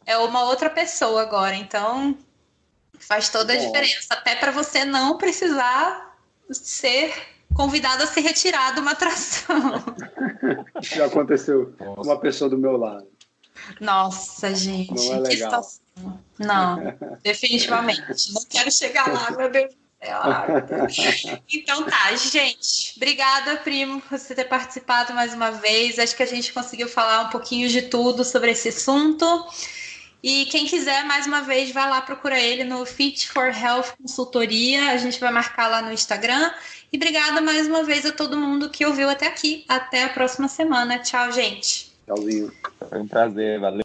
é 0.04 0.18
uma 0.18 0.44
outra 0.44 0.68
pessoa 0.68 1.22
agora. 1.22 1.54
Então 1.54 2.18
faz 2.98 3.28
toda 3.28 3.52
a 3.52 3.56
diferença. 3.56 4.08
Até 4.10 4.34
para 4.34 4.50
você 4.50 4.84
não 4.84 5.18
precisar 5.18 6.16
ser 6.50 7.33
convidado 7.54 8.02
a 8.02 8.06
se 8.06 8.20
retirar 8.20 8.74
de 8.74 8.80
uma 8.80 8.92
atração. 8.92 9.82
Já 10.80 11.06
aconteceu 11.06 11.74
com 11.78 12.02
uma 12.02 12.18
pessoa 12.18 12.50
do 12.50 12.58
meu 12.58 12.76
lado. 12.76 13.06
Nossa, 13.80 14.54
gente. 14.54 14.92
Não 14.92 15.14
é 15.14 15.20
legal. 15.20 15.62
Não, 16.38 16.94
definitivamente. 17.22 18.32
Não 18.32 18.42
quero 18.48 18.70
chegar 18.70 19.12
lá, 19.12 19.30
meu 19.30 19.50
Deus 19.50 19.72
do 19.72 20.04
céu. 20.04 21.42
Então 21.52 21.84
tá, 21.84 22.14
gente. 22.16 22.94
Obrigada, 22.96 23.56
primo, 23.58 24.00
por 24.00 24.18
você 24.18 24.34
ter 24.34 24.44
participado 24.44 25.14
mais 25.14 25.32
uma 25.32 25.50
vez. 25.52 25.98
Acho 25.98 26.16
que 26.16 26.22
a 26.22 26.26
gente 26.26 26.52
conseguiu 26.52 26.88
falar 26.88 27.22
um 27.22 27.30
pouquinho 27.30 27.68
de 27.68 27.82
tudo 27.82 28.24
sobre 28.24 28.50
esse 28.50 28.68
assunto. 28.68 29.24
E 30.22 30.46
quem 30.46 30.66
quiser, 30.66 31.04
mais 31.04 31.26
uma 31.26 31.42
vez, 31.42 31.70
vai 31.70 31.88
lá, 31.88 32.00
procura 32.00 32.40
ele 32.40 32.64
no 32.64 32.86
Fit 32.86 33.28
for 33.28 33.46
Health 33.46 33.94
Consultoria. 34.00 34.90
A 34.90 34.96
gente 34.96 35.20
vai 35.20 35.30
marcar 35.30 35.68
lá 35.68 35.82
no 35.82 35.92
Instagram. 35.92 36.50
E 36.94 36.96
obrigada 36.96 37.40
mais 37.40 37.66
uma 37.66 37.82
vez 37.82 38.06
a 38.06 38.12
todo 38.12 38.36
mundo 38.36 38.70
que 38.70 38.86
ouviu 38.86 39.10
até 39.10 39.26
aqui. 39.26 39.64
Até 39.68 40.04
a 40.04 40.10
próxima 40.10 40.46
semana. 40.46 41.00
Tchau, 41.00 41.32
gente. 41.32 41.92
Tchauzinho. 42.06 42.52
Foi 42.88 43.00
um 43.00 43.08
prazer, 43.08 43.58
valeu. 43.58 43.82